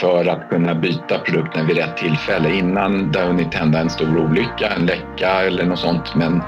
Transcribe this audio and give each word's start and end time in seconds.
för 0.00 0.26
att 0.26 0.48
kunna 0.48 0.74
byta 0.74 1.18
produkten 1.18 1.66
vid 1.66 1.76
rätt 1.76 1.96
tillfälle 1.96 2.54
innan 2.54 3.12
det 3.12 3.18
har 3.18 3.26
hunnit 3.26 3.54
hända 3.54 3.80
en 3.80 3.90
stor 3.90 4.18
olycka, 4.18 4.68
en 4.76 4.86
läcka 4.86 5.42
eller 5.46 5.64
något 5.64 5.78
sånt. 5.78 6.14
Men 6.14 6.42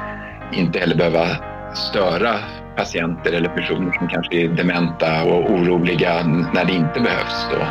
inte 0.52 0.78
heller 0.78 0.96
behöva 0.96 1.26
störa 1.74 2.34
patienter 2.76 3.32
eller 3.32 3.48
personer 3.48 3.92
som 3.92 4.08
kanske 4.08 4.36
är 4.36 4.48
dementa 4.48 5.24
och 5.24 5.50
oroliga 5.50 6.26
när 6.54 6.64
det 6.64 6.72
inte 6.72 7.00
behövs. 7.00 7.46
Då. 7.50 7.66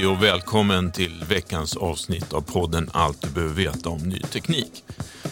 Hej 0.00 0.08
och 0.08 0.22
välkommen 0.22 0.92
till 0.92 1.24
veckans 1.28 1.76
avsnitt 1.76 2.32
av 2.32 2.40
podden 2.40 2.90
Allt 2.92 3.22
du 3.22 3.28
behöver 3.28 3.54
veta 3.54 3.88
om 3.88 3.98
ny 3.98 4.20
teknik. 4.20 4.84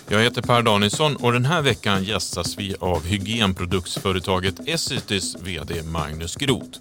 Jag 0.09 0.21
heter 0.21 0.43
Per 0.43 0.63
Danielsson 0.63 1.17
och 1.17 1.33
den 1.33 1.45
här 1.45 1.63
veckan 1.63 2.05
gästas 2.05 2.59
vi 2.59 2.75
av 2.81 3.07
hygienproduktsföretaget 3.07 4.69
Essitys 4.69 5.37
VD 5.43 5.83
Magnus 5.83 6.37
Groth. 6.37 6.79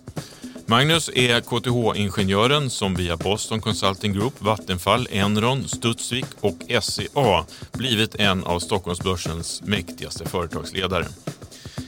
Magnus 0.65 1.09
är 1.13 1.41
KTH-ingenjören 1.41 2.69
som 2.69 2.95
via 2.95 3.17
Boston 3.17 3.61
Consulting 3.61 4.13
Group, 4.13 4.41
Vattenfall, 4.41 5.07
Enron, 5.11 5.67
Studsvik 5.67 6.25
och 6.41 6.57
SCA 6.81 7.45
blivit 7.71 8.15
en 8.15 8.43
av 8.43 8.59
Stockholmsbörsens 8.59 9.61
mäktigaste 9.65 10.25
företagsledare. 10.25 11.05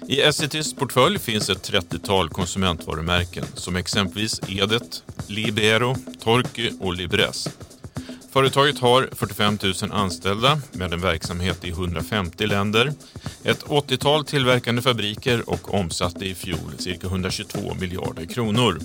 I 0.09 0.22
Essitys 0.22 0.74
portfölj 0.74 1.20
finns 1.20 1.50
ett 1.50 1.72
30-tal 1.72 2.30
konsumentvarumärken 2.30 3.46
som 3.53 3.75
exempelvis 3.75 4.42
Edet, 4.47 5.03
Libero, 5.28 5.96
Torky 6.24 6.72
och 6.80 6.94
Libresse. 6.94 7.52
Företaget 8.31 8.80
har 8.80 9.09
45 9.12 9.58
000 9.64 9.92
anställda 9.92 10.62
med 10.72 10.94
en 10.94 11.02
verksamhet 11.02 11.66
i 11.66 11.69
150 11.69 12.48
länder, 12.48 12.94
ett 13.44 13.64
80-tal 13.64 14.25
tillverkande 14.25 14.81
fabriker 14.81 15.50
och 15.50 15.74
omsatte 15.74 16.25
i 16.25 16.36
fjol 16.36 16.72
cirka 16.78 17.08
122 17.08 17.74
miljarder 17.80 18.25
kronor. 18.25 18.80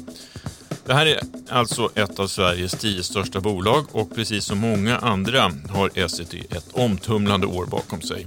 Det 0.86 0.94
här 0.94 1.06
är 1.06 1.20
alltså 1.48 1.90
ett 1.94 2.18
av 2.18 2.26
Sveriges 2.26 2.72
tio 2.72 3.02
största 3.02 3.40
bolag 3.40 3.84
och 3.92 4.14
precis 4.14 4.44
som 4.44 4.58
många 4.58 4.98
andra 4.98 5.52
har 5.68 5.90
Essity 5.94 6.42
ett 6.50 6.68
omtumlande 6.72 7.46
år 7.46 7.66
bakom 7.66 8.02
sig. 8.02 8.26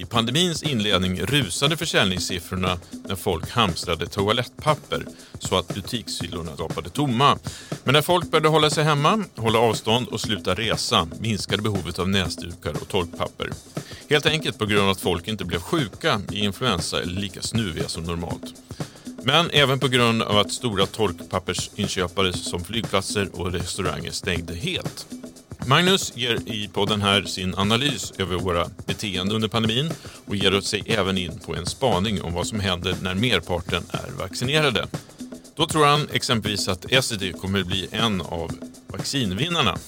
I 0.00 0.04
pandemins 0.04 0.62
inledning 0.62 1.20
rusade 1.20 1.76
försäljningssiffrorna 1.76 2.78
när 3.08 3.16
folk 3.16 3.50
hamstrade 3.50 4.06
toalettpapper 4.06 5.06
så 5.38 5.58
att 5.58 5.74
butikshyllorna 5.74 6.52
gapade 6.58 6.90
tomma. 6.90 7.38
Men 7.84 7.92
när 7.94 8.02
folk 8.02 8.30
började 8.30 8.48
hålla 8.48 8.70
sig 8.70 8.84
hemma, 8.84 9.24
hålla 9.36 9.58
avstånd 9.58 10.08
och 10.08 10.20
sluta 10.20 10.54
resa 10.54 11.08
minskade 11.18 11.62
behovet 11.62 11.98
av 11.98 12.08
näsdukar 12.08 12.70
och 12.70 12.88
torkpapper. 12.88 13.50
Helt 14.10 14.26
enkelt 14.26 14.58
på 14.58 14.66
grund 14.66 14.82
av 14.82 14.90
att 14.90 15.00
folk 15.00 15.28
inte 15.28 15.44
blev 15.44 15.60
sjuka 15.60 16.20
i 16.32 16.38
influensa 16.44 17.02
eller 17.02 17.20
lika 17.20 17.42
snuviga 17.42 17.88
som 17.88 18.04
normalt. 18.04 18.54
Men 19.22 19.50
även 19.50 19.78
på 19.80 19.88
grund 19.88 20.22
av 20.22 20.38
att 20.38 20.52
stora 20.52 20.86
torkpappersinköpare 20.86 22.32
som 22.32 22.64
flygplatser 22.64 23.28
och 23.32 23.52
restauranger 23.52 24.10
stängde 24.10 24.54
helt. 24.54 25.06
Magnus 25.66 26.12
ger 26.16 26.38
i 26.46 26.68
podden 26.68 27.02
här 27.02 27.22
sin 27.22 27.54
analys 27.54 28.12
över 28.18 28.36
våra 28.36 28.66
beteenden 28.86 29.34
under 29.34 29.48
pandemin 29.48 29.90
och 30.26 30.36
ger 30.36 30.60
sig 30.60 30.82
även 30.86 31.18
in 31.18 31.38
på 31.46 31.54
en 31.54 31.66
spaning 31.66 32.22
om 32.22 32.34
vad 32.34 32.46
som 32.46 32.60
händer 32.60 32.96
när 33.02 33.14
merparten 33.14 33.82
är 33.90 34.10
vaccinerade. 34.18 34.86
Då 35.56 35.66
tror 35.66 35.86
han 35.86 36.08
exempelvis 36.12 36.68
att 36.68 36.92
Essity 36.92 37.32
kommer 37.32 37.64
bli 37.64 37.88
en 37.90 38.20
av 38.20 38.50
vaccinvinnarna. 38.86 39.78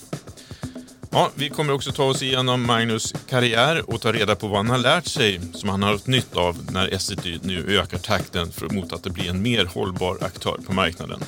Ja, 1.10 1.30
vi 1.34 1.48
kommer 1.48 1.72
också 1.72 1.92
ta 1.92 2.04
oss 2.04 2.22
igenom 2.22 2.66
Magnus 2.66 3.14
karriär 3.28 3.90
och 3.90 4.00
ta 4.00 4.12
reda 4.12 4.36
på 4.36 4.48
vad 4.48 4.56
han 4.56 4.70
har 4.70 4.78
lärt 4.78 5.06
sig 5.06 5.40
som 5.54 5.68
han 5.68 5.82
har 5.82 5.92
haft 5.92 6.06
nytta 6.06 6.40
av 6.40 6.56
när 6.70 6.88
Essity 6.88 7.38
nu 7.42 7.78
ökar 7.78 7.98
takten 7.98 8.52
mot 8.70 8.92
att 8.92 9.04
det 9.04 9.10
blir 9.10 9.30
en 9.30 9.42
mer 9.42 9.64
hållbar 9.64 10.18
aktör 10.20 10.60
på 10.66 10.72
marknaden. 10.72 11.20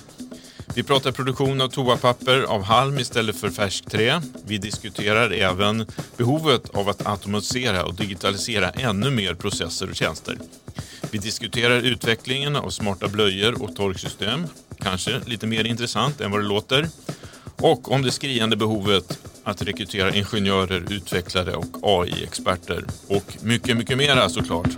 Vi 0.76 0.82
pratar 0.82 1.12
produktion 1.12 1.60
av 1.60 1.68
toapapper 1.68 2.42
av 2.42 2.62
halm 2.62 2.98
istället 2.98 3.36
för 3.36 3.50
färskt 3.50 3.90
trä. 3.90 4.22
Vi 4.46 4.58
diskuterar 4.58 5.30
även 5.30 5.86
behovet 6.16 6.70
av 6.74 6.88
att 6.88 7.06
automatisera 7.06 7.84
och 7.84 7.94
digitalisera 7.94 8.70
ännu 8.70 9.10
mer 9.10 9.34
processer 9.34 9.90
och 9.90 9.96
tjänster. 9.96 10.38
Vi 11.10 11.18
diskuterar 11.18 11.80
utvecklingen 11.80 12.56
av 12.56 12.70
smarta 12.70 13.08
blöjor 13.08 13.62
och 13.62 13.76
torksystem. 13.76 14.46
Kanske 14.78 15.20
lite 15.26 15.46
mer 15.46 15.64
intressant 15.64 16.20
än 16.20 16.30
vad 16.30 16.40
det 16.40 16.48
låter. 16.48 16.88
Och 17.56 17.92
om 17.92 18.02
det 18.02 18.10
skriande 18.10 18.56
behovet 18.56 19.18
att 19.44 19.62
rekrytera 19.62 20.14
ingenjörer, 20.14 20.92
utvecklare 20.92 21.54
och 21.54 21.76
AI-experter. 21.82 22.84
Och 23.08 23.36
mycket, 23.42 23.76
mycket 23.76 23.98
mera 23.98 24.28
såklart. 24.28 24.68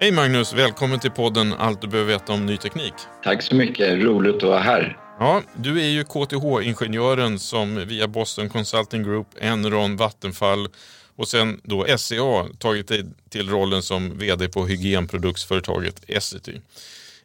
Hej 0.00 0.12
Magnus, 0.12 0.52
välkommen 0.52 1.00
till 1.00 1.10
podden 1.10 1.52
Allt 1.52 1.80
du 1.80 1.88
behöver 1.88 2.12
veta 2.12 2.32
om 2.32 2.46
ny 2.46 2.56
teknik. 2.56 2.92
Tack 3.24 3.42
så 3.42 3.54
mycket, 3.54 3.98
roligt 4.02 4.36
att 4.36 4.42
vara 4.42 4.60
här. 4.60 4.98
Ja, 5.18 5.42
du 5.56 5.80
är 5.80 5.88
ju 5.88 6.04
KTH-ingenjören 6.04 7.38
som 7.38 7.86
via 7.86 8.08
Boston 8.08 8.48
Consulting 8.48 9.02
Group, 9.02 9.26
Enron, 9.40 9.96
Vattenfall 9.96 10.68
och 11.16 11.28
sen 11.28 11.60
då 11.64 11.86
SCA 11.98 12.46
tagit 12.58 12.88
dig 12.88 13.04
till 13.30 13.50
rollen 13.50 13.82
som 13.82 14.18
vd 14.18 14.48
på 14.48 14.66
hygienproduktsföretaget 14.66 16.02
Essity. 16.08 16.60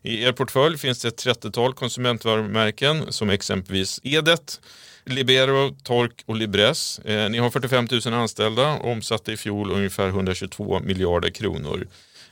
I 0.02 0.24
er 0.24 0.32
portfölj 0.32 0.78
finns 0.78 1.02
det 1.02 1.08
ett 1.08 1.26
30-tal 1.26 1.74
konsumentvarumärken 1.74 3.14
som 3.14 3.30
exempelvis 3.30 4.00
Edet, 4.04 4.62
Libero, 5.06 5.76
Tork 5.84 6.24
och 6.26 6.36
Libress. 6.36 7.00
Eh, 7.00 7.30
ni 7.30 7.38
har 7.38 7.50
45 7.50 7.88
000 8.06 8.14
anställda 8.14 8.74
och 8.74 8.92
omsatte 8.92 9.32
i 9.32 9.38
fjol 9.38 9.72
ungefär 9.72 10.08
122 10.08 10.80
miljarder 10.80 11.30
kronor. 11.30 11.88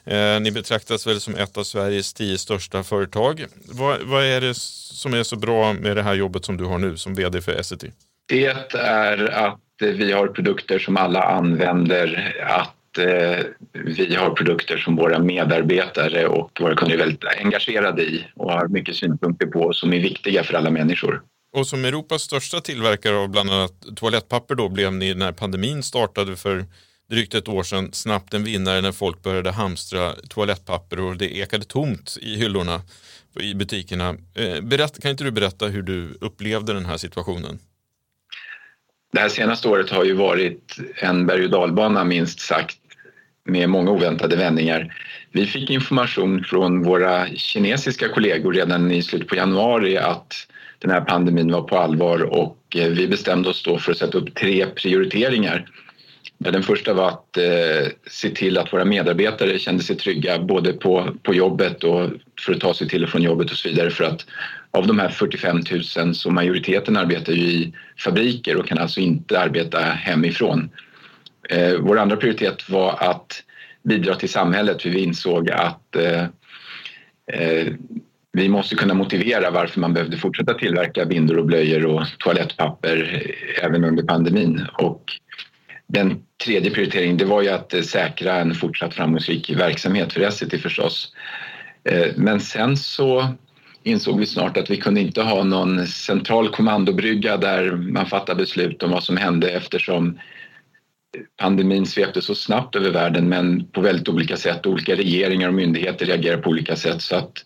Eh, 0.09 0.39
ni 0.39 0.51
betraktas 0.51 1.07
väl 1.07 1.19
som 1.19 1.35
ett 1.35 1.57
av 1.57 1.63
Sveriges 1.63 2.13
tio 2.13 2.38
största 2.38 2.83
företag. 2.83 3.45
Vad, 3.65 4.01
vad, 4.01 4.23
är 4.23 4.41
det 4.41 4.56
som 4.56 5.13
är 5.13 5.23
så 5.23 5.35
bra 5.35 5.73
med 5.73 5.95
det 5.97 6.03
här 6.03 6.13
jobbet 6.13 6.45
som 6.45 6.57
du 6.57 6.65
har 6.65 6.77
nu 6.77 6.97
som 6.97 7.15
vd 7.15 7.41
för 7.41 7.51
Essity? 7.51 7.91
Det 8.27 8.45
är 8.73 9.29
att 9.31 9.59
vi 9.79 10.11
har 10.11 10.27
produkter 10.27 10.79
som 10.79 10.97
alla 10.97 11.23
använder, 11.23 12.35
att 12.47 12.97
eh, 12.97 13.45
vi 13.73 14.15
har 14.15 14.29
produkter 14.29 14.77
som 14.77 14.95
våra 14.95 15.19
medarbetare 15.19 16.27
och 16.27 16.51
våra 16.62 16.75
kunder 16.75 16.95
är 16.95 17.00
väldigt 17.00 17.23
engagerade 17.39 18.01
i 18.01 18.25
och 18.35 18.51
har 18.51 18.67
mycket 18.67 18.95
synpunkter 18.95 19.47
på 19.47 19.73
som 19.73 19.94
är 19.94 20.00
viktiga 20.00 20.44
för 20.44 20.53
alla 20.53 20.69
människor. 20.69 21.21
Och 21.57 21.67
som 21.67 21.85
Europas 21.85 22.21
största 22.21 22.62
tillverkare 22.62 23.15
av 23.17 23.29
bland 23.29 23.50
annat 23.50 23.73
toalettpapper 23.95 24.55
då 24.55 24.69
blev 24.69 24.94
ni 24.94 25.13
när 25.13 25.31
pandemin 25.31 25.83
startade 25.83 26.35
för 26.35 26.65
drygt 27.09 27.33
ett 27.33 27.47
år 27.47 27.63
sedan 27.63 27.94
snabbt 27.94 28.33
en 28.33 28.44
vinnare 28.44 28.81
när 28.81 28.91
folk 28.91 29.23
började 29.23 29.51
hamstra 29.51 30.13
toalettpapper 30.29 31.00
och 31.00 31.17
det 31.17 31.38
ekade 31.38 31.65
tomt 31.65 32.17
i 32.21 32.35
hyllorna 32.35 32.81
i 33.39 33.53
butikerna. 33.53 34.09
Eh, 34.35 34.61
berätta, 34.61 35.01
kan 35.01 35.11
inte 35.11 35.23
du 35.23 35.31
berätta 35.31 35.67
hur 35.67 35.81
du 35.81 36.17
upplevde 36.21 36.73
den 36.73 36.85
här 36.85 36.97
situationen? 36.97 37.59
Det 39.13 39.19
här 39.19 39.29
senaste 39.29 39.67
året 39.67 39.89
har 39.89 40.03
ju 40.03 40.13
varit 40.13 40.77
en 40.95 41.25
berg 41.25 41.44
och 41.44 41.51
dalbana 41.51 42.03
minst 42.03 42.39
sagt 42.39 42.77
med 43.45 43.69
många 43.69 43.91
oväntade 43.91 44.35
vändningar. 44.35 44.95
Vi 45.31 45.45
fick 45.45 45.69
information 45.69 46.44
från 46.44 46.83
våra 46.83 47.27
kinesiska 47.27 48.09
kollegor 48.09 48.53
redan 48.53 48.91
i 48.91 49.01
slutet 49.01 49.27
på 49.27 49.35
januari 49.35 49.97
att 49.97 50.47
den 50.79 50.91
här 50.91 51.01
pandemin 51.01 51.51
var 51.51 51.62
på 51.62 51.77
allvar 51.77 52.21
och 52.21 52.57
eh, 52.75 52.88
vi 52.88 53.07
bestämde 53.07 53.50
oss 53.50 53.63
då 53.63 53.79
för 53.79 53.91
att 53.91 53.97
sätta 53.97 54.17
upp 54.17 54.35
tre 54.35 54.65
prioriteringar. 54.65 55.69
Den 56.41 56.63
första 56.63 56.94
var 56.94 57.07
att 57.07 57.38
eh, 57.38 57.91
se 58.07 58.30
till 58.30 58.57
att 58.57 58.74
våra 58.74 58.86
medarbetare 58.86 59.59
kände 59.59 59.83
sig 59.83 59.95
trygga 59.95 60.39
både 60.39 60.74
på, 60.74 61.15
på 61.24 61.33
jobbet 61.33 61.83
och 61.83 62.09
för 62.45 62.53
att 62.53 62.59
ta 62.59 62.74
sig 62.74 62.89
till 62.89 63.03
och 63.03 63.09
från 63.09 63.21
jobbet 63.21 63.51
och 63.51 63.57
så 63.57 63.69
vidare 63.69 63.89
för 63.89 64.03
att 64.03 64.25
av 64.71 64.88
de 64.88 65.00
här 65.00 65.09
45 65.09 65.62
000 65.97 66.15
så 66.15 66.31
majoriteten 66.31 66.97
arbetar 66.97 67.33
ju 67.33 67.44
i 67.44 67.74
fabriker 67.97 68.57
och 68.57 68.68
kan 68.68 68.77
alltså 68.77 69.00
inte 69.00 69.39
arbeta 69.39 69.80
hemifrån. 69.80 70.69
Eh, 71.50 71.74
vår 71.80 72.00
andra 72.00 72.15
prioritet 72.15 72.69
var 72.69 72.97
att 73.00 73.44
bidra 73.83 74.15
till 74.15 74.30
samhället 74.30 74.81
för 74.81 74.89
vi 74.89 75.03
insåg 75.03 75.51
att 75.51 75.95
eh, 75.95 76.24
eh, 77.33 77.68
vi 78.31 78.50
måste 78.50 78.75
kunna 78.75 78.94
motivera 78.94 79.51
varför 79.51 79.80
man 79.80 79.94
behövde 79.94 80.18
fortsätta 80.18 80.53
tillverka 80.53 81.06
bindor 81.06 81.38
och 81.38 81.45
blöjor 81.45 81.86
och 81.86 82.03
toalettpapper 82.19 83.25
eh, 83.25 83.65
även 83.65 83.83
under 83.83 84.03
pandemin. 84.03 84.65
Och 84.74 85.03
den 85.94 86.24
tredje 86.45 86.71
prioriteringen 86.71 87.18
det 87.18 87.25
var 87.25 87.41
ju 87.41 87.50
att 87.50 87.74
eh, 87.74 87.81
säkra 87.81 88.36
en 88.36 88.56
fortsatt 88.56 88.94
framgångsrik 88.94 89.50
verksamhet 89.50 90.13
för 90.13 90.21
Essity 90.21 90.57
förstås. 90.57 91.13
Eh, 91.83 92.07
men 92.15 92.39
sen 92.39 92.77
så 92.77 93.33
insåg 93.83 94.19
vi 94.19 94.25
snart 94.25 94.57
att 94.57 94.69
vi 94.69 94.77
kunde 94.77 95.01
inte 95.01 95.21
ha 95.21 95.44
någon 95.44 95.88
central 95.88 96.50
kommandobrygga 96.50 97.38
där 97.38 97.71
man 97.71 98.06
fattar 98.06 98.36
beslut 98.36 98.83
om 98.83 98.91
vad 98.91 99.03
som 99.03 99.18
hände 99.18 99.51
eftersom 99.51 100.19
pandemin 101.41 101.86
svepte 101.86 102.21
så 102.21 102.36
snabbt 102.36 102.75
över 102.75 102.91
världen 102.91 103.30
men 103.30 103.65
på 103.65 103.81
väldigt 103.81 104.09
olika 104.09 104.38
sätt. 104.38 104.65
Olika 104.65 104.95
regeringar 104.95 105.47
och 105.47 105.53
myndigheter 105.53 106.06
reagerar 106.06 106.38
på 106.38 106.50
olika 106.50 106.75
sätt. 106.75 107.01
Så 107.01 107.15
att 107.15 107.45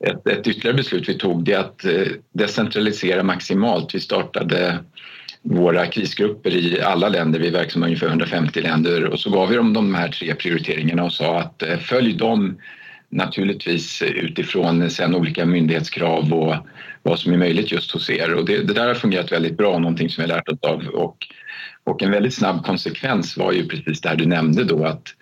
ett, 0.00 0.28
ett 0.28 0.46
ytterligare 0.46 0.76
beslut 0.76 1.08
vi 1.08 1.18
tog 1.18 1.44
det 1.44 1.52
är 1.52 1.58
att 1.58 1.84
eh, 1.84 2.06
decentralisera 2.32 3.22
maximalt. 3.22 3.94
Vi 3.94 4.00
startade 4.00 4.78
våra 5.44 5.86
krisgrupper 5.86 6.50
i 6.50 6.80
alla 6.80 7.08
länder, 7.08 7.40
vi 7.40 7.48
är 7.48 7.52
verksamma 7.52 7.86
i 7.86 7.88
ungefär 7.88 8.06
150 8.06 8.60
länder 8.60 9.04
och 9.04 9.20
så 9.20 9.30
gav 9.30 9.48
vi 9.48 9.56
dem 9.56 9.72
de 9.72 9.94
här 9.94 10.08
tre 10.08 10.34
prioriteringarna 10.34 11.04
och 11.04 11.12
sa 11.12 11.38
att 11.38 11.62
eh, 11.62 11.78
följ 11.78 12.12
dem 12.12 12.58
naturligtvis 13.08 14.02
utifrån 14.02 14.90
sen 14.90 15.14
olika 15.14 15.46
myndighetskrav 15.46 16.32
och 16.32 16.56
vad 17.02 17.18
som 17.18 17.32
är 17.32 17.36
möjligt 17.36 17.72
just 17.72 17.90
hos 17.90 18.10
er. 18.10 18.34
Och 18.34 18.44
det, 18.44 18.62
det 18.62 18.74
där 18.74 18.86
har 18.86 18.94
fungerat 18.94 19.32
väldigt 19.32 19.56
bra, 19.56 19.78
någonting 19.78 20.10
som 20.10 20.24
vi 20.24 20.30
har 20.30 20.36
lärt 20.36 20.48
oss 20.48 20.58
av. 20.62 20.86
Och, 20.86 21.16
och 21.84 22.02
en 22.02 22.10
väldigt 22.10 22.34
snabb 22.34 22.64
konsekvens 22.64 23.36
var 23.36 23.52
ju 23.52 23.68
precis 23.68 24.00
det 24.00 24.08
här 24.08 24.16
du 24.16 24.26
nämnde 24.26 24.64
då 24.64 24.84
att 24.84 25.14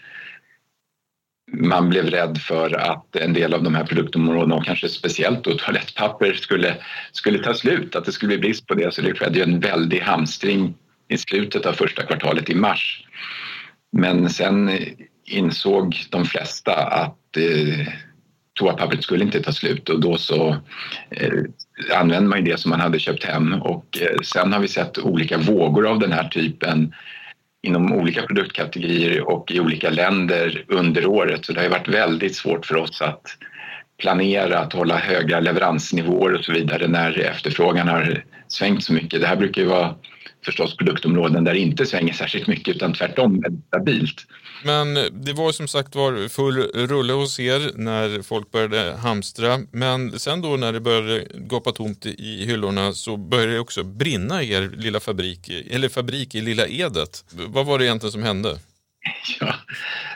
man 1.53 1.89
blev 1.89 2.11
rädd 2.11 2.39
för 2.39 2.77
att 2.81 3.17
en 3.17 3.33
del 3.33 3.55
av 3.55 3.63
de 3.63 3.75
här 3.75 3.85
produktområdena 3.85 4.55
och 4.55 4.65
kanske 4.65 4.89
speciellt 4.89 5.45
då 5.45 5.55
toalettpapper 5.55 6.33
skulle, 6.33 6.77
skulle 7.13 7.39
ta 7.39 7.55
slut, 7.55 7.97
att 7.97 8.05
det 8.05 8.13
skulle 8.13 8.29
bli 8.29 8.39
brist 8.39 8.67
på 8.67 8.75
det. 8.75 8.95
Så 8.95 9.03
det 9.03 9.15
skedde 9.15 9.39
ju 9.39 9.43
en 9.43 9.61
väldig 9.61 10.01
hamstring 10.01 10.75
i 11.09 11.19
slutet 11.19 11.67
av 11.67 11.73
första 11.73 12.03
kvartalet 12.03 12.51
i 12.51 12.55
mars. 12.55 13.05
Men 13.93 14.31
sen 14.31 14.71
insåg 15.25 15.97
de 16.11 16.25
flesta 16.25 16.75
att 16.75 17.37
eh, 17.37 17.87
toapappret 18.55 19.03
skulle 19.03 19.25
inte 19.25 19.43
ta 19.43 19.53
slut 19.53 19.89
och 19.89 20.01
då 20.01 20.17
så 20.17 20.57
eh, 21.11 21.41
använde 21.95 22.29
man 22.29 22.45
det 22.45 22.61
som 22.61 22.71
man 22.71 22.81
hade 22.81 22.99
köpt 22.99 23.25
hem 23.25 23.53
och 23.63 23.99
eh, 24.01 24.21
sen 24.25 24.53
har 24.53 24.61
vi 24.61 24.69
sett 24.69 24.99
olika 24.99 25.39
vågor 25.39 25.87
av 25.87 25.99
den 25.99 26.13
här 26.13 26.29
typen 26.29 26.95
inom 27.63 27.93
olika 27.93 28.23
produktkategorier 28.23 29.29
och 29.29 29.51
i 29.51 29.61
olika 29.61 29.91
länder 29.91 30.65
under 30.69 31.07
året 31.07 31.45
så 31.45 31.53
det 31.53 31.61
har 31.61 31.69
varit 31.69 31.89
väldigt 31.89 32.37
svårt 32.37 32.67
för 32.67 32.77
oss 32.77 33.03
att 33.03 33.23
planera, 33.99 34.59
att 34.59 34.73
hålla 34.73 34.97
höga 34.97 35.41
leveransnivåer 35.41 36.35
och 36.35 36.45
så 36.45 36.53
vidare 36.53 36.89
när 36.89 37.19
efterfrågan 37.19 37.89
har 37.89 38.25
svängt 38.49 38.85
så 38.85 38.93
mycket. 38.93 39.21
Det 39.21 39.27
här 39.27 39.37
brukar 39.37 39.63
ju 39.63 39.69
vara 39.69 39.95
förstås 40.45 40.77
produktområden 40.77 41.45
där 41.45 41.53
det 41.53 41.59
inte 41.59 41.87
svänger 41.87 42.13
särskilt 42.13 42.47
mycket 42.47 42.77
utan 42.77 42.93
tvärtom 42.93 43.41
väldigt 43.41 43.67
stabilt. 43.67 44.27
Men 44.65 44.95
det 44.95 45.33
var 45.33 45.53
som 45.53 45.69
sagt 45.69 45.95
var 45.95 46.29
full 46.29 46.57
rulle 46.75 47.13
hos 47.13 47.41
er 47.41 47.71
när 47.75 48.23
folk 48.23 48.51
började 48.51 48.97
hamstra. 48.97 49.59
Men 49.73 50.19
sen 50.19 50.43
då 50.43 50.49
när 50.57 50.73
det 50.73 50.81
började 50.81 51.27
gapa 51.35 51.73
tomt 51.73 52.07
i 52.07 52.47
hyllorna 52.47 52.93
så 52.93 53.17
började 53.17 53.53
det 53.53 53.61
också 53.61 53.85
brinna 53.85 54.43
i 54.43 54.53
er 54.53 54.71
lilla 54.77 55.01
fabrik, 55.01 55.51
eller 55.71 55.89
fabrik 55.89 56.35
i 56.35 56.41
Lilla 56.41 56.67
Edet. 56.67 57.25
Vad 57.33 57.67
var 57.67 57.79
det 57.79 57.85
egentligen 57.85 58.13
som 58.13 58.23
hände? 58.23 58.59
Ja, 59.41 59.55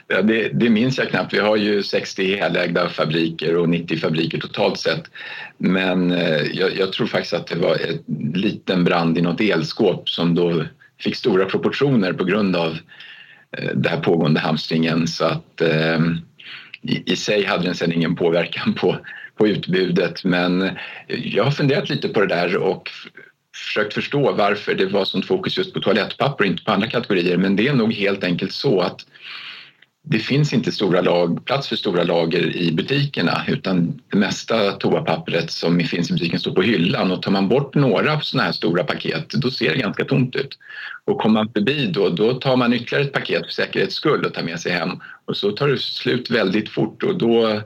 det, 0.08 0.48
det 0.48 0.70
minns 0.70 0.98
jag 0.98 1.08
knappt. 1.08 1.34
Vi 1.34 1.38
har 1.38 1.56
ju 1.56 1.82
60 1.82 2.36
helägda 2.36 2.88
fabriker 2.88 3.56
och 3.56 3.68
90 3.68 3.98
fabriker 3.98 4.38
totalt 4.38 4.78
sett. 4.78 5.10
Men 5.58 6.12
eh, 6.12 6.42
jag, 6.42 6.76
jag, 6.76 6.92
tror 6.92 7.06
faktiskt 7.06 7.34
att 7.34 7.46
det 7.46 7.58
var 7.58 7.76
en 7.76 8.32
liten 8.32 8.84
brand 8.84 9.18
i 9.18 9.22
något 9.22 9.40
elskåp 9.40 10.08
som 10.08 10.34
då 10.34 10.64
fick 11.00 11.16
stora 11.16 11.44
proportioner 11.44 12.12
på 12.12 12.24
grund 12.24 12.56
av 12.56 12.78
eh, 13.58 13.70
den 13.74 13.92
här 13.92 14.00
pågående 14.00 14.40
hamstringen. 14.40 15.06
Så 15.06 15.24
att 15.24 15.60
eh, 15.60 16.00
i, 16.82 17.12
i, 17.12 17.16
sig 17.16 17.44
hade 17.44 17.64
den 17.64 17.74
sedan 17.74 17.92
ingen 17.92 18.16
påverkan 18.16 18.74
på, 18.74 18.96
på 19.36 19.48
utbudet. 19.48 20.24
Men 20.24 20.62
eh, 20.62 20.72
jag 21.08 21.44
har 21.44 21.50
funderat 21.50 21.88
lite 21.88 22.08
på 22.08 22.20
det 22.20 22.26
där 22.26 22.56
och 22.56 22.90
försökt 23.56 23.94
förstå 23.94 24.32
varför 24.32 24.74
det 24.74 24.86
var 24.86 25.04
sånt 25.04 25.26
fokus 25.26 25.58
just 25.58 25.74
på 25.74 25.80
toalettpapper 25.80 26.44
och 26.44 26.50
inte 26.50 26.64
på 26.64 26.72
andra 26.72 26.90
kategorier. 26.90 27.36
Men 27.36 27.56
det 27.56 27.68
är 27.68 27.74
nog 27.74 27.92
helt 27.92 28.24
enkelt 28.24 28.52
så 28.52 28.80
att 28.80 29.06
det 30.08 30.18
finns 30.18 30.52
inte 30.52 30.72
stora 30.72 31.00
lag, 31.00 31.44
plats 31.44 31.68
för 31.68 31.76
stora 31.76 32.04
lager 32.04 32.56
i 32.56 32.72
butikerna 32.72 33.44
utan 33.48 34.00
det 34.10 34.18
mesta 34.18 34.72
toapappret 34.72 35.50
som 35.50 35.80
finns 35.80 36.10
i 36.10 36.12
butiken 36.12 36.40
står 36.40 36.52
på 36.52 36.62
hyllan 36.62 37.10
och 37.10 37.22
tar 37.22 37.30
man 37.30 37.48
bort 37.48 37.74
några 37.74 38.20
sådana 38.20 38.44
här 38.44 38.52
stora 38.52 38.84
paket 38.84 39.30
då 39.30 39.50
ser 39.50 39.70
det 39.70 39.78
ganska 39.78 40.04
tomt 40.04 40.36
ut. 40.36 40.58
Och 41.04 41.20
kommer 41.20 41.44
man 41.44 41.52
förbi 41.52 41.86
då, 41.86 42.08
då 42.08 42.34
tar 42.34 42.56
man 42.56 42.72
ytterligare 42.72 43.04
ett 43.04 43.12
paket 43.12 43.44
för 43.44 43.52
säkerhets 43.52 43.94
skull 43.94 44.24
och 44.24 44.34
tar 44.34 44.42
med 44.42 44.60
sig 44.60 44.72
hem 44.72 44.90
och 45.24 45.36
så 45.36 45.52
tar 45.52 45.68
det 45.68 45.78
slut 45.78 46.30
väldigt 46.30 46.68
fort 46.68 47.02
och 47.02 47.18
då 47.18 47.62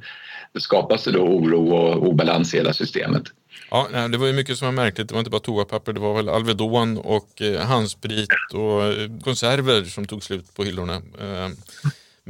skapas 0.59 1.05
det 1.05 1.13
då 1.13 1.23
oro 1.23 1.71
och 1.71 2.09
obalans 2.09 2.55
i 2.55 2.57
hela 2.57 2.73
systemet. 2.73 3.23
Ja, 3.71 4.09
det 4.09 4.19
var 4.19 4.27
ju 4.27 4.33
mycket 4.33 4.59
som 4.59 4.67
var 4.67 4.73
märkligt. 4.73 5.09
Det 5.09 5.15
var 5.15 5.21
inte 5.21 5.31
bara 5.31 5.41
toapapper, 5.41 5.93
det 5.93 6.01
var 6.01 6.15
väl 6.15 6.29
Alvedon 6.29 6.99
och 6.99 7.43
eh, 7.43 7.61
handsprit 7.61 8.29
och 8.53 8.85
eh, 8.85 9.11
konserver 9.25 9.85
som 9.85 10.07
tog 10.07 10.23
slut 10.23 10.55
på 10.55 10.65
hyllorna. 10.65 10.95
Eh, 10.95 11.49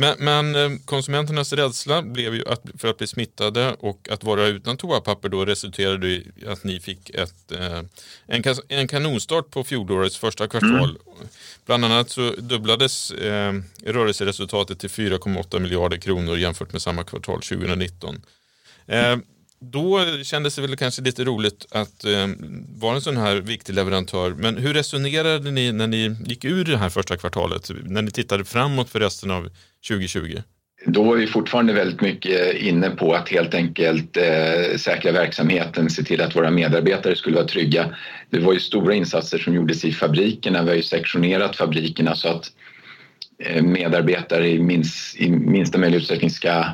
men, 0.00 0.16
men, 0.18 0.54
eh, 0.54 0.78
konsumenternas 0.84 1.52
rädsla 1.52 2.02
blev 2.02 2.34
ju 2.34 2.48
att, 2.48 2.62
för 2.78 2.88
att 2.88 2.98
bli 2.98 3.06
smittade 3.06 3.76
och 3.78 4.08
att 4.10 4.24
vara 4.24 4.46
utan 4.46 4.76
toapapper 4.76 5.28
då 5.28 5.44
resulterade 5.44 6.08
i 6.08 6.26
att 6.46 6.64
ni 6.64 6.80
fick 6.80 7.10
ett, 7.10 7.52
eh, 7.52 7.82
en, 8.26 8.42
en 8.68 8.88
kanonstart 8.88 9.50
på 9.50 9.64
fjolårets 9.64 10.18
första 10.18 10.48
kvartal. 10.48 10.98
Mm. 11.06 11.28
Bland 11.66 11.84
annat 11.84 12.10
så 12.10 12.30
dubblades 12.38 13.10
eh, 13.10 13.54
rörelseresultatet 13.84 14.78
till 14.78 14.90
4,8 14.90 15.58
miljarder 15.58 15.96
kronor 15.96 16.38
jämfört 16.38 16.72
med 16.72 16.82
samma 16.82 17.04
kvartal 17.04 17.42
2019. 17.42 18.22
Eh, 18.86 19.16
då 19.60 20.04
kändes 20.22 20.56
det 20.56 20.62
väl 20.62 20.76
kanske 20.76 21.02
lite 21.02 21.24
roligt 21.24 21.66
att 21.70 22.04
eh, 22.04 22.26
vara 22.68 22.94
en 22.94 23.00
sån 23.00 23.16
här 23.16 23.36
viktig 23.36 23.74
leverantör. 23.74 24.30
Men 24.30 24.56
hur 24.56 24.74
resonerade 24.74 25.50
ni 25.50 25.72
när 25.72 25.86
ni 25.86 26.16
gick 26.24 26.44
ur 26.44 26.64
det 26.64 26.76
här 26.76 26.88
första 26.88 27.16
kvartalet? 27.16 27.70
När 27.84 28.02
ni 28.02 28.10
tittade 28.10 28.44
framåt 28.44 28.90
för 28.90 29.00
resten 29.00 29.30
av 29.30 29.50
2020? 29.88 30.42
då 30.86 31.02
var 31.02 31.16
vi 31.16 31.26
fortfarande 31.26 31.72
väldigt 31.72 32.00
mycket 32.00 32.56
inne 32.56 32.90
på 32.90 33.14
att 33.14 33.28
helt 33.28 33.54
enkelt 33.54 34.16
eh, 34.16 34.76
säkra 34.76 35.12
verksamheten, 35.12 35.90
se 35.90 36.02
till 36.02 36.20
att 36.20 36.36
våra 36.36 36.50
medarbetare 36.50 37.16
skulle 37.16 37.36
vara 37.36 37.46
trygga. 37.46 37.94
Det 38.30 38.38
var 38.38 38.52
ju 38.52 38.60
stora 38.60 38.94
insatser 38.94 39.38
som 39.38 39.54
gjordes 39.54 39.84
i 39.84 39.92
fabrikerna. 39.92 40.62
Vi 40.62 40.68
har 40.68 40.76
ju 40.76 40.82
sektionerat 40.82 41.56
fabrikerna 41.56 42.14
så 42.14 42.28
att 42.28 42.52
eh, 43.44 43.62
medarbetare 43.62 44.48
i, 44.48 44.58
minst, 44.58 45.20
i 45.20 45.30
minsta 45.30 45.78
möjliga 45.78 46.00
utsträckning 46.00 46.30
ska 46.30 46.64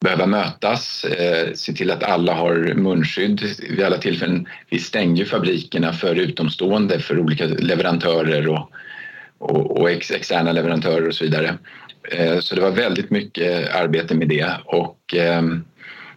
behöva 0.00 0.26
mötas, 0.26 1.04
eh, 1.04 1.52
se 1.54 1.72
till 1.72 1.90
att 1.90 2.02
alla 2.02 2.34
har 2.34 2.74
munskydd 2.74 3.42
vid 3.70 3.82
alla 3.82 3.98
tillfällen. 3.98 4.48
Vi 4.70 4.78
stängde 4.78 5.20
ju 5.20 5.26
fabrikerna 5.26 5.92
för 5.92 6.14
utomstående, 6.14 7.00
för 7.00 7.18
olika 7.18 7.46
leverantörer 7.46 8.48
och, 8.48 8.70
och, 9.38 9.80
och 9.80 9.90
ex, 9.90 10.10
externa 10.10 10.52
leverantörer 10.52 11.08
och 11.08 11.14
så 11.14 11.24
vidare. 11.24 11.58
Eh, 12.12 12.38
så 12.38 12.54
det 12.54 12.60
var 12.60 12.70
väldigt 12.70 13.10
mycket 13.10 13.74
arbete 13.74 14.14
med 14.14 14.28
det 14.28 14.50
och, 14.64 15.14
ehm, 15.16 15.64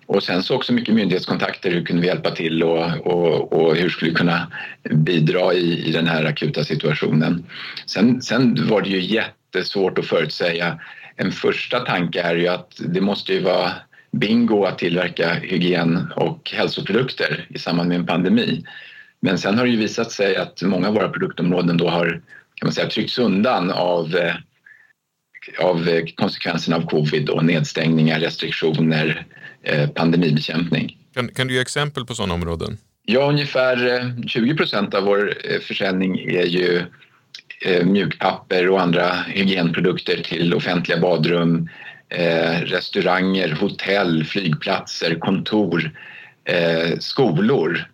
och 0.06 0.24
sen 0.24 0.44
så 0.44 0.56
också 0.56 0.74
mycket 0.74 0.96
myndighetskontakter. 0.96 1.72
Hur 1.72 1.86
kunde 1.86 2.02
vi 2.02 2.08
hjälpa 2.08 2.32
till 2.32 2.64
och, 2.64 3.08
och, 3.08 3.54
och 3.54 3.76
hur 3.76 3.90
skulle 3.90 4.12
vi 4.12 4.18
kunna 4.18 4.52
bidra 4.90 5.54
i, 5.54 5.88
i 5.88 5.92
den 5.92 6.08
här 6.08 6.26
akuta 6.26 6.64
situationen? 6.64 7.46
Sen, 7.86 8.22
sen 8.22 8.68
var 8.70 8.82
det 8.82 8.90
ju 8.90 9.02
jättesvårt 9.02 9.98
att 9.98 10.06
förutsäga. 10.06 10.80
En 11.22 11.32
första 11.32 11.80
tanke 11.80 12.22
är 12.22 12.36
ju 12.36 12.48
att 12.48 12.82
det 12.86 13.02
måste 13.02 13.34
ju 13.34 13.40
vara 13.40 13.72
bingo 14.12 14.64
att 14.64 14.78
tillverka 14.78 15.34
hygien 15.34 16.12
och 16.16 16.52
hälsoprodukter 16.54 17.48
i 17.50 17.60
samband 17.60 17.90
med 17.90 17.98
en 17.98 18.06
pandemi. 18.06 18.66
Men 19.20 19.38
sen 19.38 19.58
har 19.58 19.66
det 19.66 19.72
ju 19.72 19.78
visat 19.78 20.12
sig 20.12 20.36
att 20.36 20.62
många 20.62 20.88
av 20.88 20.94
våra 20.94 21.10
produktområden 21.10 21.78
då 21.78 21.90
har 21.90 22.22
kan 22.56 22.68
man 22.68 22.74
säga, 22.74 22.90
tryckts 22.90 23.20
undan 23.20 23.72
av 23.72 24.16
eh, 24.16 24.36
av 25.60 25.90
eh, 25.90 26.04
konsekvenserna 26.16 26.78
av 26.78 26.86
covid 26.86 27.30
och 27.30 27.46
nedstängningar, 27.46 28.20
restriktioner, 28.20 29.26
eh, 29.64 29.90
pandemibekämpning. 29.90 30.98
Kan, 31.14 31.28
kan 31.28 31.48
du 31.48 31.54
ge 31.54 31.62
exempel 31.62 32.06
på 32.06 32.16
sådana 32.16 32.34
områden? 32.34 32.78
Ja, 33.06 33.30
ungefär 33.30 33.78
20 34.28 34.52
eh, 34.52 34.58
procent 34.58 34.94
av 34.94 35.04
vår 35.04 35.34
försäljning 35.60 36.20
är 36.20 36.46
ju 36.46 36.82
Eh, 37.66 37.86
mjukpapper 37.86 38.70
och 38.70 38.82
andra 38.82 39.14
hygienprodukter 39.14 40.24
till 40.24 40.54
offentliga 40.54 41.00
badrum, 41.00 41.70
eh, 42.10 42.62
restauranger, 42.62 43.52
hotell, 43.52 44.24
flygplatser, 44.24 45.16
kontor, 45.16 45.92
eh, 46.46 46.98
skolor 47.00 47.86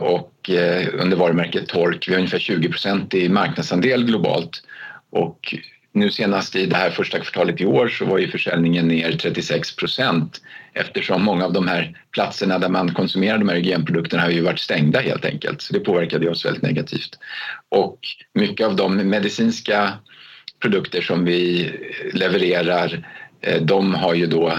och 0.00 0.50
under 0.92 1.16
varumärket 1.16 1.68
Tork. 1.68 2.08
Vi 2.08 2.12
har 2.12 2.18
ungefär 2.18 2.38
20 2.38 3.18
i 3.18 3.28
marknadsandel 3.28 4.04
globalt 4.04 4.62
och 5.10 5.54
nu 5.92 6.10
senast 6.10 6.56
i 6.56 6.66
det 6.66 6.76
här 6.76 6.90
första 6.90 7.18
kvartalet 7.18 7.60
i 7.60 7.66
år 7.66 7.88
så 7.88 8.04
var 8.04 8.18
ju 8.18 8.28
försäljningen 8.28 8.88
ner 8.88 9.12
36 9.12 9.76
procent 9.76 10.40
eftersom 10.72 11.22
många 11.22 11.44
av 11.44 11.52
de 11.52 11.68
här 11.68 11.98
platserna 12.10 12.58
där 12.58 12.68
man 12.68 12.94
konsumerar 12.94 13.38
de 13.38 13.48
här 13.48 13.56
hygienprodukterna 13.56 14.22
har 14.22 14.30
ju 14.30 14.40
varit 14.40 14.58
stängda 14.58 15.00
helt 15.00 15.24
enkelt. 15.24 15.62
Så 15.62 15.72
det 15.72 15.80
påverkade 15.80 16.30
oss 16.30 16.44
väldigt 16.44 16.62
negativt. 16.62 17.18
Och 17.68 17.98
mycket 18.34 18.66
av 18.66 18.76
de 18.76 18.96
medicinska 18.96 19.92
produkter 20.60 21.00
som 21.00 21.24
vi 21.24 21.72
levererar 22.12 23.08
eh, 23.40 23.62
de 23.62 23.94
har 23.94 24.14
ju 24.14 24.26
då 24.26 24.58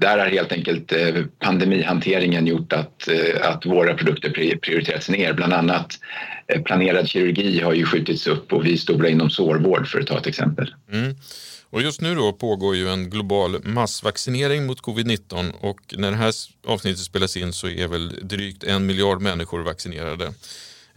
där 0.00 0.18
har 0.18 0.26
helt 0.26 0.52
enkelt 0.52 0.92
eh, 0.92 1.24
pandemihanteringen 1.38 2.46
gjort 2.46 2.72
att, 2.72 3.08
eh, 3.08 3.50
att 3.50 3.66
våra 3.66 3.94
produkter 3.94 4.30
prioriterats 4.62 5.08
ner. 5.08 5.32
Bland 5.32 5.52
annat 5.52 5.98
eh, 6.46 6.62
planerad 6.62 7.08
kirurgi 7.08 7.60
har 7.60 7.72
ju 7.72 7.84
skjutits 7.84 8.26
upp 8.26 8.52
och 8.52 8.66
vi 8.66 8.72
är 8.72 8.76
stora 8.76 9.08
inom 9.08 9.30
sårvård 9.30 9.88
för 9.88 10.00
att 10.00 10.06
ta 10.06 10.18
ett 10.18 10.26
exempel. 10.26 10.74
Mm. 10.92 11.16
Och 11.70 11.82
just 11.82 12.00
nu 12.00 12.14
då 12.14 12.32
pågår 12.32 12.76
ju 12.76 12.88
en 12.88 13.10
global 13.10 13.64
massvaccinering 13.64 14.66
mot 14.66 14.82
covid-19 14.82 15.52
och 15.60 15.80
när 15.96 16.10
det 16.10 16.16
här 16.16 16.34
avsnittet 16.66 17.00
spelas 17.00 17.36
in 17.36 17.52
så 17.52 17.68
är 17.68 17.88
väl 17.88 18.08
drygt 18.22 18.64
en 18.64 18.86
miljard 18.86 19.20
människor 19.20 19.60
vaccinerade. 19.60 20.32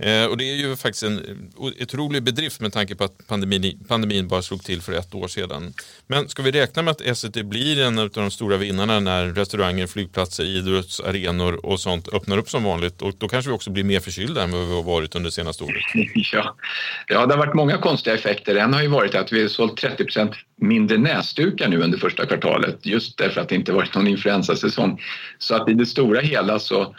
Eh, 0.01 0.25
och 0.25 0.37
det 0.37 0.51
är 0.51 0.55
ju 0.55 0.75
faktiskt 0.75 1.03
en 1.03 1.51
otrolig 1.55 2.23
bedrift 2.23 2.61
med 2.61 2.73
tanke 2.73 2.95
på 2.95 3.03
att 3.03 3.27
pandemin, 3.27 3.85
pandemin 3.87 4.27
bara 4.27 4.41
slog 4.41 4.63
till 4.63 4.81
för 4.81 4.93
ett 4.93 5.15
år 5.15 5.27
sedan. 5.27 5.73
Men 6.07 6.29
ska 6.29 6.43
vi 6.43 6.51
räkna 6.51 6.81
med 6.81 6.91
att 6.91 7.01
Essity 7.01 7.43
blir 7.43 7.81
en 7.81 7.99
av 7.99 8.09
de 8.09 8.31
stora 8.31 8.57
vinnarna 8.57 8.99
när 8.99 9.27
restauranger, 9.27 9.87
flygplatser, 9.87 10.43
idrottsarenor 10.43 11.65
och 11.65 11.79
sånt 11.79 12.13
öppnar 12.13 12.37
upp 12.37 12.49
som 12.49 12.63
vanligt? 12.63 13.01
Och 13.01 13.13
då 13.17 13.27
kanske 13.27 13.49
vi 13.49 13.55
också 13.55 13.69
blir 13.69 13.83
mer 13.83 13.99
förkylda 13.99 14.43
än 14.43 14.51
vad 14.51 14.67
vi 14.67 14.73
har 14.73 14.83
varit 14.83 15.15
under 15.15 15.27
det 15.27 15.33
senaste 15.33 15.63
året. 15.63 15.83
Ja. 16.33 16.55
ja, 17.07 17.25
det 17.25 17.33
har 17.33 17.37
varit 17.45 17.53
många 17.53 17.77
konstiga 17.77 18.15
effekter. 18.15 18.55
En 18.55 18.73
har 18.73 18.81
ju 18.81 18.87
varit 18.87 19.15
att 19.15 19.31
vi 19.31 19.41
har 19.41 19.47
sålt 19.47 19.77
30 19.77 20.03
procent 20.03 20.31
mindre 20.61 20.97
näsdukar 20.97 21.67
nu 21.67 21.81
under 21.81 21.97
första 21.97 22.25
kvartalet 22.25 22.85
just 22.85 23.17
därför 23.17 23.41
att 23.41 23.49
det 23.49 23.55
inte 23.55 23.71
varit 23.71 23.95
någon 23.95 24.07
influensasäsong. 24.07 25.01
Så 25.37 25.55
att 25.55 25.69
i 25.69 25.73
det 25.73 25.85
stora 25.85 26.21
hela 26.21 26.59
så 26.59 26.95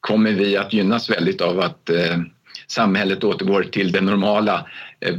kommer 0.00 0.32
vi 0.32 0.56
att 0.56 0.72
gynnas 0.72 1.10
väldigt 1.10 1.40
av 1.40 1.60
att 1.60 1.90
eh, 1.90 2.18
samhället 2.66 3.24
återgår 3.24 3.62
till 3.62 3.92
det 3.92 4.00
normala 4.00 4.66
eh, 5.00 5.14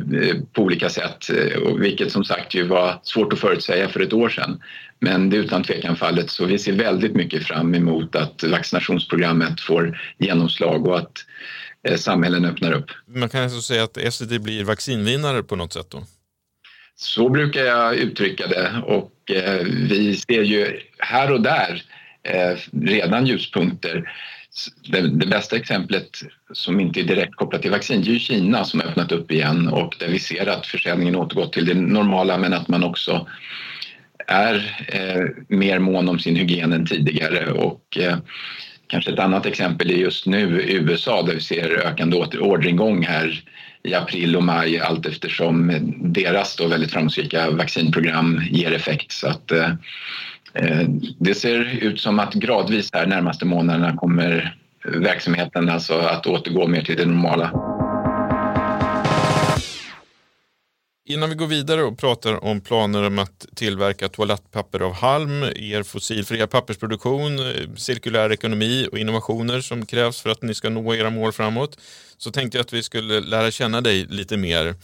på 0.53 0.61
olika 0.61 0.89
sätt, 0.89 1.29
eh, 1.29 1.73
vilket 1.79 2.11
som 2.11 2.23
sagt 2.23 2.53
ju 2.53 2.63
var 2.63 2.99
svårt 3.03 3.33
att 3.33 3.39
förutsäga 3.39 3.89
för 3.89 3.99
ett 3.99 4.13
år 4.13 4.29
sedan. 4.29 4.61
Men 4.99 5.29
det 5.29 5.37
är 5.37 5.41
utan 5.41 5.63
tvekan 5.63 5.95
fallet, 5.95 6.29
så 6.29 6.45
vi 6.45 6.59
ser 6.59 6.73
väldigt 6.73 7.15
mycket 7.15 7.43
fram 7.43 7.75
emot 7.75 8.15
att 8.15 8.43
vaccinationsprogrammet 8.43 9.61
får 9.61 9.99
genomslag 10.17 10.87
och 10.87 10.97
att 10.97 11.25
samhällen 11.99 12.45
öppnar 12.45 12.71
upp. 12.71 12.85
Man 13.07 13.29
kan 13.29 13.43
alltså 13.43 13.61
säga 13.61 13.83
att 13.83 14.13
SVT 14.13 14.41
blir 14.41 14.63
vaccinvinnare 14.63 15.43
på 15.43 15.55
något 15.55 15.73
sätt 15.73 15.87
då? 15.89 16.03
Så 16.95 17.29
brukar 17.29 17.61
jag 17.61 17.95
uttrycka 17.95 18.47
det 18.47 18.81
och 18.85 19.11
vi 19.89 20.15
ser 20.15 20.43
ju 20.43 20.79
här 20.99 21.31
och 21.31 21.41
där 21.41 21.83
Eh, 22.27 22.57
redan 22.81 23.25
ljuspunkter 23.25 24.03
det, 24.91 25.01
det, 25.01 25.27
bästa 25.27 25.55
exemplet 25.55 26.09
som 26.53 26.79
inte 26.79 26.99
är 26.99 27.03
direkt 27.03 27.35
kopplat 27.35 27.61
till 27.61 27.71
vaccin 27.71 28.01
det 28.01 28.09
är 28.09 28.13
ju 28.13 28.19
Kina 28.19 28.63
som 28.63 28.79
har 28.79 28.87
öppnat 28.87 29.11
upp 29.11 29.31
igen 29.31 29.67
och 29.67 29.95
där 29.99 30.07
vi 30.07 30.19
ser 30.19 30.47
att 30.47 30.65
försäljningen 30.65 31.15
återgått 31.15 31.53
till 31.53 31.65
det 31.65 31.73
normala 31.73 32.37
men 32.37 32.53
att 32.53 32.67
man 32.67 32.83
också 32.83 33.27
är 34.27 34.55
eh, 34.87 35.25
mer 35.47 35.79
mån 35.79 36.09
om 36.09 36.19
sin 36.19 36.35
hygien 36.35 36.73
än 36.73 36.85
tidigare 36.85 37.51
och 37.51 37.97
eh, 37.99 38.17
kanske 38.87 39.11
ett 39.11 39.19
annat 39.19 39.45
exempel 39.45 39.91
är 39.91 39.95
just 39.95 40.25
nu 40.25 40.63
USA 40.67 41.21
där 41.21 41.33
vi 41.33 41.41
ser 41.41 41.87
ökande 41.87 42.17
orderingång 42.17 43.03
här 43.03 43.43
i 43.83 43.93
april 43.93 44.35
och 44.35 44.43
maj 44.43 44.79
allt 44.79 45.05
eftersom 45.05 45.71
deras 46.01 46.55
då 46.55 46.67
väldigt 46.67 46.91
framgångsrika 46.91 47.49
vaccinprogram 47.49 48.41
ger 48.51 48.71
effekt. 48.71 49.11
Så 49.11 49.27
att, 49.27 49.51
Eh, 49.51 49.69
Eh, 50.57 50.87
det 51.19 51.35
ser 51.35 51.83
ut 51.83 51.99
som 51.99 52.19
att 52.19 52.33
gradvis 52.33 52.89
här 52.93 53.05
närmaste 53.05 53.45
månaderna 53.45 53.97
kommer 53.97 54.57
verksamheten 54.85 55.69
alltså 55.69 55.93
att 55.93 56.27
återgå 56.27 56.67
mer 56.67 56.81
till 56.81 56.97
det 56.97 57.05
normala. 57.05 57.51
Innan 61.09 61.29
vi 61.29 61.35
går 61.35 61.47
vidare 61.47 61.83
och 61.83 61.97
pratar 61.97 62.43
om 62.43 62.61
planer 62.61 63.07
om 63.07 63.19
att 63.19 63.45
tillverka 63.55 64.09
toalettpapper 64.09 64.79
av 64.79 64.93
halm, 64.93 65.43
er 65.43 65.83
fossilfria 65.83 66.47
pappersproduktion, 66.47 67.39
eh, 67.39 67.73
cirkulär 67.75 68.31
ekonomi 68.31 68.87
och 68.91 68.97
innovationer 68.97 69.61
som 69.61 69.85
krävs 69.85 70.21
för 70.21 70.29
att 70.29 70.41
ni 70.41 70.55
ska 70.55 70.69
nå 70.69 70.95
era 70.95 71.09
mål 71.09 71.31
framåt, 71.31 71.79
så 72.17 72.31
tänkte 72.31 72.57
jag 72.57 72.63
att 72.63 72.73
vi 72.73 72.83
skulle 72.83 73.19
lära 73.19 73.51
känna 73.51 73.81
dig 73.81 74.05
lite 74.09 74.37
mer. 74.37 74.75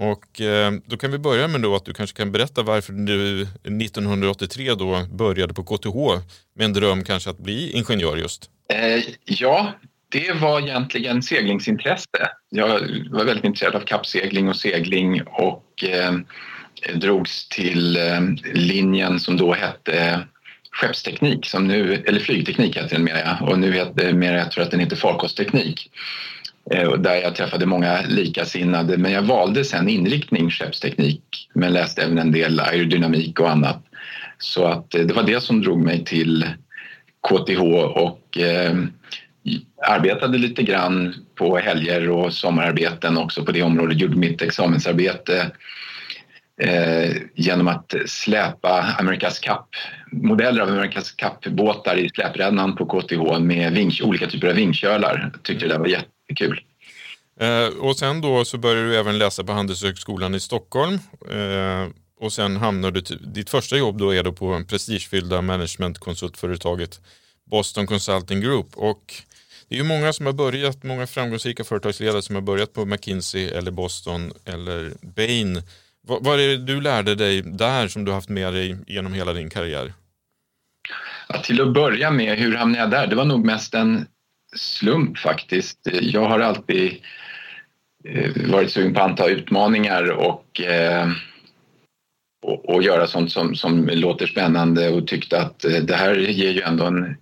Och 0.00 0.40
eh, 0.40 0.72
då 0.86 0.96
kan 0.96 1.10
vi 1.10 1.18
börja 1.18 1.48
med 1.48 1.60
då 1.60 1.76
att 1.76 1.84
du 1.84 1.92
kanske 1.92 2.16
kan 2.16 2.32
berätta 2.32 2.62
varför 2.62 2.92
du 2.92 3.42
1983 3.42 4.74
då 4.74 5.06
började 5.12 5.54
på 5.54 5.64
KTH 5.64 6.24
med 6.54 6.64
en 6.64 6.72
dröm 6.72 7.04
kanske 7.04 7.30
att 7.30 7.38
bli 7.38 7.72
ingenjör 7.72 8.16
just. 8.16 8.50
Eh, 8.68 9.02
ja, 9.24 9.72
det 10.08 10.32
var 10.32 10.60
egentligen 10.60 11.22
seglingsintresse. 11.22 12.30
Jag 12.50 12.68
var 13.10 13.24
väldigt 13.24 13.44
intresserad 13.44 13.74
av 13.74 13.80
kappsegling 13.80 14.48
och 14.48 14.56
segling 14.56 15.22
och 15.22 15.84
eh, 15.84 16.12
drogs 16.94 17.48
till 17.48 17.96
eh, 17.96 18.20
linjen 18.54 19.20
som 19.20 19.36
då 19.36 19.52
hette 19.52 20.26
skeppsteknik, 20.70 21.46
som 21.46 21.66
nu, 21.66 22.04
eller 22.06 22.20
flygteknik 22.20 22.76
heter 22.76 22.96
den 22.96 23.04
mer, 23.04 23.38
och 23.42 23.58
nu 23.58 23.72
heter 23.72 24.12
mer, 24.12 24.34
jag 24.34 24.50
tror 24.50 24.64
att 24.64 24.70
den 24.70 24.80
heter 24.80 24.96
farkostteknik. 24.96 25.90
Eh, 26.70 26.92
där 26.92 27.16
jag 27.16 27.34
träffade 27.34 27.66
många 27.66 28.00
likasinnade. 28.08 28.96
Men 28.96 29.12
jag 29.12 29.22
valde 29.22 29.64
sen 29.64 29.88
inriktning 29.88 30.50
skeppsteknik 30.50 31.48
men 31.54 31.72
läste 31.72 32.02
även 32.02 32.18
en 32.18 32.32
del 32.32 32.60
aerodynamik 32.60 33.40
och 33.40 33.50
annat. 33.50 33.84
Så 34.38 34.64
att 34.64 34.94
eh, 34.94 35.02
det 35.02 35.14
var 35.14 35.22
det 35.22 35.40
som 35.40 35.62
drog 35.62 35.80
mig 35.84 36.04
till 36.04 36.46
KTH 37.28 37.62
och 37.94 38.38
eh, 38.38 38.74
arbetade 39.86 40.38
lite 40.38 40.62
grann 40.62 41.14
på 41.34 41.58
helger 41.58 42.10
och 42.10 42.32
sommararbeten 42.32 43.18
också 43.18 43.44
på 43.44 43.52
det 43.52 43.62
området. 43.62 44.00
Gjorde 44.00 44.16
mitt 44.16 44.42
examensarbete 44.42 45.50
eh, 46.62 47.16
genom 47.34 47.68
att 47.68 47.94
släpa 48.06 48.94
Amerikas 48.98 49.38
Cup, 49.38 49.66
modeller 50.12 50.62
av 50.62 50.68
Amerikas 50.68 51.10
Cup-båtar 51.12 51.96
i 51.96 52.08
släprännan 52.08 52.76
på 52.76 52.86
KTH 52.86 53.38
med 53.40 53.72
vink, 53.72 54.00
olika 54.04 54.26
typer 54.26 54.48
av 54.48 54.54
vingkölar. 54.54 55.30
Jag 55.32 55.42
tyckte 55.42 55.66
det 55.66 55.72
där 55.72 55.78
var 55.78 55.86
jätte 55.86 56.08
kul. 56.34 56.60
Eh, 57.40 57.66
och 57.66 57.96
sen 57.96 58.20
då 58.20 58.44
så 58.44 58.58
började 58.58 58.88
du 58.88 58.96
även 58.96 59.18
läsa 59.18 59.44
på 59.44 59.52
Handelshögskolan 59.52 60.34
i 60.34 60.40
Stockholm. 60.40 60.98
Eh, 61.30 61.88
och 62.20 62.32
sen 62.32 62.56
hamnar 62.56 62.90
du, 62.90 63.00
ditt 63.00 63.50
första 63.50 63.76
jobb 63.76 63.98
då 63.98 64.14
är 64.14 64.22
då 64.22 64.32
på 64.32 64.46
en 64.46 64.66
prestigefyllda 64.66 65.42
managementkonsultföretaget 65.42 67.00
Boston 67.50 67.86
Consulting 67.86 68.40
Group. 68.40 68.66
Och 68.74 69.14
det 69.68 69.74
är 69.74 69.78
ju 69.78 69.84
många 69.84 70.12
som 70.12 70.26
har 70.26 70.32
börjat, 70.32 70.82
många 70.82 71.06
framgångsrika 71.06 71.64
företagsledare 71.64 72.22
som 72.22 72.34
har 72.34 72.42
börjat 72.42 72.72
på 72.72 72.84
McKinsey 72.84 73.48
eller 73.48 73.70
Boston 73.70 74.32
eller 74.44 74.92
Bain. 75.02 75.62
Vad, 76.02 76.24
vad 76.24 76.40
är 76.40 76.48
det 76.48 76.56
du 76.56 76.80
lärde 76.80 77.14
dig 77.14 77.42
där 77.42 77.88
som 77.88 78.04
du 78.04 78.12
haft 78.12 78.28
med 78.28 78.52
dig 78.52 78.76
genom 78.86 79.12
hela 79.12 79.32
din 79.32 79.50
karriär? 79.50 79.92
Ja, 81.28 81.42
till 81.42 81.60
att 81.60 81.74
börja 81.74 82.10
med, 82.10 82.38
hur 82.38 82.56
hamnade 82.56 82.82
jag 82.82 82.90
där? 82.90 83.06
Det 83.06 83.16
var 83.16 83.24
nog 83.24 83.44
mest 83.44 83.74
en 83.74 84.06
slump 84.56 85.18
faktiskt. 85.18 85.78
Jag 86.00 86.24
har 86.24 86.40
alltid 86.40 86.96
eh, 88.04 88.30
varit 88.52 88.70
sugen 88.70 88.94
på 88.94 89.00
att 89.00 89.10
anta 89.10 89.28
utmaningar 89.28 90.10
och, 90.10 90.60
eh, 90.60 91.08
och, 92.42 92.68
och, 92.68 92.82
göra 92.82 93.06
sånt 93.06 93.32
som, 93.32 93.54
som 93.54 93.86
låter 93.86 94.26
spännande 94.26 94.88
och 94.88 95.06
tyckte 95.06 95.40
att 95.40 95.64
eh, 95.64 95.82
det 95.82 95.94
här 95.94 96.14
ger 96.14 96.50
ju 96.50 96.60
ändå 96.60 96.84
en, 96.84 97.16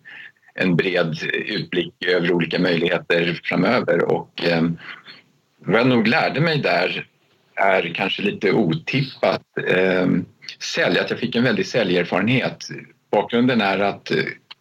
en 0.54 0.76
bred 0.76 1.16
utblick 1.32 1.94
över 2.06 2.32
olika 2.32 2.58
möjligheter 2.58 3.40
framöver 3.44 4.04
och 4.04 4.42
vad 5.58 5.80
jag 5.80 5.86
nog 5.86 6.08
lärde 6.08 6.40
mig 6.40 6.58
där 6.58 7.06
är 7.54 7.94
kanske 7.94 8.22
lite 8.22 8.52
otippat 8.52 9.42
eh, 9.66 10.06
sälj, 10.74 10.98
att 10.98 11.10
jag 11.10 11.18
fick 11.18 11.36
en 11.36 11.44
väldig 11.44 11.66
säljerfarenhet. 11.66 12.68
Bakgrunden 13.10 13.60
är 13.60 13.78
att 13.78 14.12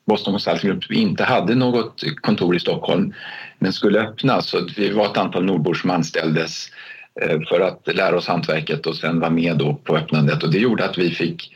Boston 0.08 0.34
Consulting 0.34 0.70
Group 0.70 0.92
inte 0.92 1.24
hade 1.24 1.56
något 1.56 2.04
kontor 2.22 2.56
i 2.56 2.60
Stockholm 2.60 3.14
men 3.60 3.74
skulle 3.74 4.00
öppna 4.00 4.42
så 4.42 4.68
vi 4.78 4.90
var 4.90 5.06
ett 5.06 5.18
antal 5.18 5.46
nordbor 5.46 5.74
som 5.74 5.90
anställdes 5.90 6.68
eh, 7.22 7.40
för 7.50 7.60
att 7.60 7.96
lära 7.96 8.18
oss 8.18 8.28
hantverket 8.28 8.86
och 8.86 8.96
sen 8.96 9.20
vara 9.20 9.32
med 9.32 9.58
då 9.58 9.76
på 9.84 9.98
öppnandet 9.98 10.44
och 10.44 10.52
det 10.52 10.60
gjorde 10.60 10.86
att 10.86 10.98
vi 10.98 11.12
fick 11.12 11.56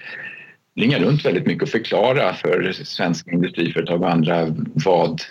ringa 0.75 0.99
runt 0.99 1.25
väldigt 1.25 1.45
mycket 1.45 1.63
och 1.63 1.69
förklara 1.69 2.33
för 2.33 2.71
svenska 2.71 3.31
industriföretag 3.31 4.01
och 4.01 4.11
andra 4.11 4.47
vad 4.73 5.21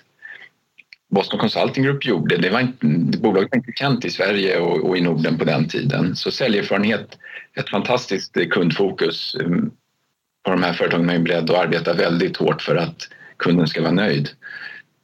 Boston 1.10 1.38
Consulting 1.40 1.84
Group 1.84 2.06
gjorde. 2.06 2.36
Det 2.36 2.50
var 2.50 2.60
inte, 2.60 2.86
bolaget 3.18 3.48
var 3.52 3.58
inte 3.58 3.72
känt 3.74 4.04
i 4.04 4.10
Sverige 4.10 4.58
och, 4.58 4.88
och, 4.88 4.96
i 4.96 5.00
Norden 5.00 5.38
på 5.38 5.44
den 5.44 5.68
tiden. 5.68 6.16
Så 6.16 6.30
säljerfarenhet, 6.30 7.18
ett 7.56 7.68
fantastiskt 7.68 8.50
kundfokus 8.50 9.36
mm, 9.40 9.70
på 10.44 10.50
de 10.50 10.62
här 10.62 10.72
företagen 10.72 11.10
är 11.10 11.18
beredda 11.18 11.52
att 11.52 11.64
arbeta 11.64 11.92
väldigt 11.92 12.36
hårt 12.36 12.62
för 12.62 12.76
att 12.76 13.08
kunden 13.36 13.66
ska 13.66 13.82
vara 13.82 13.92
nöjd. 13.92 14.28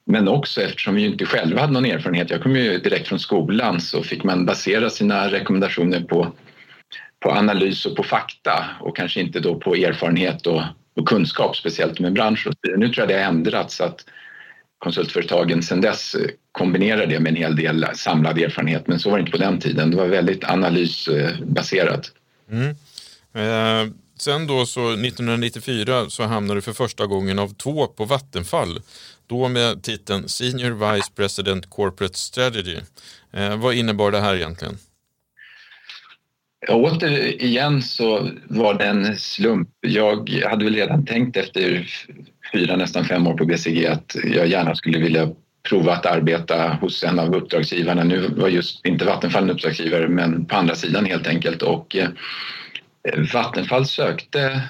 Men 0.07 0.29
också 0.29 0.63
eftersom 0.63 0.95
vi 0.95 1.05
inte 1.05 1.27
själva 1.27 1.61
hade 1.61 1.73
någon 1.73 1.85
erfarenhet, 1.85 2.31
jag 2.31 2.43
kom 2.43 2.57
ju 2.57 2.79
direkt 2.79 3.09
från 3.09 3.19
skolan 3.19 3.81
så 3.81 4.03
fick 4.03 4.25
man 4.25 4.47
basera 4.47 4.91
sina 4.91 5.31
rekommendationer 5.31 6.01
på, 6.01 6.33
på 7.21 7.31
analys 7.31 7.87
och 7.87 7.97
på 7.97 8.03
fakta 8.03 8.65
och 8.81 8.97
kanske 8.97 9.21
inte 9.21 9.41
då 9.41 9.55
på 9.55 9.75
erfarenhet 9.75 10.47
och, 10.47 10.63
och 10.97 11.09
kunskap, 11.09 11.57
speciellt 11.57 12.01
med 12.01 12.13
bransch. 12.13 12.49
Nu 12.77 12.89
tror 12.89 12.99
jag 12.99 13.09
det 13.09 13.23
har 13.25 13.31
ändrats 13.31 13.77
så 13.77 13.85
att 13.85 14.05
konsultföretagen 14.79 15.63
sedan 15.63 15.81
dess 15.81 16.17
kombinerar 16.53 17.07
det 17.07 17.21
med 17.21 17.31
en 17.31 17.37
hel 17.37 17.57
del 17.57 17.87
samlad 17.95 18.39
erfarenhet 18.39 18.87
men 18.87 18.99
så 18.99 19.11
var 19.11 19.17
det 19.17 19.21
inte 19.21 19.33
på 19.33 19.39
den 19.39 19.61
tiden. 19.61 19.91
Det 19.91 19.97
var 19.97 20.07
väldigt 20.07 20.45
analysbaserat. 20.45 22.13
Mm. 22.51 22.69
Uh 23.37 23.93
sen 24.19 24.47
då 24.47 24.67
så 24.67 24.91
1994 24.93 26.11
så 26.11 26.23
hamnade 26.23 26.59
du 26.59 26.63
för 26.63 26.73
första 26.73 27.07
gången 27.07 27.39
av 27.39 27.55
två 27.55 27.87
på 27.87 28.05
Vattenfall. 28.05 28.81
Då 29.27 29.49
med 29.49 29.83
titeln 29.83 30.29
Senior 30.29 30.95
Vice 30.95 31.11
President 31.17 31.71
Corporate 31.71 32.19
Strategy. 32.19 32.77
Eh, 33.33 33.57
vad 33.57 33.75
innebar 33.75 34.11
det 34.11 34.21
här 34.21 34.35
egentligen? 34.35 34.79
Återigen 36.69 37.83
så 37.83 38.31
var 38.49 38.75
det 38.75 38.85
en 38.85 39.17
slump. 39.17 39.69
Jag 39.81 40.31
hade 40.31 40.65
väl 40.65 40.75
redan 40.75 41.07
tänkt 41.07 41.37
efter 41.37 41.89
fyra, 42.53 42.77
nästan 42.77 43.05
fem 43.05 43.27
år 43.27 43.35
på 43.35 43.45
BCG 43.45 43.87
att 43.87 44.17
jag 44.25 44.47
gärna 44.47 44.75
skulle 44.75 44.99
vilja 44.99 45.29
prova 45.69 45.93
att 45.93 46.07
arbeta 46.07 46.79
hos 46.81 47.05
en 47.05 47.19
av 47.19 47.35
uppdragsgivarna. 47.35 48.05
Nu 48.05 48.29
var 48.37 48.49
just 48.49 48.87
inte 48.87 49.05
Vattenfall 49.05 49.43
en 49.43 49.51
uppdragsgivare 49.51 50.09
men 50.09 50.45
på 50.45 50.57
andra 50.57 50.75
sidan 50.75 51.05
helt 51.05 51.27
enkelt 51.27 51.63
och 51.63 51.97
eh, 51.97 52.09
Eh, 53.07 53.21
Vattenfall 53.33 53.87
sökte 53.87 54.63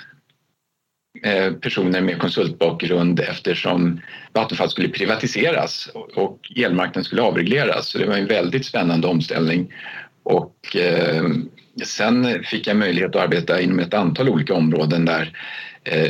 eh, 1.22 1.52
personer 1.52 2.00
med 2.00 2.18
konsultbakgrund 2.18 3.20
eftersom 3.20 4.00
Vattenfall 4.32 4.70
skulle 4.70 4.88
privatiseras 4.88 5.88
och 6.14 6.52
elmarknaden 6.56 7.04
skulle 7.04 7.22
avregleras. 7.22 7.88
Så 7.88 7.98
det 7.98 8.06
var 8.06 8.16
en 8.16 8.26
väldigt 8.26 8.66
spännande 8.66 9.06
omställning. 9.06 9.72
Och 10.22 10.76
eh, 10.76 11.24
sen 11.84 12.44
fick 12.44 12.66
jag 12.66 12.76
möjlighet 12.76 13.16
att 13.16 13.22
arbeta 13.22 13.60
inom 13.60 13.78
ett 13.78 13.94
antal 13.94 14.28
olika 14.28 14.54
områden 14.54 15.04
där 15.04 15.32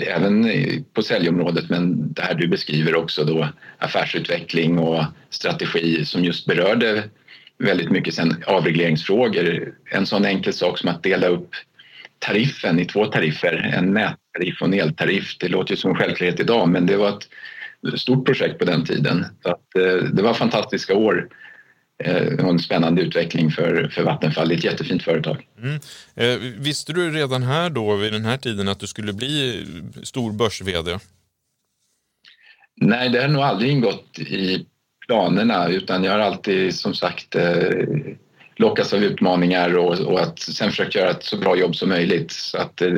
även 0.07 0.51
på 0.93 1.03
säljområdet 1.03 1.71
men 1.71 2.13
det 2.13 2.23
här 2.23 2.35
du 2.35 2.49
beskriver 2.49 2.95
också 2.95 3.25
då 3.25 3.49
affärsutveckling 3.79 4.79
och 4.79 5.05
strategi 5.31 6.05
som 6.05 6.25
just 6.25 6.47
berörde 6.47 7.05
väldigt 7.59 7.91
mycket 7.91 8.15
sen 8.15 8.45
avregleringsfrågor. 8.47 9.75
En 9.91 10.07
sån 10.07 10.25
enkel 10.25 10.53
sak 10.53 10.79
som 10.79 10.89
att 10.89 11.03
dela 11.03 11.27
upp 11.27 11.51
tariffen 12.19 12.79
i 12.79 12.85
två 12.85 13.07
tariffer, 13.07 13.73
en 13.75 13.95
nättariff 13.95 14.61
och 14.61 14.67
en 14.67 14.75
eltariff. 14.75 15.39
Det 15.39 15.49
låter 15.49 15.71
ju 15.71 15.77
som 15.77 15.91
en 15.91 15.97
självklarhet 15.97 16.41
idag 16.41 16.69
men 16.69 16.87
det 16.87 16.97
var 16.97 17.09
ett 17.09 17.29
stort 18.01 18.27
projekt 18.27 18.59
på 18.59 18.65
den 18.65 18.85
tiden. 18.85 19.27
Så 19.43 19.49
att, 19.49 19.77
eh, 19.79 20.11
det 20.13 20.23
var 20.23 20.35
fantastiska 20.35 20.95
år 20.95 21.29
eh, 22.05 22.45
och 22.45 22.51
en 22.51 22.59
spännande 22.59 23.03
utveckling 23.03 23.51
för, 23.51 23.89
för 23.89 24.03
Vattenfall. 24.03 24.49
Det 24.49 24.55
är 24.55 24.59
ett 24.59 24.65
jättefint 24.65 25.03
företag. 25.03 25.47
Mm. 25.59 25.81
Eh, 26.15 26.39
visste 26.59 26.93
du 26.93 27.11
redan 27.11 27.43
här 27.43 27.71
då 27.71 27.97
vid 27.97 28.13
den 28.13 28.25
här 28.25 28.37
tiden 28.37 28.69
att 28.69 28.81
du 28.81 28.87
skulle 28.87 29.13
bli 29.13 29.67
stor 30.03 30.33
börs-VD? 30.33 30.99
Nej, 32.81 33.09
det 33.09 33.21
har 33.21 33.29
nog 33.29 33.43
aldrig 33.43 33.71
ingått 33.71 34.19
i 34.19 34.67
planerna 35.07 35.69
utan 35.69 36.05
jag 36.05 36.13
har 36.13 36.19
alltid 36.19 36.75
som 36.75 36.95
sagt 36.95 37.35
eh, 37.35 37.71
lockas 38.57 38.93
av 38.93 39.05
utmaningar 39.05 39.77
och, 39.77 39.99
och, 39.99 40.21
att 40.21 40.39
sen 40.39 40.71
försöka 40.71 40.99
göra 40.99 41.11
ett 41.11 41.25
så 41.25 41.37
bra 41.37 41.57
jobb 41.57 41.77
som 41.77 41.89
möjligt. 41.89 42.33
Så 42.33 42.59
att, 42.59 42.81
eh, 42.83 42.91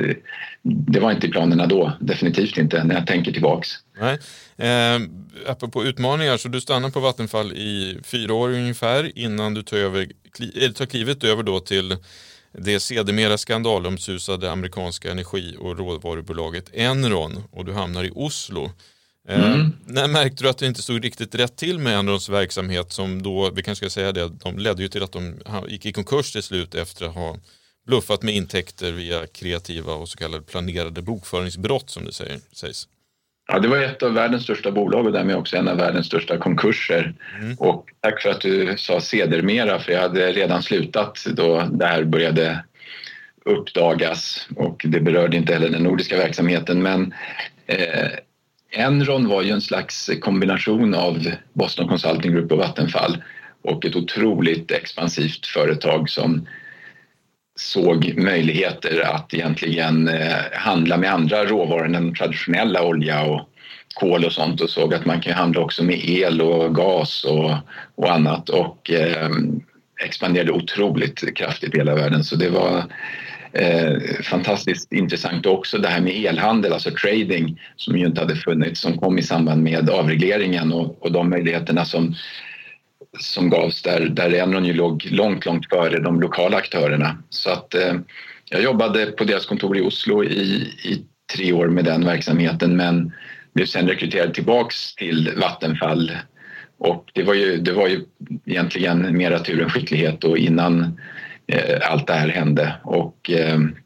det 0.62 1.00
var 1.00 1.12
inte 1.12 1.26
i 1.26 1.30
planerna 1.30 1.66
då, 1.66 1.92
definitivt 2.00 2.58
inte 2.58 2.84
när 2.84 2.94
jag 2.94 3.06
tänker 3.06 3.32
tillbaks. 3.32 3.68
Nej. 4.00 4.18
Eh, 4.56 5.00
apropå 5.46 5.84
utmaningar, 5.84 6.36
så 6.36 6.48
du 6.48 6.60
stannar 6.60 6.90
på 6.90 7.00
Vattenfall 7.00 7.52
i 7.52 7.98
fyra 8.04 8.34
år 8.34 8.48
ungefär 8.48 9.18
innan 9.18 9.54
du 9.54 9.62
tar, 9.62 9.76
över, 9.76 10.06
kli, 10.32 10.64
eh, 10.64 10.72
tar 10.72 10.86
klivet 10.86 11.24
över 11.24 11.42
då 11.42 11.60
till 11.60 11.96
det 12.52 12.80
sedermera 12.80 13.38
skandalomsusade 13.38 14.52
amerikanska 14.52 15.10
energi 15.10 15.56
och 15.58 15.78
råvarubolaget 15.78 16.70
Enron 16.74 17.44
och 17.50 17.64
du 17.64 17.72
hamnar 17.72 18.04
i 18.04 18.10
Oslo. 18.14 18.70
Eh, 19.28 19.54
mm. 19.54 19.72
när 19.86 20.08
märkte 20.08 20.44
du 20.44 20.48
att 20.48 20.58
det 20.58 20.66
inte 20.66 20.82
stod 20.82 21.04
riktigt 21.04 21.34
rätt 21.34 21.56
till 21.56 21.78
med 21.78 21.98
Enrons 21.98 22.28
verksamhet 22.28 22.92
som 22.92 23.22
då, 23.22 23.50
vi 23.50 23.62
kanske 23.62 23.90
ska 23.90 24.00
säga 24.00 24.12
det, 24.12 24.28
de 24.28 24.58
ledde 24.58 24.82
ju 24.82 24.88
till 24.88 25.02
att 25.02 25.12
de 25.12 25.34
gick 25.68 25.86
i 25.86 25.92
konkurs 25.92 26.32
till 26.32 26.42
slut 26.42 26.74
efter 26.74 27.06
att 27.06 27.14
ha 27.14 27.36
bluffat 27.86 28.22
med 28.22 28.34
intäkter 28.34 28.92
via 28.92 29.26
kreativa 29.26 29.92
och 29.92 30.08
så 30.08 30.18
kallade 30.18 30.42
planerade 30.42 31.02
bokföringsbrott 31.02 31.90
som 31.90 32.04
det 32.04 32.12
säger, 32.12 32.38
sägs. 32.52 32.88
Ja, 33.52 33.58
det 33.58 33.68
var 33.68 33.78
ett 33.78 34.02
av 34.02 34.14
världens 34.14 34.42
största 34.42 34.70
bolag 34.70 35.06
och 35.06 35.12
därmed 35.12 35.36
också 35.36 35.56
en 35.56 35.68
av 35.68 35.76
världens 35.76 36.06
största 36.06 36.38
konkurser. 36.38 37.14
Mm. 37.40 37.56
Och 37.58 37.90
tack 38.00 38.22
för 38.22 38.30
att 38.30 38.40
du 38.40 38.74
sa 38.78 39.00
sedermera, 39.00 39.78
för 39.78 39.92
jag 39.92 40.00
hade 40.00 40.32
redan 40.32 40.62
slutat 40.62 41.24
då 41.32 41.68
det 41.72 41.86
här 41.86 42.04
började 42.04 42.64
uppdagas 43.44 44.48
och 44.56 44.82
det 44.84 45.00
berörde 45.00 45.36
inte 45.36 45.52
heller 45.52 45.68
den 45.68 45.82
nordiska 45.82 46.16
verksamheten. 46.16 46.82
Men 46.82 47.14
eh, 47.66 48.08
Enron 48.70 49.28
var 49.28 49.42
ju 49.42 49.50
en 49.50 49.60
slags 49.60 50.10
kombination 50.20 50.94
av 50.94 51.32
Boston 51.52 51.88
Consulting 51.88 52.32
Group 52.32 52.52
och 52.52 52.58
Vattenfall 52.58 53.22
och 53.62 53.84
ett 53.84 53.96
otroligt 53.96 54.70
expansivt 54.70 55.46
företag 55.46 56.10
som 56.10 56.46
såg 57.56 58.14
möjligheter 58.16 59.00
att 59.14 59.34
egentligen 59.34 60.08
eh, 60.08 60.36
handla 60.52 60.96
med 60.96 61.12
andra 61.12 61.44
råvaror 61.44 61.94
än 61.94 62.14
traditionella 62.14 62.82
olja 62.82 63.24
och 63.24 63.48
kol 63.94 64.24
och 64.24 64.32
sånt 64.32 64.60
och 64.60 64.70
såg 64.70 64.94
att 64.94 65.06
man 65.06 65.20
kan 65.20 65.34
handla 65.34 65.60
också 65.60 65.84
med 65.84 66.08
el 66.08 66.40
och 66.40 66.74
gas 66.74 67.24
och, 67.24 67.54
och 67.94 68.12
annat 68.12 68.48
och 68.48 68.90
eh, 68.90 69.30
expanderade 70.04 70.52
otroligt 70.52 71.36
kraftigt 71.36 71.74
i 71.74 71.78
hela 71.78 71.94
världen. 71.94 72.24
Så 72.24 72.36
det 72.36 72.48
var 72.48 72.84
eh, 73.52 73.92
fantastiskt 74.22 74.92
intressant 74.92 75.46
också 75.46 75.78
det 75.78 75.88
här 75.88 76.00
med 76.00 76.24
elhandel, 76.24 76.72
alltså 76.72 76.90
trading 76.90 77.60
som 77.76 77.98
ju 77.98 78.06
inte 78.06 78.20
hade 78.20 78.36
funnits, 78.36 78.80
som 78.80 78.98
kom 78.98 79.18
i 79.18 79.22
samband 79.22 79.62
med 79.62 79.90
avregleringen 79.90 80.72
och, 80.72 81.02
och 81.02 81.12
de 81.12 81.30
möjligheterna 81.30 81.84
som 81.84 82.14
som 83.18 83.50
gavs 83.50 83.82
där, 83.82 84.00
där 84.00 84.34
Enron 84.34 84.64
ju 84.64 84.72
låg 84.72 85.06
långt, 85.10 85.44
långt 85.44 85.68
före 85.68 86.00
de 86.00 86.20
lokala 86.20 86.56
aktörerna. 86.56 87.22
Så 87.30 87.50
att 87.50 87.74
eh, 87.74 87.94
jag 88.50 88.62
jobbade 88.62 89.06
på 89.06 89.24
deras 89.24 89.46
kontor 89.46 89.76
i 89.76 89.80
Oslo 89.80 90.24
i, 90.24 90.72
i 90.84 91.04
tre 91.36 91.52
år 91.52 91.66
med 91.66 91.84
den 91.84 92.04
verksamheten 92.04 92.76
men 92.76 93.12
blev 93.54 93.66
sen 93.66 93.88
rekryterad 93.88 94.34
tillbaks 94.34 94.94
till 94.94 95.32
Vattenfall 95.36 96.12
och 96.78 97.10
det 97.14 97.22
var 97.22 97.34
ju, 97.34 97.56
det 97.56 97.72
var 97.72 97.88
ju 97.88 98.04
egentligen 98.46 99.16
mera 99.16 99.38
tur 99.38 99.62
än 99.62 99.70
skicklighet 99.70 100.24
och 100.24 100.38
innan 100.38 101.00
Eh, 101.52 101.90
allt 101.90 102.06
det 102.06 102.12
här 102.12 102.28
hände 102.28 102.74
och, 102.84 103.30
ehm, 103.30 103.76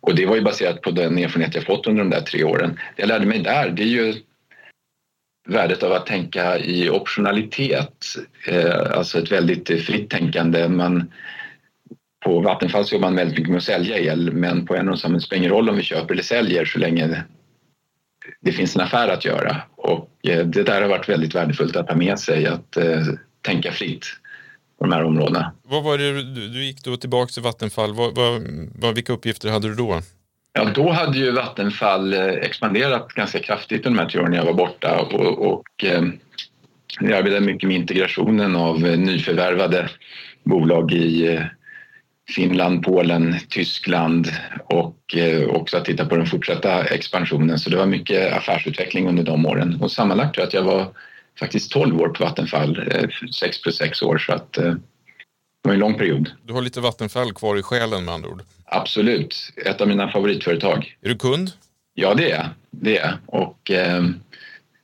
och 0.00 0.14
det 0.14 0.26
var 0.26 0.36
ju 0.36 0.42
baserat 0.42 0.82
på 0.82 0.90
den 0.90 1.18
erfarenhet 1.18 1.54
jag 1.54 1.64
fått 1.64 1.86
under 1.86 2.04
de 2.04 2.10
där 2.10 2.20
tre 2.20 2.44
åren. 2.44 2.78
Det 2.96 3.02
jag 3.02 3.08
lärde 3.08 3.26
mig 3.26 3.38
där, 3.38 3.70
det 3.70 3.82
är 3.82 3.86
ju 3.86 4.14
värdet 5.48 5.82
av 5.82 5.92
att 5.92 6.06
tänka 6.06 6.58
i 6.58 6.90
optionalitet, 6.90 8.04
eh, 8.48 8.96
alltså 8.96 9.18
ett 9.18 9.32
väldigt 9.32 9.68
fritt 9.68 10.10
tänkande. 10.10 10.68
Man, 10.68 11.12
på 12.24 12.40
Vattenfall 12.40 12.84
så 12.84 12.94
jobbar 12.94 13.08
man 13.08 13.16
väldigt 13.16 13.38
mycket 13.38 13.50
med 13.50 13.58
att 13.58 13.64
sälja 13.64 13.98
el 13.98 14.32
men 14.32 14.66
på 14.66 14.76
en 14.76 14.88
och 14.88 14.98
samma 14.98 15.20
spelar 15.20 15.38
ingen 15.38 15.52
roll 15.52 15.68
om 15.68 15.76
vi 15.76 15.82
köper 15.82 16.14
eller 16.14 16.22
säljer 16.22 16.64
så 16.64 16.78
länge 16.78 17.24
det 18.40 18.52
finns 18.52 18.76
en 18.76 18.82
affär 18.82 19.08
att 19.08 19.24
göra. 19.24 19.62
Och 19.76 20.10
eh, 20.22 20.46
det 20.46 20.62
där 20.62 20.82
har 20.82 20.88
varit 20.88 21.08
väldigt 21.08 21.34
värdefullt 21.34 21.76
att 21.76 21.88
ha 21.88 21.96
med 21.96 22.18
sig, 22.18 22.46
att 22.46 22.76
tänka 23.42 23.72
fritt 23.72 24.06
på 24.78 24.84
de 24.84 24.92
här 24.92 25.04
områdena. 25.04 25.52
Vad 25.62 25.84
var 25.84 25.98
det, 25.98 26.22
du 26.48 26.64
gick 26.64 26.84
då 26.84 26.96
tillbaka 26.96 27.30
till 27.30 27.42
Vattenfall. 27.42 27.94
Vad, 27.94 28.14
vad, 28.74 28.94
vilka 28.94 29.12
uppgifter 29.12 29.50
hade 29.50 29.68
du 29.68 29.74
då? 29.74 30.00
Ja, 30.52 30.64
då 30.74 30.90
hade 30.90 31.18
ju 31.18 31.30
Vattenfall 31.30 32.12
eh, 32.12 32.24
expanderat 32.24 33.12
ganska 33.12 33.38
kraftigt 33.38 33.86
under 33.86 33.98
de 33.98 34.02
här 34.02 34.10
tre 34.10 34.20
åren 34.20 34.32
jag 34.32 34.44
var 34.44 34.52
borta 34.52 35.00
och, 35.00 35.52
och 35.52 35.84
eh, 35.84 36.02
jag 37.00 37.12
arbetade 37.12 37.46
mycket 37.46 37.68
med 37.68 37.76
integrationen 37.76 38.56
av 38.56 38.80
nyförvärvade 38.80 39.88
bolag 40.44 40.92
i 40.92 41.40
Finland, 42.28 42.82
Polen, 42.82 43.36
Tyskland 43.48 44.28
och 44.64 45.16
eh, 45.16 45.48
också 45.48 45.76
att 45.76 45.84
titta 45.84 46.06
på 46.06 46.16
den 46.16 46.26
fortsatta 46.26 46.84
expansionen. 46.84 47.58
Så 47.58 47.70
det 47.70 47.76
var 47.76 47.86
mycket 47.86 48.32
affärsutveckling 48.32 49.08
under 49.08 49.22
de 49.22 49.46
åren. 49.46 49.78
Och 49.80 49.90
sammanlagt 49.90 50.34
tror 50.34 50.42
jag 50.42 50.48
att 50.48 50.54
jag 50.54 50.62
var 50.62 50.88
faktiskt 51.38 51.72
12 51.72 52.00
år 52.00 52.08
på 52.08 52.24
Vattenfall, 52.24 52.92
6 53.34 53.62
plus 53.62 53.76
6 53.76 54.02
år. 54.02 54.18
Så 54.18 54.32
att, 54.32 54.52
det 54.52 54.78
var 55.62 55.72
en 55.72 55.78
lång 55.78 55.94
period. 55.94 56.30
Du 56.42 56.52
har 56.52 56.62
lite 56.62 56.80
Vattenfall 56.80 57.32
kvar 57.32 57.58
i 57.58 57.62
själen 57.62 58.04
med 58.04 58.14
andra 58.14 58.28
ord? 58.28 58.42
Absolut, 58.64 59.52
ett 59.66 59.80
av 59.80 59.88
mina 59.88 60.10
favoritföretag. 60.10 60.96
Är 61.02 61.08
du 61.08 61.18
kund? 61.18 61.50
Ja, 61.94 62.14
det 62.14 62.30
är 62.30 62.48
det. 62.70 62.98
Är. 62.98 63.18
Och, 63.26 63.70
eh, 63.70 64.04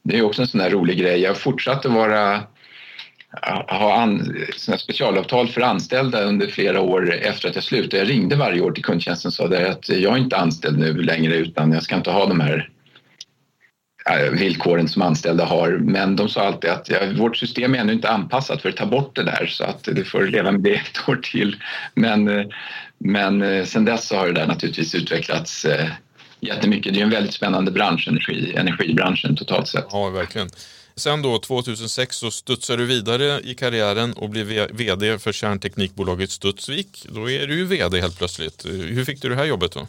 det 0.02 0.18
är 0.18 0.22
också 0.22 0.42
en 0.42 0.48
sån 0.48 0.60
där 0.60 0.70
rolig 0.70 0.98
grej. 0.98 1.20
Jag 1.20 1.38
fortsatte 1.38 1.88
vara 1.88 2.42
ha 3.68 4.02
an, 4.02 4.36
specialavtal 4.56 5.48
för 5.48 5.60
anställda 5.60 6.22
under 6.24 6.46
flera 6.46 6.80
år 6.80 7.14
efter 7.14 7.48
att 7.48 7.54
jag 7.54 7.64
slutade. 7.64 7.96
Jag 7.96 8.08
ringde 8.08 8.36
varje 8.36 8.60
år 8.60 8.72
till 8.72 8.84
kundtjänsten 8.84 9.28
och 9.28 9.34
sa 9.34 9.44
att 9.44 9.88
jag 9.88 10.12
är 10.12 10.18
inte 10.18 10.36
anställd 10.36 10.78
nu 10.78 11.02
längre 11.02 11.34
utan 11.34 11.72
jag 11.72 11.82
ska 11.82 11.96
inte 11.96 12.10
ha 12.10 12.26
de 12.26 12.40
här 12.40 12.70
villkoren 14.32 14.88
som 14.88 15.02
anställda 15.02 15.44
har. 15.44 15.70
Men 15.70 16.16
de 16.16 16.28
sa 16.28 16.46
alltid 16.46 16.70
att 16.70 16.88
ja, 16.88 16.98
vårt 17.16 17.36
system 17.36 17.74
är 17.74 17.78
ännu 17.78 17.92
inte 17.92 18.08
anpassat 18.08 18.62
för 18.62 18.68
att 18.68 18.76
ta 18.76 18.86
bort 18.86 19.16
det 19.16 19.24
där 19.24 19.46
så 19.46 19.64
att 19.64 19.84
du 19.84 20.04
får 20.04 20.26
leva 20.26 20.52
med 20.52 20.60
det 20.60 20.74
ett 20.74 21.08
år 21.08 21.16
till. 21.16 21.56
Men, 21.94 22.50
men 22.98 23.42
eh, 23.42 23.64
sen 23.64 23.84
dess 23.84 24.10
har 24.10 24.26
det 24.26 24.32
där 24.32 24.46
naturligtvis 24.46 24.94
utvecklats 24.94 25.64
eh, 25.64 25.88
jättemycket. 26.40 26.94
Det 26.94 27.00
är 27.00 27.04
en 27.04 27.10
väldigt 27.10 27.34
spännande 27.34 27.70
bransch, 27.70 28.08
energi, 28.08 28.54
energibranschen 28.56 29.36
totalt 29.36 29.68
sett. 29.68 29.86
Ja, 29.90 30.10
verkligen. 30.10 30.48
Sen 30.96 31.22
då 31.22 31.38
2006 31.38 32.16
så 32.16 32.30
studsade 32.30 32.82
du 32.82 32.86
vidare 32.86 33.40
i 33.44 33.54
karriären 33.54 34.12
och 34.12 34.30
blev 34.30 34.46
VD 34.72 35.18
för 35.18 35.32
kärnteknikbolaget 35.32 36.30
Studsvik. 36.30 37.06
Då 37.08 37.30
är 37.30 37.46
du 37.46 37.54
ju 37.54 37.64
VD 37.64 38.00
helt 38.00 38.18
plötsligt. 38.18 38.66
Hur 38.66 39.04
fick 39.04 39.22
du 39.22 39.28
det 39.28 39.36
här 39.36 39.44
jobbet 39.44 39.72
då? 39.72 39.86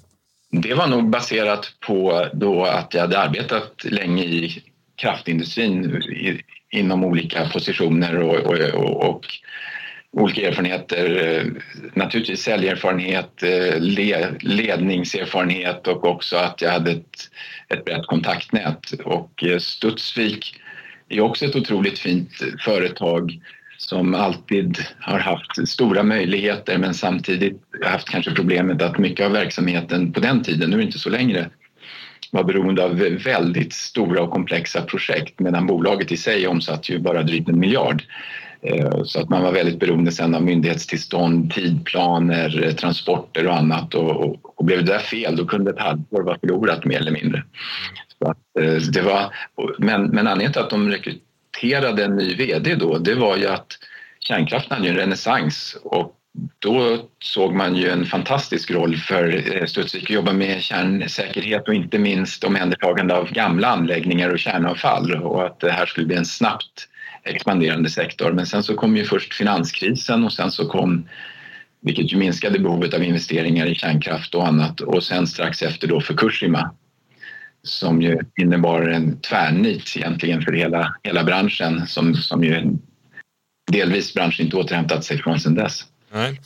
Det 0.61 0.73
var 0.73 0.87
nog 0.87 1.09
baserat 1.09 1.73
på 1.79 2.27
då 2.33 2.65
att 2.65 2.93
jag 2.93 3.01
hade 3.01 3.19
arbetat 3.19 3.83
länge 3.83 4.23
i 4.23 4.63
kraftindustrin 4.95 6.01
inom 6.71 7.03
olika 7.03 7.49
positioner 7.49 8.19
och, 8.19 8.35
och, 8.35 8.59
och, 8.59 9.09
och 9.09 9.25
olika 10.11 10.47
erfarenheter. 10.47 11.45
Naturligtvis 11.93 12.41
säljerfarenhet, 12.41 13.43
ledningserfarenhet 14.41 15.87
och 15.87 16.05
också 16.05 16.37
att 16.37 16.61
jag 16.61 16.71
hade 16.71 16.91
ett, 16.91 17.29
ett 17.69 17.85
brett 17.85 18.07
kontaktnät. 18.07 18.91
Och 19.05 19.43
eh, 19.43 19.57
Studsvik 19.57 20.61
är 21.09 21.21
också 21.21 21.45
ett 21.45 21.55
otroligt 21.55 21.99
fint 21.99 22.31
företag 22.59 23.39
som 23.77 24.15
alltid 24.15 24.77
har 24.99 25.19
haft 25.19 25.67
stora 25.67 26.03
möjligheter 26.03 26.77
men 26.77 26.93
samtidigt 26.93 27.61
haft 27.85 28.09
kanske 28.09 28.31
problemet 28.31 28.81
att 28.81 28.97
mycket 28.97 29.25
av 29.25 29.31
verksamheten 29.31 30.13
på 30.13 30.19
den 30.19 30.43
tiden, 30.43 30.69
nu 30.69 30.75
är 30.75 30.79
det 30.79 30.85
inte 30.85 30.99
så 30.99 31.09
längre, 31.09 31.49
var 32.31 32.43
beroende 32.43 32.83
av 32.83 32.95
väldigt 33.23 33.73
stora 33.73 34.21
och 34.21 34.31
komplexa 34.31 34.81
projekt 34.81 35.39
medan 35.39 35.67
bolaget 35.67 36.11
i 36.11 36.17
sig 36.17 36.47
omsatte 36.47 36.91
ju 36.91 36.99
bara 36.99 37.23
drygt 37.23 37.49
en 37.49 37.59
miljard. 37.59 38.03
Eh, 38.61 39.03
så 39.03 39.21
att 39.21 39.29
man 39.29 39.43
var 39.43 39.51
väldigt 39.51 39.79
beroende 39.79 40.11
sen 40.11 40.35
av 40.35 40.43
myndighetstillstånd, 40.43 41.53
tidplaner, 41.53 42.63
eh, 42.63 42.71
transporter 42.71 43.47
och 43.47 43.57
annat 43.57 43.93
och, 43.93 44.39
och 44.59 44.65
blev 44.65 44.85
det 44.85 44.91
där 44.91 44.99
fel 44.99 45.35
då 45.35 45.45
kunde 45.45 45.71
ett 45.71 45.79
halvår 45.79 46.23
vara 46.23 46.39
förlorat 46.39 46.85
mer 46.85 46.97
eller 46.97 47.11
mindre. 47.11 47.43
Eh, 48.59 48.75
det 48.75 49.01
var, 49.01 49.33
men, 49.77 50.03
men 50.03 50.27
anledningen 50.27 50.53
till 50.53 50.61
att 50.61 50.69
de 50.69 50.89
rekryterade 50.89 51.32
en 52.03 52.15
ny 52.15 52.35
VD 52.35 52.75
då, 52.75 52.97
det 52.97 53.15
var 53.15 53.37
ju 53.37 53.47
att 53.47 53.67
kärnkraften 54.19 54.77
hade 54.77 54.89
en 54.89 54.95
renässans 54.95 55.77
och 55.83 56.19
då 56.59 57.09
såg 57.23 57.55
man 57.55 57.75
ju 57.75 57.89
en 57.89 58.05
fantastisk 58.05 58.71
roll 58.71 58.97
för 58.97 59.55
eh, 59.55 59.65
Studsvik 59.65 60.03
att 60.03 60.09
jobba 60.09 60.33
med 60.33 60.61
kärnsäkerhet 60.61 61.67
och 61.67 61.73
inte 61.73 61.99
minst 61.99 62.43
omhändertagande 62.43 63.15
av 63.15 63.31
gamla 63.31 63.67
anläggningar 63.67 64.29
och 64.29 64.39
kärnavfall 64.39 65.15
och 65.23 65.45
att 65.45 65.59
det 65.59 65.71
här 65.71 65.85
skulle 65.85 66.07
bli 66.07 66.15
en 66.15 66.25
snabbt 66.25 66.89
expanderande 67.23 67.89
sektor. 67.89 68.31
Men 68.31 68.45
sen 68.45 68.63
så 68.63 68.75
kom 68.75 68.97
ju 68.97 69.03
först 69.03 69.33
finanskrisen 69.33 70.23
och 70.23 70.33
sen 70.33 70.51
så 70.51 70.67
kom 70.67 71.07
vilket 71.81 72.13
ju 72.13 72.17
minskade 72.17 72.59
behovet 72.59 72.93
av 72.93 73.03
investeringar 73.03 73.65
i 73.65 73.75
kärnkraft 73.75 74.35
och 74.35 74.47
annat 74.47 74.81
och 74.81 75.03
sen 75.03 75.27
strax 75.27 75.61
efter 75.61 75.87
då 75.87 76.01
Fukushima 76.01 76.71
som 77.67 78.01
ju 78.01 78.19
innebar 78.41 78.81
en 78.81 79.19
tvärnit 79.19 79.97
egentligen 79.97 80.41
för 80.41 80.51
hela, 80.51 80.95
hela 81.03 81.23
branschen 81.23 81.87
som, 81.87 82.15
som 82.15 82.43
ju 82.43 82.77
delvis 83.71 84.13
branschen 84.13 84.45
inte 84.45 84.57
återhämtat 84.57 85.05
sig 85.05 85.17
från 85.17 85.39
sedan 85.39 85.55
dess. 85.55 85.85
Nej. 86.11 86.41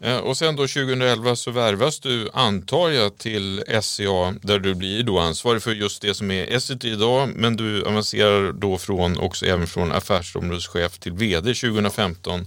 Eh, 0.00 0.18
och 0.18 0.36
sen 0.36 0.56
då 0.56 0.62
2011 0.62 1.36
så 1.36 1.50
värvas 1.50 2.00
du, 2.00 2.28
antar 2.32 2.90
jag, 2.90 3.18
till 3.18 3.62
SCA 3.82 4.34
där 4.42 4.58
du 4.58 4.74
blir 4.74 5.02
då 5.02 5.18
ansvarig 5.18 5.62
för 5.62 5.72
just 5.72 6.02
det 6.02 6.14
som 6.14 6.30
är 6.30 6.56
Essity 6.56 6.88
idag, 6.88 7.28
men 7.36 7.56
du 7.56 7.84
avancerar 7.84 8.52
då 8.52 8.78
från, 8.78 9.18
också 9.18 9.46
även 9.46 9.66
från 9.66 9.92
affärsområdeschef 9.92 10.98
till 10.98 11.12
VD 11.12 11.54
2015 11.54 12.46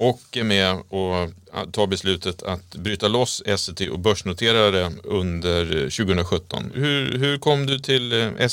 och 0.00 0.36
är 0.36 0.44
med 0.44 0.74
och 0.88 1.30
tar 1.72 1.86
beslutet 1.86 2.42
att 2.42 2.74
bryta 2.76 3.08
loss 3.08 3.42
SCT 3.56 3.80
och 3.90 3.98
börsnotera 3.98 4.70
det 4.70 4.90
under 5.04 5.62
eh, 5.62 5.88
2017. 5.88 6.70
Hur, 6.74 7.18
hur 7.18 7.38
kom 7.38 7.66
du 7.66 7.78
till 7.78 8.12
eh, 8.12 8.48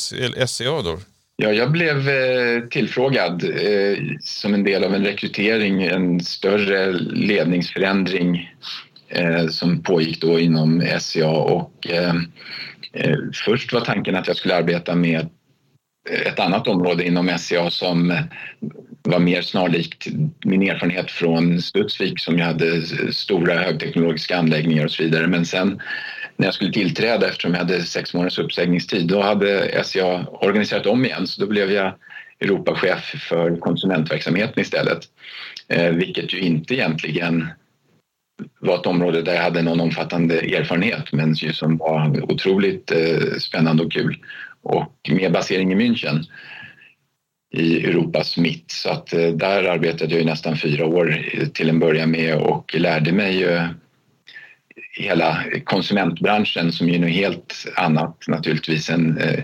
SCA 0.46 0.82
då? 0.82 1.00
Ja, 1.36 1.52
jag 1.52 1.72
blev 1.72 2.10
eh, 2.10 2.62
tillfrågad 2.70 3.44
eh, 3.44 3.98
som 4.22 4.54
en 4.54 4.64
del 4.64 4.84
av 4.84 4.96
en 4.96 5.04
rekrytering, 5.04 5.84
en 5.84 6.20
större 6.20 6.92
ledningsförändring 7.00 8.54
som 9.50 9.84
pågick 9.84 10.22
då 10.22 10.40
inom 10.40 10.84
SCA 11.00 11.28
och 11.28 11.88
först 13.46 13.74
var 13.74 13.82
tanken 13.82 14.16
att 14.16 14.28
jag 14.28 14.36
skulle 14.36 14.56
arbeta 14.56 14.96
med 14.96 15.30
ett 16.12 16.40
annat 16.40 16.68
område 16.68 17.04
inom 17.08 17.38
SCA 17.38 17.70
som 17.70 18.14
var 19.04 19.20
mer 19.20 19.42
snarlikt 19.42 20.08
min 20.46 20.62
erfarenhet 20.62 21.12
från 21.12 21.62
Studsvik 21.62 22.20
som 22.20 22.38
ju 22.38 22.44
hade 22.44 22.82
stora 23.12 23.54
högteknologiska 23.54 24.38
anläggningar 24.38 24.86
och 24.86 24.92
så 24.92 25.04
vidare. 25.04 25.28
Men 25.28 25.46
sen 25.46 25.82
när 26.38 26.48
jag 26.48 26.54
skulle 26.54 26.72
tillträda 26.72 27.28
eftersom 27.28 27.52
jag 27.52 27.60
hade 27.60 27.84
sex 27.84 28.14
månaders 28.14 28.40
uppsägningstid 28.40 29.08
då 29.08 29.22
hade 29.22 29.84
SCA 29.84 30.26
organiserat 30.28 30.86
om 30.86 31.06
igen 31.06 31.28
så 31.28 31.42
då 31.42 31.48
blev 31.48 31.72
jag 31.72 31.94
Europachef 32.40 33.16
för 33.30 33.58
konsumentverksamheten 33.58 34.62
istället. 34.62 35.00
Eh, 35.68 35.90
vilket 35.90 36.34
ju 36.34 36.40
inte 36.40 36.74
egentligen 36.74 37.48
var 38.60 38.76
ett 38.76 38.86
område 38.86 39.22
där 39.22 39.34
jag 39.34 39.44
hade 39.44 39.62
någon 39.62 39.82
omfattande 39.82 40.40
erfarenhet 40.40 41.12
men 41.12 41.36
som 41.36 41.78
var 41.78 42.32
otroligt 42.32 42.92
eh, 42.92 43.38
spännande 43.40 43.84
och 43.84 43.92
kul 43.92 44.18
och 44.68 45.10
med 45.10 45.32
basering 45.32 45.72
i 45.72 45.76
München 45.76 46.24
i 47.52 47.86
Europas 47.86 48.38
mitt. 48.38 48.72
Så 48.72 48.90
att 48.90 49.14
eh, 49.14 49.30
där 49.30 49.64
arbetade 49.64 50.14
jag 50.14 50.22
i 50.22 50.26
nästan 50.26 50.58
fyra 50.58 50.86
år 50.86 51.26
till 51.54 51.70
en 51.70 51.80
början 51.80 52.12
med 52.12 52.36
och 52.36 52.76
lärde 52.76 53.12
mig 53.12 53.40
ju 53.40 53.60
hela 54.92 55.44
konsumentbranschen 55.64 56.72
som 56.72 56.90
är 56.90 57.00
något 57.00 57.10
helt 57.10 57.66
annat 57.76 58.28
naturligtvis 58.28 58.90
än 58.90 59.18
eh, 59.18 59.44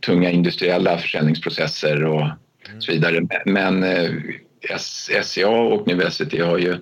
tunga 0.00 0.30
industriella 0.30 0.98
försäljningsprocesser 0.98 2.04
och 2.04 2.22
mm. 2.22 2.80
så 2.80 2.92
vidare. 2.92 3.26
Men 3.46 3.82
eh, 3.82 4.10
SCA 5.22 5.48
och 5.48 5.86
nu 5.86 6.10
SCT 6.10 6.40
har 6.40 6.58
ju 6.58 6.76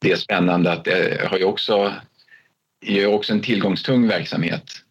det 0.00 0.16
spännande 0.16 0.72
att 0.72 0.84
det 0.84 1.28
har 1.30 1.38
ju 1.38 1.44
också, 1.44 1.92
är 2.86 3.06
också 3.06 3.32
en 3.32 3.42
tillgångstung 3.42 4.08
verksamhet 4.08 4.85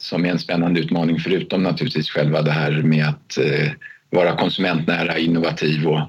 som 0.00 0.24
är 0.24 0.28
en 0.30 0.38
spännande 0.38 0.80
utmaning 0.80 1.20
förutom 1.20 1.62
naturligtvis 1.62 2.10
själva 2.10 2.42
det 2.42 2.50
här 2.50 2.82
med 2.82 3.08
att 3.08 3.38
eh, 3.38 3.72
vara 4.10 4.36
konsumentnära, 4.36 5.18
innovativ 5.18 5.86
och 5.86 6.00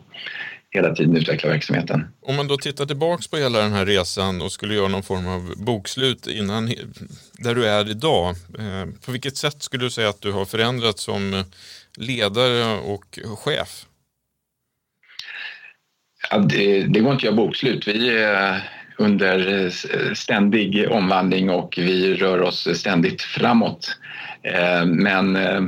hela 0.69 0.95
tiden 0.95 1.17
utveckla 1.17 1.49
verksamheten. 1.49 2.08
Om 2.21 2.36
man 2.36 2.47
då 2.47 2.58
tittar 2.58 2.86
tillbaks 2.86 3.27
på 3.27 3.38
hela 3.38 3.60
den 3.60 3.71
här 3.71 3.86
resan 3.86 4.41
och 4.41 4.51
skulle 4.51 4.73
göra 4.73 4.88
någon 4.88 5.04
form 5.04 5.27
av 5.27 5.54
bokslut 5.58 6.27
innan 6.27 6.73
där 7.34 7.56
du 7.56 7.65
är 7.65 7.89
idag. 7.89 8.30
Eh, 8.60 8.89
på 9.06 9.12
vilket 9.12 9.38
sätt 9.38 9.63
skulle 9.63 9.84
du 9.84 9.89
säga 9.89 10.10
att 10.10 10.21
du 10.21 10.32
har 10.32 10.45
förändrats 10.45 11.04
som 11.04 11.43
ledare 11.97 12.80
och 12.80 13.19
chef? 13.38 13.86
Ja, 16.30 16.38
det, 16.38 16.84
det 16.84 16.99
går 16.99 17.12
inte 17.12 17.15
att 17.15 17.23
göra 17.23 17.36
bokslut. 17.36 17.88
Vi 17.88 18.10
är 18.10 18.69
under 18.97 19.65
eh, 19.65 20.13
ständig 20.13 20.91
omvandling 20.91 21.49
och 21.49 21.73
vi 21.77 22.13
rör 22.15 22.41
oss 22.41 22.67
ständigt 22.73 23.21
framåt. 23.21 23.97
Eh, 24.43 24.86
men 24.86 25.36
eh, 25.36 25.62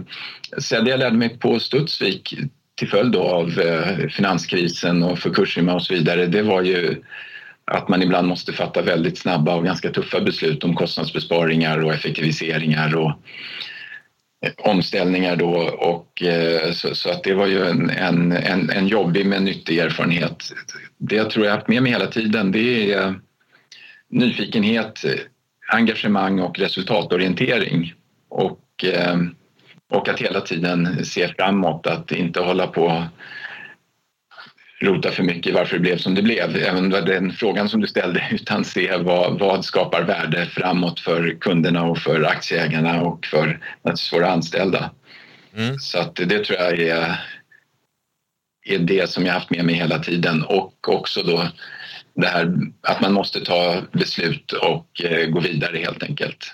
jag 0.89 0.99
lärde 0.99 1.17
mig 1.17 1.39
på 1.39 1.59
Studsvik 1.59 2.35
till 2.75 2.87
följd 2.87 3.15
av 3.15 3.59
eh, 3.59 4.07
finanskrisen 4.07 5.03
och 5.03 5.19
för 5.19 5.29
och 5.75 5.83
så 5.83 5.93
vidare, 5.93 6.25
det 6.25 6.41
var 6.41 6.61
ju 6.61 7.03
att 7.65 7.89
man 7.89 8.01
ibland 8.01 8.27
måste 8.27 8.53
fatta 8.53 8.81
väldigt 8.81 9.17
snabba 9.17 9.55
och 9.55 9.65
ganska 9.65 9.89
tuffa 9.89 10.21
beslut 10.21 10.63
om 10.63 10.75
kostnadsbesparingar 10.75 11.83
och 11.83 11.93
effektiviseringar 11.93 12.95
och 12.95 13.11
omställningar 14.57 15.35
då 15.35 15.51
och 15.77 16.23
eh, 16.23 16.71
så, 16.71 16.95
så, 16.95 17.09
att 17.09 17.23
det 17.23 17.33
var 17.33 17.47
ju 17.47 17.65
en, 17.65 17.89
en, 17.89 18.31
en, 18.31 18.69
en 18.69 18.87
jobbig 18.87 19.25
men 19.25 19.43
nyttig 19.43 19.77
erfarenhet. 19.77 20.43
Det 20.97 21.15
jag 21.15 21.29
tror 21.29 21.45
jag 21.45 21.53
haft 21.53 21.67
med 21.67 21.83
mig 21.83 21.91
hela 21.91 22.07
tiden 22.07 22.51
det 22.51 22.93
är 22.93 23.07
eh, 23.07 23.13
nyfikenhet, 24.09 25.05
engagemang 25.71 26.39
och 26.39 26.59
resultatorientering 26.59 27.93
och 28.29 28.85
eh, 28.85 29.17
och 29.93 30.09
att 30.09 30.19
hela 30.19 30.41
tiden 30.41 31.05
se 31.05 31.27
framåt, 31.27 31.87
att 31.87 32.11
inte 32.11 32.39
hålla 32.39 32.67
på 32.67 33.03
rota 34.83 35.11
för 35.11 35.23
mycket 35.23 35.53
varför 35.53 35.75
det 35.75 35.81
blev 35.81 35.97
som 35.97 36.15
det 36.15 36.21
blev. 36.21 36.55
Även 36.55 36.89
den 36.89 37.31
frågan 37.31 37.69
som 37.69 37.81
du 37.81 37.87
ställde, 37.87 38.27
utan 38.31 38.63
se 38.65 38.97
vad, 38.97 39.39
vad 39.39 39.65
skapar 39.65 40.03
värde 40.03 40.45
framåt 40.45 40.99
för 40.99 41.37
kunderna 41.39 41.83
och 41.83 41.97
för 41.97 42.23
aktieägarna 42.23 43.01
och 43.01 43.25
för 43.25 43.59
våra 44.13 44.31
anställda. 44.31 44.91
Mm. 45.55 45.79
Så 45.79 45.99
att 45.99 46.15
det 46.15 46.45
tror 46.45 46.59
jag 46.59 46.79
är, 46.79 47.19
är 48.65 48.79
det 48.79 49.09
som 49.09 49.25
jag 49.25 49.33
haft 49.33 49.49
med 49.49 49.65
mig 49.65 49.75
hela 49.75 49.99
tiden 49.99 50.43
och 50.43 50.89
också 50.89 51.23
då 51.23 51.47
det 52.15 52.27
här 52.27 52.53
att 52.81 53.01
man 53.01 53.13
måste 53.13 53.39
ta 53.39 53.81
beslut 53.91 54.51
och 54.51 55.01
eh, 55.03 55.29
gå 55.29 55.39
vidare 55.39 55.77
helt 55.77 56.03
enkelt. 56.03 56.53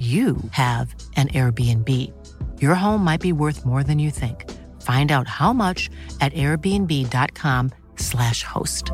you 0.00 0.36
have 0.52 0.94
an 1.16 1.28
Airbnb. 1.28 1.88
Your 2.62 2.74
home 2.74 3.04
might 3.04 3.20
be 3.20 3.32
worth 3.32 3.66
more 3.66 3.82
than 3.82 3.98
you 3.98 4.10
think. 4.10 4.50
Find 4.82 5.12
out 5.12 5.26
how 5.26 5.52
much 5.52 5.90
at 6.20 6.32
airbnb.com 6.32 7.70
slash 7.96 8.44
host. 8.44 8.84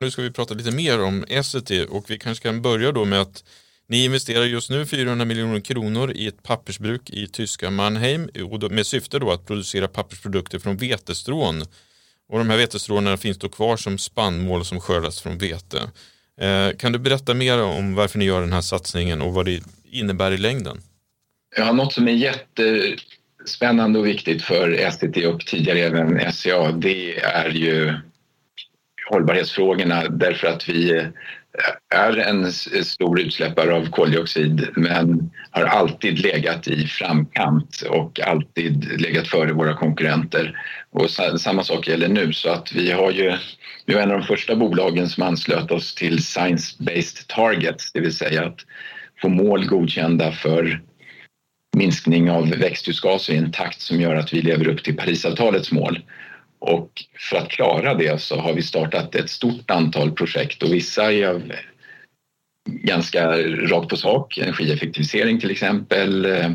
Nu 0.00 0.10
ska 0.10 0.22
vi 0.22 0.30
prata 0.30 0.54
lite 0.54 0.70
mer 0.70 1.02
om 1.02 1.24
Essity 1.28 1.86
och 1.90 2.10
vi 2.10 2.18
kanske 2.18 2.42
kan 2.42 2.62
börja 2.62 2.92
då 2.92 3.04
med 3.04 3.20
att 3.20 3.44
ni 3.86 4.04
investerar 4.04 4.44
just 4.44 4.70
nu 4.70 4.86
400 4.86 5.24
miljoner 5.24 5.60
kronor 5.60 6.12
i 6.12 6.26
ett 6.26 6.42
pappersbruk 6.42 7.10
i 7.10 7.26
tyska 7.26 7.70
Mannheim 7.70 8.30
med 8.70 8.86
syfte 8.86 9.18
då 9.18 9.32
att 9.32 9.46
producera 9.46 9.88
pappersprodukter 9.88 10.58
från 10.58 10.76
vetestrån 10.76 11.64
och 12.28 12.38
de 12.38 12.50
här 12.50 12.56
vetestråna 12.56 13.16
finns 13.16 13.38
då 13.38 13.48
kvar 13.48 13.76
som 13.76 13.98
spannmål 13.98 14.64
som 14.64 14.80
skördas 14.80 15.20
från 15.20 15.38
vete. 15.38 15.90
Eh, 16.40 16.76
kan 16.76 16.92
du 16.92 16.98
berätta 16.98 17.34
mer 17.34 17.62
om 17.62 17.94
varför 17.94 18.18
ni 18.18 18.24
gör 18.24 18.40
den 18.40 18.52
här 18.52 18.60
satsningen 18.60 19.22
och 19.22 19.34
vad 19.34 19.44
det 19.44 19.60
innebär 19.90 20.32
i 20.32 20.38
längden? 20.38 20.80
Ja, 21.56 21.72
något 21.72 21.92
som 21.92 22.08
är 22.08 22.12
jättespännande 22.12 23.98
och 23.98 24.06
viktigt 24.06 24.42
för 24.42 24.90
STT 24.90 25.26
och 25.26 25.46
tidigare 25.46 25.78
även 25.78 26.32
SCA 26.32 26.72
det 26.72 27.20
är 27.20 27.50
ju 27.50 27.94
hållbarhetsfrågorna 29.10 30.08
därför 30.08 30.46
att 30.46 30.68
vi 30.68 31.06
är 31.94 32.16
en 32.16 32.52
stor 32.52 33.20
utsläppare 33.20 33.74
av 33.74 33.90
koldioxid 33.90 34.68
men 34.76 35.30
har 35.50 35.64
alltid 35.64 36.18
legat 36.18 36.68
i 36.68 36.86
framkant 36.86 37.82
och 37.88 38.20
alltid 38.20 39.00
legat 39.00 39.28
före 39.28 39.52
våra 39.52 39.74
konkurrenter. 39.74 40.60
Och 40.90 41.10
samma 41.10 41.64
sak 41.64 41.88
gäller 41.88 42.08
nu 42.08 42.32
så 42.32 42.48
att 42.48 42.72
vi 42.72 42.92
har 42.92 43.10
ju 43.10 43.36
vi 43.86 43.94
var 43.94 44.02
en 44.02 44.10
av 44.10 44.18
de 44.18 44.26
första 44.26 44.56
bolagen 44.56 45.08
som 45.08 45.22
anslöt 45.22 45.70
oss 45.70 45.94
till 45.94 46.24
Science 46.24 46.76
Based 46.78 47.26
Targets, 47.28 47.92
det 47.92 48.00
vill 48.00 48.16
säga 48.16 48.44
att 48.44 48.58
få 49.22 49.28
mål 49.28 49.66
godkända 49.66 50.32
för 50.32 50.80
minskning 51.76 52.30
av 52.30 52.48
växthusgaser 52.48 53.32
i 53.32 53.36
en 53.36 53.52
takt 53.52 53.80
som 53.80 54.00
gör 54.00 54.14
att 54.14 54.32
vi 54.32 54.42
lever 54.42 54.68
upp 54.68 54.84
till 54.84 54.96
Parisavtalets 54.96 55.72
mål. 55.72 55.98
Och 56.66 57.04
för 57.30 57.36
att 57.36 57.48
klara 57.48 57.94
det 57.94 58.20
så 58.20 58.36
har 58.36 58.52
vi 58.52 58.62
startat 58.62 59.14
ett 59.14 59.30
stort 59.30 59.70
antal 59.70 60.12
projekt 60.12 60.62
och 60.62 60.72
vissa 60.72 61.12
är 61.12 61.62
ganska 62.66 63.38
rakt 63.42 63.88
på 63.88 63.96
sak. 63.96 64.38
Energieffektivisering 64.38 65.40
till 65.40 65.50
exempel, 65.50 66.24
eh, 66.24 66.50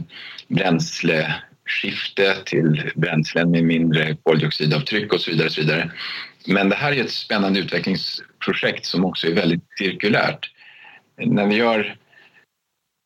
bränsleskifte 0.48 2.36
till 2.46 2.92
bränslen 2.96 3.52
med 3.52 3.64
mindre 3.64 4.18
koldioxidavtryck 4.24 5.14
och 5.14 5.22
så 5.22 5.32
vidare. 5.32 5.48
Och 5.48 5.54
så 5.54 5.62
vidare. 5.62 5.92
Men 6.48 6.70
det 6.70 6.76
här 6.76 6.92
är 6.92 7.04
ett 7.04 7.12
spännande 7.12 7.60
utvecklingsprojekt 7.60 8.86
som 8.86 9.06
också 9.06 9.28
är 9.28 9.34
väldigt 9.34 9.64
cirkulärt. 9.78 10.52
När 11.18 11.48
vi 11.48 11.56
gör 11.56 11.96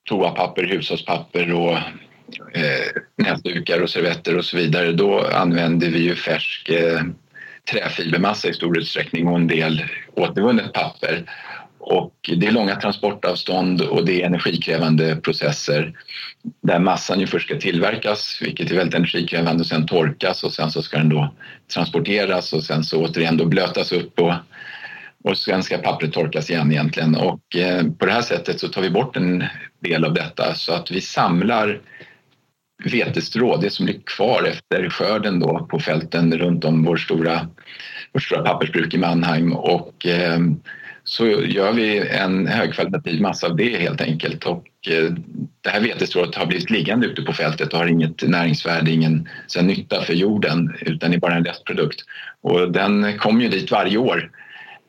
toapapper, 0.10 0.64
hushållspapper 0.64 1.54
och 1.54 1.78
eh, 2.54 3.02
näsdukar 3.16 3.82
och 3.82 3.90
servetter 3.90 4.38
och 4.38 4.46
så 4.46 4.58
vidare, 4.58 4.92
då 4.92 5.28
använder 5.28 5.90
vi 5.90 6.00
ju 6.00 6.16
färsk 6.16 6.70
eh, 6.70 7.02
träfibermassa 7.72 8.50
i 8.50 8.54
stor 8.54 8.78
utsträckning 8.78 9.28
och 9.28 9.36
en 9.36 9.48
del 9.48 9.84
återvunnet 10.14 10.74
papper. 10.74 11.24
Och 11.80 12.30
det 12.38 12.48
är 12.48 12.52
långa 12.52 12.76
transportavstånd 12.76 13.82
och 13.82 14.06
det 14.06 14.22
är 14.22 14.26
energikrävande 14.26 15.16
processer 15.16 15.94
där 16.62 16.80
massan 16.80 17.20
ju 17.20 17.28
först 17.28 17.50
ska 17.50 17.60
tillverkas, 17.60 18.40
vilket 18.42 18.72
är 18.72 18.76
väldigt 18.76 18.96
energikrävande, 18.96 19.62
och 19.62 19.68
sen 19.68 19.88
torkas 19.88 20.44
och 20.44 20.54
sen 20.54 20.72
så 20.72 20.82
ska 20.82 20.98
den 20.98 21.10
då 21.10 21.34
transporteras 21.74 22.54
och 22.54 22.64
sen 22.64 22.84
så 22.84 23.06
återigen 23.06 23.38
då 23.38 23.46
blötas 23.46 23.92
upp 23.92 24.20
och, 24.20 24.34
och 25.24 25.38
sen 25.38 25.64
ska 25.64 25.78
pappret 25.78 26.14
torkas 26.14 26.50
igen 26.50 26.72
egentligen. 26.72 27.16
Och 27.16 27.56
eh, 27.56 27.84
på 28.00 28.06
det 28.06 28.12
här 28.12 28.22
sättet 28.22 28.60
så 28.60 28.68
tar 28.68 28.82
vi 28.82 28.90
bort 28.90 29.18
en 29.18 29.44
del 29.80 30.06
av 30.06 30.14
detta 30.14 30.54
så 30.56 30.74
att 30.74 30.92
vi 30.92 31.02
samlar 31.02 31.82
vetestrå, 32.86 33.58
det 33.58 33.70
som 33.70 33.86
blir 33.86 34.00
kvar 34.06 34.44
efter 34.44 34.90
skörden 34.90 35.40
då 35.40 35.68
på 35.70 35.80
fälten 35.80 36.38
runt 36.38 36.66
om 36.66 36.84
vårt 36.84 37.00
stora, 37.00 37.48
vårt 38.14 38.24
stora 38.24 38.42
pappersbruk 38.42 38.94
i 38.94 38.98
Mannheim. 38.98 39.54
Och 39.54 40.06
eh, 40.06 40.40
så 41.04 41.28
gör 41.28 41.72
vi 41.72 42.08
en 42.08 42.48
högkvalitativ 42.48 43.22
massa 43.22 43.48
av 43.48 43.56
det 43.56 43.78
helt 43.78 44.02
enkelt. 44.02 44.46
Och 44.46 44.68
eh, 44.90 45.14
det 45.62 45.70
här 45.70 45.82
vetestrået 45.82 46.36
har 46.36 46.46
blivit 46.46 46.70
liggande 46.70 47.08
ute 47.08 47.22
på 47.22 47.34
fältet 47.34 47.74
och 47.74 47.80
har 47.80 47.88
inget 47.88 48.28
näringsvärde, 48.28 48.92
ingen 48.92 49.30
så 49.48 49.62
nytta 49.62 50.02
för 50.02 50.14
jorden 50.14 50.76
utan 50.82 51.14
är 51.14 51.18
bara 51.18 51.36
en 51.36 51.46
restprodukt. 51.46 52.02
Och 52.42 52.72
den 52.72 53.18
kommer 53.18 53.44
ju 53.44 53.50
dit 53.50 53.72
varje 53.72 53.98
år. 53.98 54.32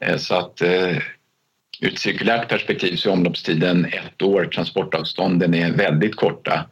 Eh, 0.00 0.16
så 0.16 0.34
att 0.34 0.62
eh, 0.62 0.96
ur 1.80 1.92
ett 1.92 1.98
cirkulärt 1.98 2.48
perspektiv 2.48 2.96
så 2.96 3.08
är 3.08 3.12
omloppstiden 3.12 3.84
ett 3.84 4.22
år, 4.22 4.44
transportavstånden 4.44 5.54
är 5.54 5.72
väldigt 5.72 6.16
korta 6.16 6.64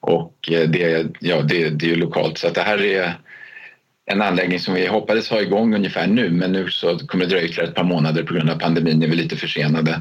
och 0.00 0.34
eh, 0.52 0.68
det, 0.68 1.06
ja, 1.20 1.42
det, 1.42 1.68
det 1.68 1.90
är 1.90 1.96
lokalt 1.96 2.38
så 2.38 2.46
att 2.46 2.54
det 2.54 2.62
här 2.62 2.84
är 2.84 3.14
en 4.10 4.22
anläggning 4.22 4.60
som 4.60 4.74
vi 4.74 4.86
hoppades 4.86 5.30
ha 5.30 5.42
igång 5.42 5.74
ungefär 5.74 6.06
nu 6.06 6.30
men 6.30 6.52
nu 6.52 6.70
så 6.70 6.98
kommer 6.98 7.24
det 7.24 7.30
dröja 7.30 7.44
ytterligare 7.44 7.68
ett 7.68 7.76
par 7.76 7.84
månader 7.84 8.22
på 8.22 8.34
grund 8.34 8.50
av 8.50 8.58
pandemin, 8.58 9.02
är 9.02 9.08
vi 9.08 9.16
lite 9.16 9.36
försenade. 9.36 10.00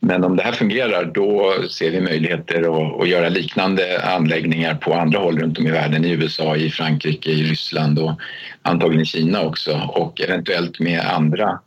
Men 0.00 0.24
om 0.24 0.36
det 0.36 0.42
här 0.42 0.52
fungerar 0.52 1.04
då 1.04 1.54
ser 1.70 1.90
vi 1.90 2.00
möjligheter 2.00 2.60
att, 2.60 3.00
att 3.00 3.08
göra 3.08 3.28
liknande 3.28 4.02
anläggningar 4.04 4.74
på 4.74 4.94
andra 4.94 5.18
håll 5.18 5.38
runt 5.38 5.58
om 5.58 5.66
i 5.66 5.70
världen, 5.70 6.04
i 6.04 6.10
USA, 6.10 6.56
i 6.56 6.70
Frankrike, 6.70 7.30
i 7.30 7.42
Ryssland 7.42 7.98
och 7.98 8.20
antagligen 8.62 9.02
i 9.02 9.06
Kina 9.06 9.42
också 9.42 9.90
och 9.94 10.20
eventuellt 10.20 10.80
med 10.80 11.00
andra 11.00 11.60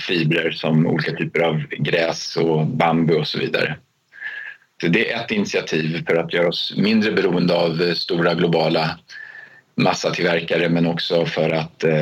fibrer 0.00 0.50
som 0.50 0.86
olika 0.86 1.12
typer 1.12 1.40
av 1.40 1.62
gräs 1.78 2.36
och 2.36 2.66
bambu 2.66 3.14
och 3.14 3.26
så 3.26 3.38
vidare. 3.38 3.76
Det 4.80 5.12
är 5.12 5.24
ett 5.24 5.30
initiativ 5.30 6.04
för 6.06 6.16
att 6.16 6.32
göra 6.32 6.48
oss 6.48 6.74
mindre 6.76 7.12
beroende 7.12 7.54
av 7.54 7.94
stora 7.94 8.34
globala 8.34 8.98
massatillverkare 9.78 10.68
men 10.68 10.86
också 10.86 11.26
för 11.26 11.50
att 11.50 11.84
eh, 11.84 11.92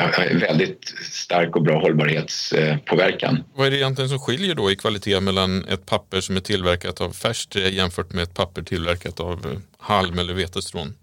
ha 0.00 0.38
väldigt 0.40 0.94
stark 1.02 1.56
och 1.56 1.62
bra 1.62 1.80
hållbarhetspåverkan. 1.80 3.44
Vad 3.54 3.66
är 3.66 3.70
det 3.70 3.76
egentligen 3.76 4.08
som 4.08 4.18
skiljer 4.18 4.54
då 4.54 4.70
i 4.70 4.76
kvalitet 4.76 5.20
mellan 5.20 5.64
ett 5.64 5.86
papper 5.86 6.20
som 6.20 6.36
är 6.36 6.40
tillverkat 6.40 7.00
av 7.00 7.10
färskt 7.10 7.56
jämfört 7.56 8.12
med 8.12 8.22
ett 8.22 8.34
papper 8.34 8.62
tillverkat 8.62 9.20
av 9.20 9.46
eh, 9.46 9.58
halm 9.78 10.18
eller 10.18 10.34
vetestrån? 10.34 10.94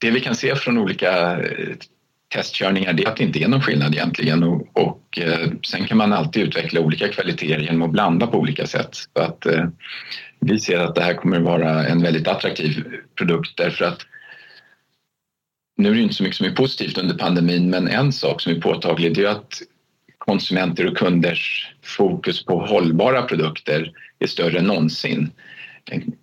Det 0.00 0.10
vi 0.10 0.20
kan 0.20 0.34
se 0.34 0.56
från 0.56 0.78
olika 0.78 1.38
testkörningar, 2.32 2.92
det 2.92 3.04
är 3.04 3.08
att 3.08 3.16
det 3.16 3.24
inte 3.24 3.42
är 3.42 3.48
någon 3.48 3.62
skillnad 3.62 3.94
egentligen 3.94 4.42
och, 4.42 4.68
och 4.72 5.18
eh, 5.18 5.50
sen 5.62 5.86
kan 5.86 5.98
man 5.98 6.12
alltid 6.12 6.42
utveckla 6.42 6.80
olika 6.80 7.08
kvaliteter 7.08 7.58
genom 7.58 7.82
att 7.82 7.90
blanda 7.90 8.26
på 8.26 8.38
olika 8.38 8.66
sätt. 8.66 8.88
Så 8.94 9.22
att, 9.22 9.46
eh, 9.46 9.64
vi 10.40 10.58
ser 10.58 10.78
att 10.78 10.94
det 10.94 11.02
här 11.02 11.14
kommer 11.14 11.36
att 11.36 11.42
vara 11.42 11.86
en 11.86 12.02
väldigt 12.02 12.28
attraktiv 12.28 12.84
produkt 13.18 13.56
därför 13.56 13.84
att 13.84 14.06
nu 15.76 15.90
är 15.90 15.94
det 15.94 16.00
inte 16.00 16.14
så 16.14 16.22
mycket 16.22 16.36
som 16.36 16.46
är 16.46 16.54
positivt 16.54 16.98
under 16.98 17.14
pandemin 17.14 17.70
men 17.70 17.88
en 17.88 18.12
sak 18.12 18.40
som 18.40 18.52
är 18.52 18.60
påtaglig 18.60 19.18
är 19.18 19.28
att 19.28 19.62
konsumenter 20.18 20.86
och 20.86 20.96
kunders 20.96 21.72
fokus 21.82 22.44
på 22.44 22.66
hållbara 22.66 23.22
produkter 23.22 23.92
är 24.18 24.26
större 24.26 24.58
än 24.58 24.64
någonsin. 24.64 25.30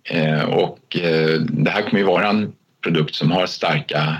Eh, 0.04 0.42
och 0.42 0.96
eh, 0.96 1.40
det 1.40 1.70
här 1.70 1.82
kommer 1.82 1.98
ju 1.98 2.04
vara 2.04 2.28
en 2.28 2.52
produkt 2.82 3.14
som 3.14 3.30
har 3.30 3.46
starka 3.46 4.16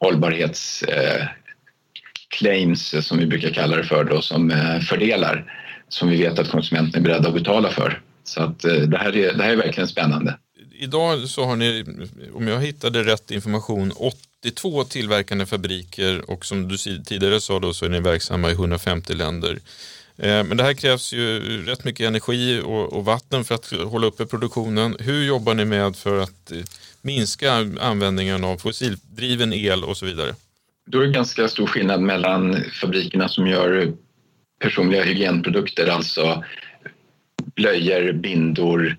hållbarhetsclaims 0.00 2.94
eh, 2.94 2.98
eh, 2.98 3.02
som 3.02 3.18
vi 3.18 3.26
brukar 3.26 3.50
kalla 3.50 3.76
det 3.76 3.84
för 3.84 4.04
då, 4.04 4.22
som 4.22 4.50
eh, 4.50 4.80
fördelar 4.80 5.60
som 5.88 6.08
vi 6.08 6.22
vet 6.22 6.38
att 6.38 6.50
konsumenten 6.50 7.00
är 7.00 7.04
beredda 7.08 7.28
att 7.28 7.34
betala 7.34 7.70
för. 7.70 8.00
Så 8.24 8.42
att 8.42 8.60
det 8.60 8.98
här 8.98 9.16
är, 9.16 9.34
det 9.34 9.42
här 9.42 9.52
är 9.52 9.56
verkligen 9.56 9.88
spännande. 9.88 10.38
Idag 10.72 11.28
så 11.28 11.44
har 11.44 11.56
ni, 11.56 11.84
om 12.34 12.48
jag 12.48 12.60
hittade 12.60 13.04
rätt 13.04 13.30
information, 13.30 13.92
82 14.42 14.84
tillverkande 14.84 15.46
fabriker 15.46 16.30
och 16.30 16.46
som 16.46 16.68
du 16.68 16.78
tidigare 16.78 17.40
sa 17.40 17.58
då 17.58 17.74
så 17.74 17.84
är 17.84 17.88
ni 17.88 18.00
verksamma 18.00 18.50
i 18.50 18.52
150 18.52 19.14
länder. 19.14 19.58
Men 20.16 20.56
det 20.56 20.62
här 20.62 20.74
krävs 20.74 21.12
ju 21.12 21.40
rätt 21.66 21.84
mycket 21.84 22.06
energi 22.06 22.60
och, 22.64 23.04
vatten 23.04 23.44
för 23.44 23.54
att 23.54 23.70
hålla 23.70 24.06
uppe 24.06 24.26
produktionen. 24.26 24.96
Hur 24.98 25.24
jobbar 25.24 25.54
ni 25.54 25.64
med 25.64 25.96
för 25.96 26.18
att 26.18 26.52
minska 27.04 27.52
användningen 27.80 28.44
av 28.44 28.56
fossildriven 28.56 29.52
el 29.52 29.84
och 29.84 29.96
så 29.96 30.06
vidare? 30.06 30.34
Då 30.86 31.00
är 31.00 31.06
det 31.06 31.12
ganska 31.12 31.48
stor 31.48 31.66
skillnad 31.66 32.00
mellan 32.00 32.64
fabrikerna 32.80 33.28
som 33.28 33.46
gör 33.46 33.92
personliga 34.58 35.02
hygienprodukter, 35.02 35.86
alltså 35.86 36.44
blöjor, 37.54 38.12
bindor, 38.12 38.96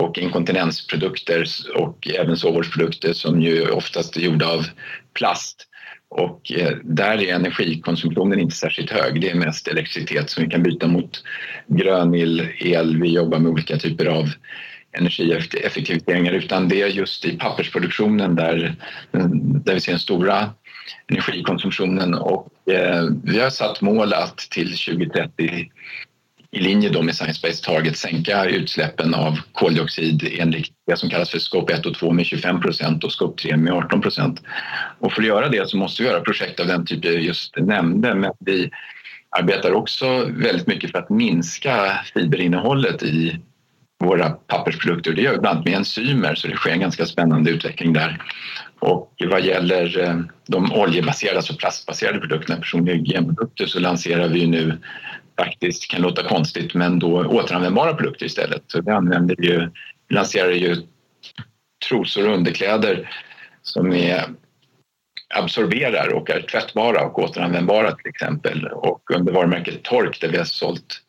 och 0.00 0.18
inkontinensprodukter 0.18 1.44
och 1.74 2.08
även 2.08 2.36
sovvårdsprodukter 2.36 3.12
som 3.12 3.40
ju 3.40 3.70
oftast 3.70 4.16
är 4.16 4.20
gjorda 4.20 4.46
av 4.46 4.66
plast. 5.14 5.66
Och 6.08 6.52
eh, 6.52 6.76
där 6.84 7.22
är 7.22 7.34
energikonsumtionen 7.34 8.40
inte 8.40 8.56
särskilt 8.56 8.90
hög. 8.90 9.20
Det 9.20 9.30
är 9.30 9.34
mest 9.34 9.68
elektricitet 9.68 10.30
som 10.30 10.44
vi 10.44 10.50
kan 10.50 10.62
byta 10.62 10.86
mot 10.86 11.22
grön 11.66 12.14
el. 12.14 13.02
Vi 13.02 13.08
jobbar 13.08 13.38
med 13.38 13.52
olika 13.52 13.76
typer 13.76 14.06
av 14.06 14.30
energieffektiviseringar 14.92 16.32
utan 16.32 16.68
det 16.68 16.82
är 16.82 16.86
just 16.86 17.24
i 17.24 17.38
pappersproduktionen 17.38 18.34
där, 18.34 18.74
där 19.64 19.74
vi 19.74 19.80
ser 19.80 19.92
den 19.92 20.00
stora 20.00 20.50
energikonsumtionen 21.08 22.14
och 22.14 22.48
eh, 22.70 23.04
vi 23.24 23.40
har 23.40 23.50
satt 23.50 23.80
mål 23.80 24.12
att 24.12 24.38
till 24.38 24.78
2030 24.78 25.70
i 26.52 26.60
linje 26.60 26.88
då 26.88 27.02
med 27.02 27.14
Science 27.14 27.40
Based 27.42 27.64
Target 27.64 27.96
sänka 27.96 28.44
utsläppen 28.44 29.14
av 29.14 29.40
koldioxid 29.52 30.28
enligt 30.38 30.68
det 30.86 30.96
som 30.96 31.10
kallas 31.10 31.30
för 31.30 31.38
Scope 31.38 31.72
1 31.72 31.86
och 31.86 31.94
2 31.94 32.12
med 32.12 32.26
25 32.26 32.60
procent 32.60 33.04
och 33.04 33.12
Scope 33.12 33.42
3 33.42 33.56
med 33.56 33.72
18 33.72 34.00
procent. 34.00 34.42
Och 34.98 35.12
för 35.12 35.22
att 35.22 35.28
göra 35.28 35.48
det 35.48 35.68
så 35.68 35.76
måste 35.76 36.02
vi 36.02 36.08
göra 36.08 36.20
projekt 36.20 36.60
av 36.60 36.66
den 36.66 36.86
typ 36.86 37.04
jag 37.04 37.22
just 37.22 37.56
nämnde 37.56 38.14
men 38.14 38.32
vi 38.38 38.70
arbetar 39.38 39.72
också 39.72 40.24
väldigt 40.24 40.66
mycket 40.66 40.90
för 40.90 40.98
att 40.98 41.10
minska 41.10 42.00
fiberinnehållet 42.14 43.02
i 43.02 43.40
våra 44.00 44.30
pappersprodukter. 44.30 45.12
Det 45.12 45.22
gör 45.22 45.32
vi 45.32 45.38
bland 45.38 45.54
annat 45.54 45.64
med 45.64 45.74
enzymer 45.74 46.34
så 46.34 46.48
det 46.48 46.56
sker 46.56 46.70
en 46.70 46.80
ganska 46.80 47.06
spännande 47.06 47.50
utveckling 47.50 47.92
där. 47.92 48.22
Och 48.78 49.14
vad 49.30 49.44
gäller 49.44 50.00
eh, 50.00 50.20
de 50.46 50.72
oljebaserade, 50.72 51.36
alltså 51.36 51.56
plastbaserade 51.56 52.18
produkterna, 52.18 52.60
personliga 52.60 52.96
hygienprodukter, 52.96 53.66
så 53.66 53.80
lanserar 53.80 54.28
vi 54.28 54.46
nu 54.46 54.78
faktiskt 55.38 55.90
kan 55.90 56.02
låta 56.02 56.22
konstigt 56.22 56.74
men 56.74 56.98
då 56.98 57.24
återanvändbara 57.24 57.94
produkter 57.94 58.26
istället. 58.26 58.62
Så 58.66 58.82
vi 58.82 58.90
använder 58.90 59.42
ju, 59.42 59.70
lanserar 60.08 60.50
ju 60.50 60.76
trosor 61.88 62.28
och 62.28 62.34
underkläder 62.34 63.10
som 63.62 63.92
är 63.92 64.24
absorberar 65.34 66.12
och 66.14 66.30
är 66.30 66.40
tvättbara 66.40 67.04
och 67.04 67.18
återanvändbara 67.18 67.92
till 67.92 68.08
exempel. 68.08 68.66
Och 68.66 69.10
under 69.10 69.32
varumärket 69.32 69.82
Tork 69.82 70.20
där 70.20 70.28
vi 70.28 70.38
har 70.38 70.44
sålt 70.44 71.02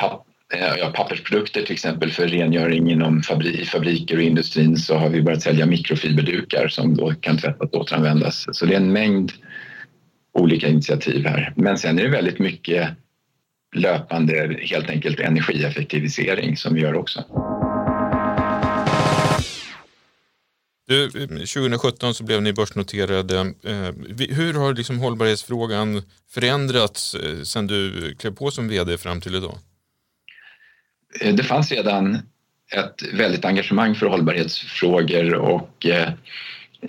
papp, 0.00 0.26
Eh, 0.52 0.74
ja, 0.78 0.92
pappersprodukter 0.94 1.62
till 1.62 1.72
exempel 1.72 2.10
för 2.10 2.28
rengöring 2.28 2.90
inom 2.90 3.22
fabri 3.22 3.64
fabriker 3.64 4.16
och 4.16 4.22
industrin 4.22 4.76
så 4.76 4.96
har 4.96 5.08
vi 5.08 5.22
börjat 5.22 5.42
sälja 5.42 5.66
mikrofiberdukar 5.66 6.68
som 6.68 6.96
då 6.96 7.14
kan 7.20 7.38
tvättas 7.38 7.70
och 7.72 7.80
återanvändas. 7.80 8.46
Så 8.52 8.66
det 8.66 8.72
är 8.72 8.76
en 8.76 8.92
mängd 8.92 9.32
olika 10.32 10.68
initiativ 10.68 11.26
här. 11.26 11.52
Men 11.56 11.78
sen 11.78 11.98
är 11.98 12.02
det 12.02 12.08
väldigt 12.08 12.38
mycket 12.38 12.88
löpande 13.76 14.56
helt 14.60 14.90
enkelt 14.90 15.20
energieffektivisering 15.20 16.56
som 16.56 16.74
vi 16.74 16.80
gör 16.80 16.94
också. 16.94 17.24
Du, 20.86 21.10
2017 21.10 22.14
så 22.14 22.24
blev 22.24 22.42
ni 22.42 22.52
börsnoterade. 22.52 23.38
Eh, 23.40 23.90
hur 24.28 24.54
har 24.54 24.74
liksom 24.74 24.98
hållbarhetsfrågan 24.98 26.02
förändrats 26.30 27.14
eh, 27.14 27.20
sen 27.20 27.44
sedan 27.44 27.66
du 27.66 28.14
klev 28.14 28.30
på 28.30 28.50
som 28.50 28.68
vd 28.68 28.98
fram 28.98 29.20
till 29.20 29.34
idag? 29.34 29.58
Eh, 31.20 31.34
det 31.34 31.42
fanns 31.42 31.72
redan 31.72 32.18
ett 32.72 33.02
väldigt 33.12 33.44
engagemang 33.44 33.94
för 33.94 34.06
hållbarhetsfrågor 34.06 35.34
och 35.34 35.86
eh, 35.86 36.08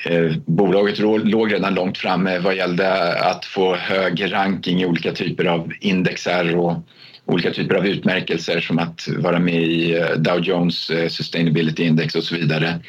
eh, 0.06 0.32
bolaget 0.46 1.00
låg 1.00 1.54
redan 1.54 1.74
långt 1.74 1.98
framme 1.98 2.40
vad 2.40 2.56
gällde 2.56 3.20
att 3.20 3.46
få 3.46 3.76
hög 3.76 4.34
ranking 4.34 4.82
i 4.82 4.86
olika 4.86 5.12
typer 5.12 5.46
av 5.46 5.74
indexer 5.80 6.56
och 6.56 6.78
olika 7.26 7.52
typer 7.52 7.76
av 7.76 7.88
utmärkelser 7.88 8.60
som 8.60 8.80
att 8.80 9.08
vara 9.18 9.40
med 9.40 9.64
i 9.64 10.06
Dow 10.18 10.40
Jones 10.40 10.92
Sustainability 11.10 11.84
Index 11.84 12.16
och 12.16 12.24
så 12.24 12.36
vidare. 12.36 12.80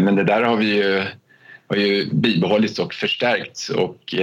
Men 0.00 0.16
det 0.16 0.24
där 0.24 0.42
har 0.42 0.56
vi 0.56 0.76
ju, 0.76 1.02
har 1.68 1.76
ju 1.76 2.06
bibehållits 2.12 2.78
och 2.78 2.94
förstärkts 2.94 3.68
och 3.68 4.14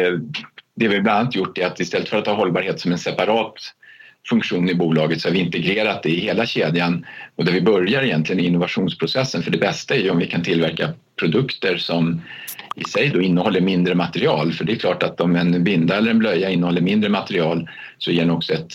det 0.75 0.87
vi 0.87 1.01
bland 1.01 1.19
annat 1.19 1.35
gjort 1.35 1.57
är 1.57 1.65
att 1.65 1.79
istället 1.79 2.09
för 2.09 2.17
att 2.17 2.27
ha 2.27 2.33
hållbarhet 2.33 2.79
som 2.79 2.91
en 2.91 2.97
separat 2.97 3.73
funktion 4.29 4.69
i 4.69 4.75
bolaget 4.75 5.21
så 5.21 5.27
har 5.27 5.33
vi 5.33 5.39
integrerat 5.39 6.03
det 6.03 6.09
i 6.09 6.19
hela 6.19 6.45
kedjan. 6.45 7.05
Och 7.35 7.45
där 7.45 7.51
vi 7.51 7.61
börjar 7.61 8.03
egentligen 8.03 8.45
innovationsprocessen 8.45 9.43
för 9.43 9.51
det 9.51 9.57
bästa 9.57 9.95
är 9.95 9.99
ju 9.99 10.09
om 10.09 10.17
vi 10.17 10.27
kan 10.27 10.43
tillverka 10.43 10.93
produkter 11.19 11.77
som 11.77 12.21
i 12.75 12.83
sig 12.83 13.09
då 13.09 13.21
innehåller 13.21 13.61
mindre 13.61 13.95
material. 13.95 14.53
För 14.53 14.65
det 14.65 14.71
är 14.71 14.75
klart 14.75 15.03
att 15.03 15.21
om 15.21 15.35
en 15.35 15.63
binda 15.63 15.97
eller 15.97 16.11
en 16.11 16.19
blöja 16.19 16.49
innehåller 16.49 16.81
mindre 16.81 17.09
material 17.09 17.69
så 17.97 18.11
ger 18.11 18.21
den 18.21 18.31
också 18.31 18.53
ett 18.53 18.73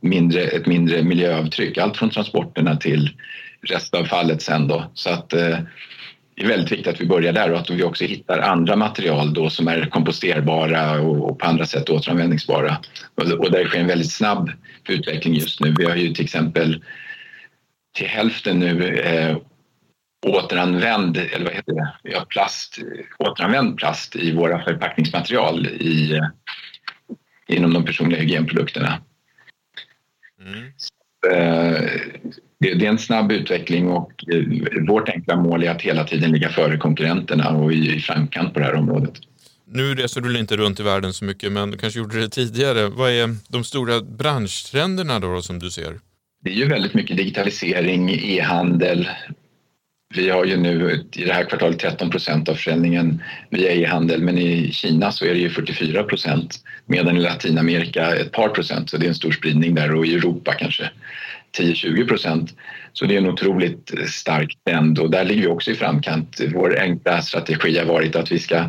mindre, 0.00 0.42
ett 0.42 0.66
mindre 0.66 1.02
miljöavtryck, 1.02 1.78
allt 1.78 1.96
från 1.96 2.10
transporterna 2.10 2.76
till 2.76 3.10
restavfallet 3.62 4.42
sen 4.42 4.68
då. 4.68 4.90
Så 4.94 5.10
att 5.10 5.32
eh, 5.32 5.58
det 6.36 6.42
är 6.42 6.48
väldigt 6.48 6.72
viktigt 6.72 6.94
att 6.94 7.00
vi 7.00 7.06
börjar 7.06 7.32
där 7.32 7.52
och 7.52 7.58
att 7.58 7.70
vi 7.70 7.82
också 7.82 8.04
hittar 8.04 8.38
andra 8.38 8.76
material 8.76 9.34
då 9.34 9.50
som 9.50 9.68
är 9.68 9.86
komposterbara 9.86 11.00
och 11.00 11.38
på 11.38 11.46
andra 11.46 11.66
sätt 11.66 11.90
återanvändningsbara. 11.90 12.76
Och 13.14 13.50
där 13.50 13.64
sker 13.64 13.80
en 13.80 13.86
väldigt 13.86 14.12
snabb 14.12 14.50
utveckling 14.88 15.34
just 15.34 15.60
nu. 15.60 15.74
Vi 15.78 15.84
har 15.84 15.96
ju 15.96 16.14
till 16.14 16.24
exempel 16.24 16.84
till 17.94 18.06
hälften 18.06 18.58
nu 18.58 18.98
eh, 18.98 19.36
återanvänd, 20.26 21.16
eller 21.16 21.44
vad 21.44 21.54
heter 21.54 21.72
det, 21.72 21.92
ja, 22.02 22.24
plast, 22.28 22.78
återanvänd 23.18 23.76
plast 23.78 24.16
i 24.16 24.32
våra 24.32 24.62
förpackningsmaterial 24.64 25.66
i, 25.66 26.16
eh, 26.16 26.26
inom 27.46 27.72
de 27.72 27.84
personliga 27.84 28.20
hygienprodukterna. 28.20 29.02
Mm. 30.40 30.72
Eh, 31.32 31.82
det, 32.60 32.72
är 32.72 32.84
en 32.84 32.98
snabb 32.98 33.32
utveckling 33.32 33.88
och 33.88 34.24
eh, 34.32 34.42
vårt 34.88 35.08
enkla 35.08 35.36
mål 35.36 35.62
är 35.62 35.70
att 35.70 35.82
hela 35.82 36.04
tiden 36.04 36.32
ligga 36.32 36.48
före 36.48 36.76
konkurrenterna 36.76 37.50
och 37.50 37.72
i 37.72 38.00
framkant 38.00 38.54
på 38.54 38.60
det 38.60 38.66
här 38.66 38.74
området. 38.74 39.12
Nu 39.68 39.94
reser 39.94 40.20
du 40.20 40.38
inte 40.38 40.56
runt 40.56 40.80
i 40.80 40.82
världen 40.82 41.12
så 41.12 41.24
mycket, 41.24 41.52
men 41.52 41.70
du 41.70 41.78
kanske 41.78 41.98
gjorde 41.98 42.20
det 42.20 42.28
tidigare. 42.28 42.88
Vad 42.88 43.10
är 43.10 43.36
de 43.48 43.64
stora 43.64 44.00
branschtrenderna 44.00 45.18
då 45.18 45.42
som 45.42 45.58
du 45.58 45.70
ser? 45.70 45.98
Det 46.44 46.50
är 46.50 46.54
ju 46.54 46.68
väldigt 46.68 46.94
mycket 46.94 47.16
digitalisering, 47.16 48.10
e-handel. 48.10 49.08
Vi 50.16 50.30
har 50.30 50.44
ju 50.44 50.56
nu 50.56 51.04
i 51.12 51.24
det 51.24 51.32
här 51.32 51.44
kvartalet 51.44 51.78
13 51.78 52.10
procent 52.10 52.48
av 52.48 52.54
försäljningen 52.54 53.22
via 53.50 53.72
e-handel, 53.72 54.22
men 54.22 54.38
i 54.38 54.72
Kina 54.72 55.12
så 55.12 55.24
är 55.24 55.34
det 55.34 55.40
ju 55.40 55.50
44 55.50 56.02
procent, 56.02 56.60
medan 56.86 57.16
i 57.16 57.20
Latinamerika 57.20 58.14
ett 58.14 58.32
par 58.32 58.48
procent, 58.48 58.90
så 58.90 58.96
det 58.96 59.06
är 59.06 59.08
en 59.08 59.14
stor 59.14 59.32
spridning 59.32 59.74
där 59.74 59.94
och 59.94 60.06
i 60.06 60.14
Europa 60.14 60.54
kanske 60.54 60.90
10-20 61.58 62.08
procent. 62.08 62.54
Så 62.92 63.04
det 63.04 63.14
är 63.14 63.18
en 63.18 63.28
otroligt 63.28 63.94
stark 64.08 64.58
trend 64.66 64.98
och 64.98 65.10
där 65.10 65.24
ligger 65.24 65.42
vi 65.42 65.48
också 65.48 65.70
i 65.70 65.74
framkant. 65.74 66.40
Vår 66.54 66.78
enkla 66.80 67.22
strategi 67.22 67.78
har 67.78 67.86
varit 67.86 68.16
att 68.16 68.32
vi 68.32 68.38
ska 68.38 68.64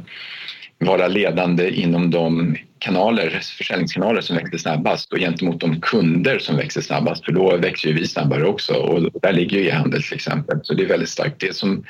vara 0.80 1.08
ledande 1.08 1.70
inom 1.70 2.12
de 2.12 2.58
kanaler, 2.80 3.30
försäljningskanaler 3.30 4.22
som 4.22 4.36
växer 4.36 4.58
snabbast 4.58 5.14
och 5.14 5.20
gentemot 5.20 5.60
de 5.60 5.82
kunder 5.82 6.40
som 6.40 6.56
växer 6.56 6.82
snabbast 6.82 7.26
för 7.26 7.32
då 7.32 7.58
växer 7.58 7.90
ju 7.90 7.96
vi 7.96 8.08
snabbare 8.08 8.46
också 8.46 8.74
och 8.74 9.12
där 9.22 9.34
ligger 9.34 9.58
ju 9.58 9.68
e-handel 9.68 10.04
till 10.04 10.16
exempel. 10.16 10.60
Så 10.64 10.74
det 10.74 10.84
är 10.84 10.88
väldigt 10.88 11.10
starkt. 11.10 11.40
Det 11.40 11.56
som 11.56 11.84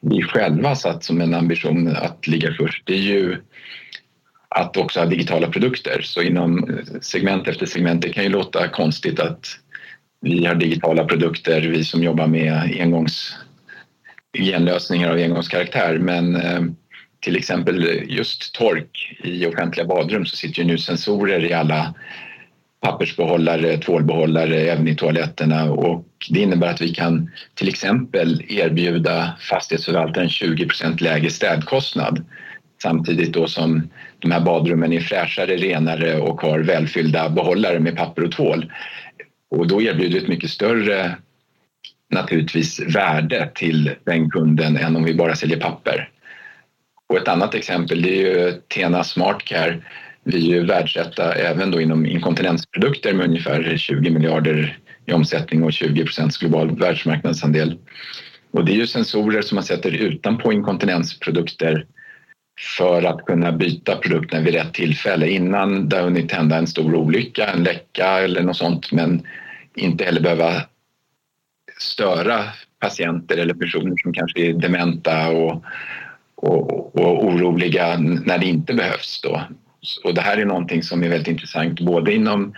vi 0.00 0.22
själva 0.22 0.74
satt 0.74 1.04
som 1.04 1.20
en 1.20 1.34
ambition 1.34 1.96
att 1.96 2.26
ligga 2.26 2.54
först 2.58 2.82
det 2.86 2.94
är 2.94 3.02
ju 3.02 3.36
att 4.48 4.76
också 4.76 5.00
ha 5.00 5.06
digitala 5.06 5.48
produkter. 5.48 6.00
Så 6.02 6.22
inom 6.22 6.78
segment 7.00 7.48
efter 7.48 7.66
segment, 7.66 8.02
det 8.02 8.12
kan 8.12 8.24
ju 8.24 8.30
låta 8.30 8.68
konstigt 8.68 9.20
att 9.20 9.46
vi 10.20 10.46
har 10.46 10.54
digitala 10.54 11.04
produkter, 11.04 11.60
vi 11.60 11.84
som 11.84 12.02
jobbar 12.02 12.26
med 12.26 12.76
engångs 12.80 13.36
genlösningar 14.38 15.10
av 15.10 15.16
engångskaraktär. 15.16 15.98
Men 15.98 16.36
eh, 16.36 16.62
till 17.20 17.36
exempel 17.36 18.04
just 18.08 18.54
tork 18.54 19.16
i 19.24 19.46
offentliga 19.46 19.86
badrum 19.86 20.26
så 20.26 20.36
sitter 20.36 20.62
ju 20.62 20.68
nu 20.68 20.78
sensorer 20.78 21.44
i 21.44 21.52
alla 21.52 21.94
pappersbehållare, 22.80 23.78
tvålbehållare, 23.78 24.56
även 24.56 24.88
i 24.88 24.94
toaletterna 24.94 25.72
och 25.72 26.04
det 26.30 26.40
innebär 26.40 26.70
att 26.70 26.80
vi 26.80 26.94
kan 26.94 27.30
till 27.54 27.68
exempel 27.68 28.42
erbjuda 28.48 29.32
fastighetsförvaltaren 29.40 30.28
20% 30.28 31.02
lägre 31.02 31.30
städkostnad 31.30 32.24
samtidigt 32.82 33.32
då 33.32 33.46
som 33.46 33.88
de 34.18 34.30
här 34.30 34.40
badrummen 34.40 34.92
är 34.92 35.00
fräschare, 35.00 35.56
renare 35.56 36.20
och 36.20 36.40
har 36.40 36.58
välfyllda 36.58 37.28
behållare 37.28 37.80
med 37.80 37.96
papper 37.96 38.24
och 38.24 38.32
tvål. 38.32 38.72
Och 39.50 39.66
då 39.66 39.82
erbjuder 39.82 40.18
ett 40.18 40.28
mycket 40.28 40.50
större 40.50 41.16
naturligtvis 42.10 42.80
värde 42.80 43.50
till 43.54 43.90
den 44.04 44.30
kunden 44.30 44.76
än 44.76 44.96
om 44.96 45.04
vi 45.04 45.14
bara 45.14 45.34
säljer 45.34 45.60
papper. 45.60 46.10
Och 47.08 47.16
ett 47.16 47.28
annat 47.28 47.54
exempel 47.54 48.02
det 48.02 48.08
är 48.08 48.20
ju 48.20 48.52
Tena 48.52 49.04
SmartCare. 49.04 49.82
Vi 50.24 50.50
är 50.50 50.54
ju 50.54 50.64
världsetta 50.64 51.32
även 51.32 51.70
då 51.70 51.80
inom 51.80 52.06
inkontinensprodukter 52.06 53.14
med 53.14 53.26
ungefär 53.26 53.76
20 53.76 54.10
miljarder 54.10 54.78
i 55.06 55.12
omsättning 55.12 55.62
och 55.62 55.72
20 55.72 56.04
procents 56.04 56.38
global 56.38 56.78
världsmarknadsandel. 56.78 57.78
Och 58.50 58.64
det 58.64 58.72
är 58.72 58.76
ju 58.76 58.86
sensorer 58.86 59.42
som 59.42 59.54
man 59.54 59.64
sätter 59.64 59.90
utanpå 59.90 60.52
inkontinensprodukter 60.52 61.86
för 62.76 63.02
att 63.02 63.24
kunna 63.24 63.52
byta 63.52 63.96
produkten 63.96 64.44
vid 64.44 64.54
rätt 64.54 64.74
tillfälle 64.74 65.28
innan 65.28 65.88
det 65.88 65.96
har 65.96 66.02
hunnit 66.02 66.32
hända 66.32 66.56
en 66.56 66.66
stor 66.66 66.94
olycka, 66.94 67.46
en 67.46 67.62
läcka 67.62 68.06
eller 68.06 68.42
något 68.42 68.56
sånt 68.56 68.92
men 68.92 69.26
inte 69.74 70.04
heller 70.04 70.20
behöva 70.20 70.62
störa 71.78 72.44
patienter 72.80 73.36
eller 73.36 73.54
personer 73.54 73.96
som 74.02 74.12
kanske 74.12 74.40
är 74.40 74.52
dementa 74.52 75.28
och, 75.28 75.64
och, 76.42 76.96
och 76.96 77.24
oroliga 77.24 77.98
när 77.98 78.38
det 78.38 78.46
inte 78.46 78.74
behövs. 78.74 79.20
Då. 79.22 79.42
Och 80.04 80.14
det 80.14 80.20
här 80.20 80.36
är 80.36 80.44
någonting 80.44 80.82
som 80.82 81.02
är 81.02 81.08
väldigt 81.08 81.28
intressant 81.28 81.80
både 81.80 82.14
inom 82.14 82.54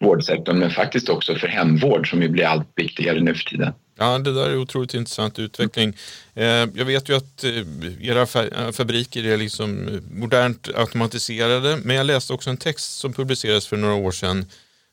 vårdsektorn 0.00 0.58
men 0.58 0.70
faktiskt 0.70 1.08
också 1.08 1.34
för 1.34 1.48
hemvård 1.48 2.10
som 2.10 2.22
ju 2.22 2.28
blir 2.28 2.44
allt 2.44 2.68
viktigare 2.76 3.20
nu 3.20 3.34
för 3.34 3.44
tiden. 3.44 3.72
Ja, 3.98 4.18
det 4.18 4.34
där 4.34 4.50
är 4.50 4.56
otroligt 4.56 4.94
intressant 4.94 5.38
utveckling. 5.38 5.96
Eh, 6.34 6.44
jag 6.46 6.84
vet 6.84 7.08
ju 7.08 7.16
att 7.16 7.44
eh, 7.44 8.08
era 8.08 8.22
eh, 8.22 8.70
fabriker 8.72 9.26
är 9.26 9.36
liksom 9.36 10.00
modernt 10.10 10.68
automatiserade, 10.74 11.78
men 11.84 11.96
jag 11.96 12.06
läste 12.06 12.32
också 12.32 12.50
en 12.50 12.56
text 12.56 12.98
som 12.98 13.12
publicerades 13.12 13.66
för 13.66 13.76
några 13.76 13.94
år 13.94 14.10
sedan 14.10 14.46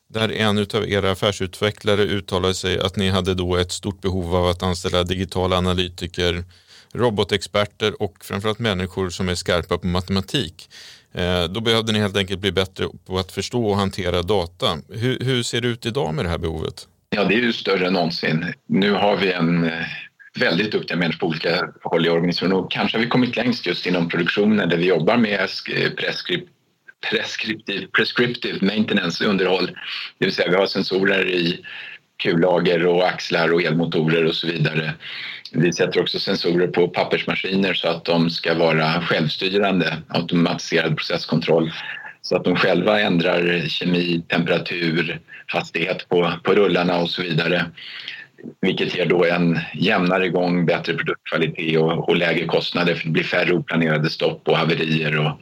där 0.08 0.32
en 0.32 0.58
av 0.58 0.88
era 0.88 1.10
affärsutvecklare 1.10 2.02
uttalade 2.02 2.54
sig 2.54 2.78
att 2.78 2.96
ni 2.96 3.08
hade 3.08 3.34
då 3.34 3.56
ett 3.56 3.72
stort 3.72 4.00
behov 4.00 4.36
av 4.36 4.46
att 4.46 4.62
anställa 4.62 5.04
digitala 5.04 5.56
analytiker, 5.56 6.44
robotexperter 6.94 8.02
och 8.02 8.24
framförallt 8.24 8.58
människor 8.58 9.10
som 9.10 9.28
är 9.28 9.34
skarpa 9.34 9.78
på 9.78 9.86
matematik. 9.86 10.70
Eh, 11.12 11.44
då 11.44 11.60
behövde 11.60 11.92
ni 11.92 11.98
helt 11.98 12.16
enkelt 12.16 12.40
bli 12.40 12.52
bättre 12.52 12.86
på 13.06 13.18
att 13.18 13.32
förstå 13.32 13.66
och 13.66 13.76
hantera 13.76 14.22
data. 14.22 14.78
Hur, 14.88 15.18
hur 15.20 15.42
ser 15.42 15.60
det 15.60 15.68
ut 15.68 15.86
idag 15.86 16.14
med 16.14 16.24
det 16.24 16.28
här 16.28 16.38
behovet? 16.38 16.88
Ja, 17.10 17.24
det 17.24 17.34
är 17.34 17.38
ju 17.38 17.52
större 17.52 17.86
än 17.86 17.92
någonsin. 17.92 18.54
Nu 18.68 18.92
har 18.92 19.16
vi 19.16 19.32
en 19.32 19.64
eh, 19.64 19.86
väldigt 20.38 20.72
duktiga 20.72 20.96
människor 20.96 21.18
på 21.18 21.26
olika 21.26 21.68
håll 21.82 22.06
i 22.06 22.10
organisationen 22.10 22.56
och 22.56 22.70
kanske 22.70 22.96
har 22.96 23.02
vi 23.04 23.08
kommit 23.10 23.36
längst 23.36 23.66
just 23.66 23.86
inom 23.86 24.08
produktionen 24.08 24.68
där 24.68 24.76
vi 24.76 24.86
jobbar 24.86 25.16
med 25.16 25.48
preskript 25.96 26.48
prescriptive, 27.10 27.86
prescriptive 27.86 28.58
maintenance, 28.66 29.24
underhåll. 29.24 29.66
Det 30.18 30.24
vill 30.24 30.34
säga 30.34 30.50
vi 30.50 30.56
har 30.56 30.66
sensorer 30.66 31.28
i 31.28 31.64
kullager 32.20 32.86
och 32.86 33.08
axlar 33.08 33.52
och 33.52 33.62
elmotorer 33.62 34.24
och 34.24 34.34
så 34.34 34.46
vidare. 34.46 34.94
Vi 35.52 35.72
sätter 35.72 36.00
också 36.00 36.18
sensorer 36.18 36.66
på 36.66 36.88
pappersmaskiner 36.88 37.74
så 37.74 37.88
att 37.88 38.04
de 38.04 38.30
ska 38.30 38.54
vara 38.54 39.02
självstyrande, 39.02 40.02
automatiserad 40.08 40.96
processkontroll 40.96 41.72
så 42.22 42.36
att 42.36 42.44
de 42.44 42.56
själva 42.56 43.00
ändrar 43.00 43.68
kemi, 43.68 44.22
temperatur, 44.28 45.20
hastighet 45.46 46.08
på, 46.08 46.32
på 46.42 46.54
rullarna 46.54 46.98
och 46.98 47.10
så 47.10 47.22
vidare. 47.22 47.66
Vilket 48.60 48.96
ger 48.96 49.06
då 49.06 49.24
en 49.24 49.58
jämnare 49.74 50.28
gång, 50.28 50.66
bättre 50.66 50.94
produktkvalitet 50.94 51.78
och, 51.78 52.08
och 52.08 52.16
lägre 52.16 52.46
kostnader 52.46 52.94
för 52.94 53.04
det 53.04 53.12
blir 53.12 53.22
färre 53.22 53.52
oplanerade 53.52 54.10
stopp 54.10 54.48
och 54.48 54.56
haverier. 54.56 55.18
Och, 55.18 55.40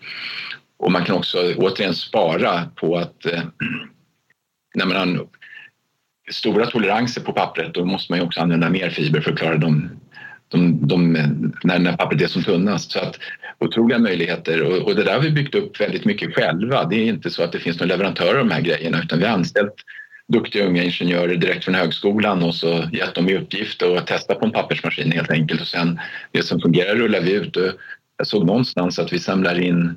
och 0.79 0.93
man 0.93 1.05
kan 1.05 1.16
också 1.16 1.55
återigen 1.57 1.95
spara 1.95 2.64
på 2.76 2.97
att 2.97 3.26
eh, 3.26 3.43
när 4.74 4.87
man 4.87 5.29
stora 6.31 6.66
toleranser 6.66 7.20
på 7.20 7.33
pappret 7.33 7.74
då 7.74 7.85
måste 7.85 8.12
man 8.12 8.18
ju 8.18 8.24
också 8.24 8.41
använda 8.41 8.70
mer 8.70 8.91
fiber 8.91 9.20
för 9.20 9.33
att 9.33 9.39
klara 9.39 9.57
de, 9.57 9.91
de, 10.49 10.87
de, 10.87 11.12
när, 11.64 11.79
när 11.79 11.97
pappret 11.97 12.22
är 12.22 12.26
som 12.26 12.43
tunnast. 12.43 12.91
Så 12.91 12.99
att 12.99 13.18
otroliga 13.59 13.99
möjligheter 13.99 14.62
och, 14.62 14.89
och 14.89 14.95
det 14.95 15.05
där 15.05 15.12
har 15.12 15.20
vi 15.20 15.31
byggt 15.31 15.55
upp 15.55 15.81
väldigt 15.81 16.05
mycket 16.05 16.35
själva. 16.35 16.85
Det 16.85 16.97
är 16.97 17.07
inte 17.07 17.31
så 17.31 17.43
att 17.43 17.53
det 17.53 17.59
finns 17.59 17.81
några 17.81 17.95
leverantörer 17.97 18.39
av 18.39 18.49
de 18.49 18.55
här 18.55 18.61
grejerna 18.61 19.03
utan 19.03 19.18
vi 19.18 19.24
har 19.24 19.33
anställt 19.33 19.74
duktiga 20.33 20.66
unga 20.66 20.83
ingenjörer 20.83 21.37
direkt 21.37 21.64
från 21.64 21.74
högskolan 21.74 22.43
och 22.43 22.55
så 22.55 22.89
gett 22.93 23.14
dem 23.14 23.29
i 23.29 23.37
uppgift 23.37 23.83
att 23.83 24.07
testa 24.07 24.35
på 24.35 24.47
en 24.47 24.53
pappersmaskin 24.53 25.12
helt 25.12 25.31
enkelt 25.31 25.61
och 25.61 25.66
sen 25.66 26.01
det 26.33 26.43
som 26.43 26.61
fungerar 26.61 26.95
rullar 26.95 27.20
vi 27.20 27.33
ut. 27.33 27.57
Och 27.57 27.72
jag 28.16 28.26
såg 28.26 28.47
någonstans 28.47 28.99
att 28.99 29.12
vi 29.12 29.18
samlar 29.18 29.61
in 29.61 29.97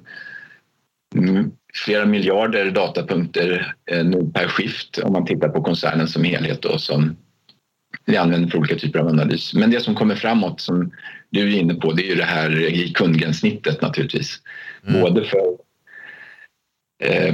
flera 1.74 2.06
miljarder 2.06 2.72
datapunkter 2.72 3.76
eh, 3.92 4.06
nu 4.06 4.32
per 4.34 4.48
skift 4.48 4.98
om 4.98 5.14
man 5.14 5.26
tittar 5.26 5.50
på 5.50 5.64
koncernen 5.64 6.08
som 6.08 6.24
helhet 6.24 6.62
då, 6.62 6.78
som 6.78 7.16
vi 8.06 8.18
använder 8.18 8.50
för 8.50 8.58
olika 8.58 8.76
typer 8.76 9.00
av 9.00 9.08
analys. 9.08 9.54
Men 9.54 9.72
det 9.72 9.80
som 9.80 9.96
kommer 9.96 10.16
framåt 10.16 10.62
som 10.62 10.92
du 11.30 11.42
är 11.42 11.60
inne 11.60 11.74
på 11.74 11.92
det 11.92 12.04
är 12.04 12.08
ju 12.08 12.16
det 12.16 12.24
här 12.24 12.60
i 12.60 12.94
kundgränssnittet 12.94 13.82
naturligtvis. 13.82 14.40
Mm. 14.88 15.02
Både 15.02 15.24
för 15.24 15.58
eh, 17.04 17.34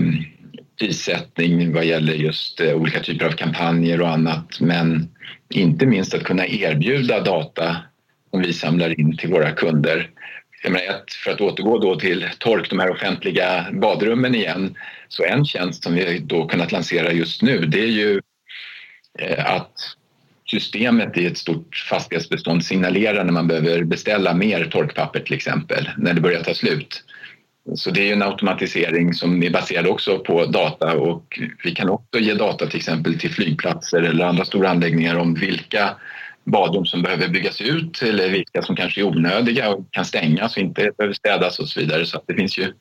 prissättning 0.80 1.74
vad 1.74 1.86
gäller 1.86 2.14
just 2.14 2.62
eh, 2.62 2.74
olika 2.74 3.00
typer 3.00 3.26
av 3.26 3.32
kampanjer 3.32 4.02
och 4.02 4.10
annat 4.10 4.60
men 4.60 5.10
inte 5.50 5.86
minst 5.86 6.14
att 6.14 6.24
kunna 6.24 6.48
erbjuda 6.48 7.20
data 7.20 7.78
som 8.32 8.42
vi 8.42 8.54
samlar 8.54 9.00
in 9.00 9.18
till 9.18 9.30
våra 9.30 9.52
kunder 9.52 10.10
ett, 10.76 11.14
för 11.24 11.32
att 11.32 11.42
återgå 11.42 11.78
då 11.78 12.00
till 12.00 12.30
tork, 12.40 12.70
de 12.70 12.80
här 12.80 12.92
offentliga 12.92 13.66
badrummen 13.72 14.36
igen, 14.36 14.76
så 15.08 15.24
en 15.24 15.46
tjänst 15.46 15.84
som 15.84 15.94
vi 15.94 16.20
då 16.20 16.48
kunnat 16.48 16.72
lansera 16.72 17.12
just 17.12 17.42
nu 17.42 17.66
det 17.66 17.80
är 17.80 17.88
ju 17.88 18.22
eh, 19.20 19.56
att 19.56 19.74
systemet 20.52 21.18
i 21.18 21.26
ett 21.26 21.38
stort 21.38 21.76
fastighetsbestånd 21.90 22.66
signalerar 22.66 23.24
när 23.24 23.34
man 23.34 23.48
behöver 23.48 23.84
beställa 23.84 24.34
mer 24.34 24.66
torkpapper 24.66 25.20
till 25.20 25.34
exempel, 25.34 25.90
när 25.98 26.14
det 26.14 26.22
börjar 26.22 26.44
ta 26.44 26.54
slut. 26.54 27.04
Så 27.76 27.92
det 27.92 28.10
är 28.10 28.14
en 28.14 28.22
automatisering 28.22 29.14
som 29.14 29.44
är 29.44 29.50
baserad 29.50 29.88
också 29.88 30.20
på 30.20 30.46
data 30.46 30.94
och 30.94 31.40
vi 31.64 31.72
kan 31.72 31.90
också 31.90 32.20
ge 32.20 32.34
data 32.34 32.68
till 32.68 32.78
exempel 32.78 33.20
till 33.20 33.32
flygplatser 33.32 34.02
eller 34.02 34.26
andra 34.26 34.46
stora 34.46 34.70
anläggningar 34.70 35.16
om 35.16 35.34
vilka 35.34 35.96
badrum 36.52 36.86
som 36.86 37.02
behöver 37.02 37.28
byggas 37.28 37.62
ut 37.62 38.02
eller 38.02 38.30
vilka 38.30 38.62
som 38.62 38.76
kanske 38.76 39.02
är 39.02 39.06
onödiga 39.06 39.70
och 39.70 39.92
kan 39.92 40.06
stängas 40.06 40.56
och 40.56 40.62
inte 40.62 40.92
behöver 40.98 41.14
städas 41.14 41.60
och 41.60 41.68
så 41.68 41.80
vidare. 41.80 42.06
Så 42.06 42.22
det 42.28 42.34
finns 42.34 42.58
ju, 42.58 42.74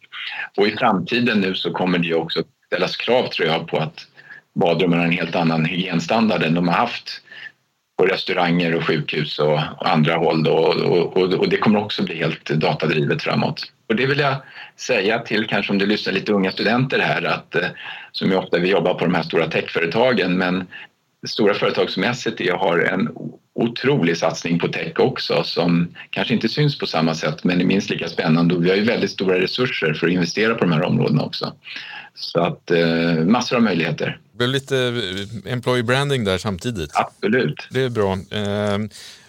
och 0.56 0.66
i 0.66 0.76
framtiden 0.76 1.40
nu 1.40 1.54
så 1.54 1.72
kommer 1.72 1.98
det 1.98 2.06
ju 2.06 2.14
också 2.14 2.42
ställas 2.66 2.96
krav 2.96 3.26
tror 3.26 3.48
jag 3.48 3.68
på 3.68 3.78
att 3.78 4.06
badrummen 4.54 4.98
har 4.98 5.06
en 5.06 5.12
helt 5.12 5.36
annan 5.36 5.64
hygienstandard 5.64 6.42
än 6.42 6.54
de 6.54 6.68
har 6.68 6.74
haft 6.74 7.22
på 7.98 8.06
restauranger 8.06 8.74
och 8.74 8.84
sjukhus 8.84 9.38
och, 9.38 9.60
andra 9.88 10.16
håll 10.16 10.42
då, 10.42 10.52
och, 10.52 11.16
och, 11.16 11.34
och, 11.34 11.48
det 11.48 11.56
kommer 11.56 11.78
också 11.78 12.02
bli 12.02 12.16
helt 12.16 12.50
datadrivet 12.50 13.22
framåt. 13.22 13.72
Och 13.88 13.96
det 13.96 14.06
vill 14.06 14.18
jag 14.18 14.36
säga 14.76 15.18
till 15.18 15.46
kanske 15.46 15.72
om 15.72 15.78
du 15.78 15.86
lyssnar 15.86 16.12
lite 16.12 16.32
unga 16.32 16.52
studenter 16.52 16.98
här 16.98 17.24
att 17.24 17.54
eh, 17.54 17.68
som 18.12 18.30
ju 18.30 18.36
ofta 18.36 18.58
vi 18.58 18.70
jobbar 18.70 18.94
på 18.94 19.04
de 19.04 19.14
här 19.14 19.22
stora 19.22 19.46
techföretagen 19.46 20.38
men 20.38 20.66
stora 21.28 21.54
företag 21.54 21.90
som 21.90 22.04
Essity 22.04 22.50
har 22.50 22.78
en 22.78 23.08
otrolig 23.56 24.16
satsning 24.16 24.58
på 24.58 24.68
tech 24.68 25.00
också 25.00 25.42
som 25.44 25.94
kanske 26.10 26.34
inte 26.34 26.48
syns 26.48 26.78
på 26.78 26.86
samma 26.86 27.14
sätt 27.14 27.44
men 27.44 27.60
är 27.60 27.64
minst 27.64 27.90
lika 27.90 28.08
spännande 28.08 28.54
och 28.54 28.64
vi 28.64 28.68
har 28.68 28.76
ju 28.76 28.84
väldigt 28.84 29.10
stora 29.10 29.40
resurser 29.40 29.94
för 29.94 30.06
att 30.06 30.12
investera 30.12 30.54
på 30.54 30.60
de 30.60 30.72
här 30.72 30.82
områdena 30.82 31.22
också. 31.22 31.52
Så 32.14 32.40
att 32.40 32.70
eh, 32.70 33.14
massor 33.14 33.56
av 33.56 33.62
möjligheter. 33.62 34.18
Det 34.32 34.38
blev 34.38 34.50
lite 34.50 34.78
eh, 34.78 35.52
employee 35.52 35.82
branding 35.82 36.24
där 36.24 36.38
samtidigt. 36.38 36.90
Absolut. 36.94 37.68
Det 37.70 37.80
är 37.80 37.88
bra. 37.88 38.12
Eh, 38.12 38.78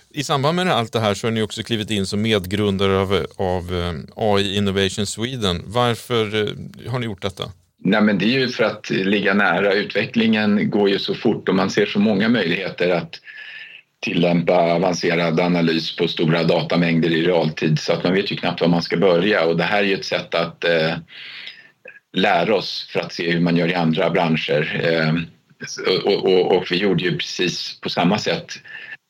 I 0.10 0.24
samband 0.24 0.56
med 0.56 0.72
allt 0.72 0.94
det 0.94 1.00
här 1.00 1.14
så 1.14 1.28
har 1.28 1.32
ni 1.32 1.42
också 1.42 1.64
klivit 1.64 1.92
in 1.92 2.06
som 2.06 2.22
medgrundare 2.22 3.00
av, 3.00 3.26
av 3.36 3.74
eh, 3.74 3.94
AI 4.16 4.58
Innovation 4.58 5.06
Sweden. 5.06 5.64
Varför 5.66 6.36
eh, 6.36 6.92
har 6.92 7.00
ni 7.00 7.06
gjort 7.06 7.22
detta? 7.22 7.44
Nej, 7.80 8.02
men 8.02 8.18
det 8.18 8.26
är 8.26 8.40
ju 8.40 8.50
för 8.50 8.64
att 8.64 8.90
ligga 8.90 9.34
nära. 9.34 9.74
Utvecklingen 9.74 10.70
går 10.70 10.90
ju 10.90 11.00
så 11.00 11.16
fort 11.16 11.50
och 11.50 11.56
man 11.56 11.70
ser 11.70 11.86
så 11.86 12.00
många 12.00 12.30
möjligheter 12.30 12.90
att 12.90 13.20
tillämpa 14.06 14.74
avancerad 14.74 15.40
analys 15.40 15.96
på 15.96 16.08
stora 16.08 16.44
datamängder 16.44 17.10
i 17.10 17.28
realtid 17.28 17.80
så 17.80 17.94
att 17.94 18.04
man 18.04 18.14
vet 18.14 18.32
ju 18.32 18.36
knappt 18.36 18.62
var 18.62 18.68
man 18.68 18.82
ska 18.82 18.98
börja 18.98 19.46
och 19.46 19.58
det 19.58 19.64
här 19.64 19.80
är 19.80 19.88
ju 19.88 19.94
ett 19.94 20.06
sätt 20.06 20.36
att 20.36 20.64
eh, 20.64 20.96
lära 22.18 22.56
oss 22.56 22.90
för 22.94 23.00
att 23.00 23.14
se 23.14 23.32
hur 23.32 23.40
man 23.40 23.58
gör 23.58 23.68
i 23.68 23.76
andra 23.76 24.10
branscher. 24.10 24.82
Eh, 24.84 25.14
och, 26.06 26.26
och, 26.26 26.58
och, 26.58 26.72
vi 26.72 26.78
gjorde 26.78 27.04
ju 27.04 27.18
precis 27.18 27.80
på 27.82 27.90
samma 27.90 28.18
sätt 28.18 28.54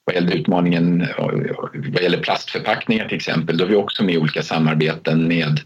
vad 0.05 0.15
gäller 0.15 0.35
utmaningen 0.35 1.07
vad 1.73 2.03
gäller 2.03 2.21
plastförpackningar 2.21 3.07
till 3.07 3.17
exempel. 3.17 3.57
Då 3.57 3.65
är 3.65 3.69
vi 3.69 3.75
också 3.75 4.03
med 4.03 4.15
i 4.15 4.17
olika 4.17 4.41
samarbeten 4.41 5.27
med 5.27 5.59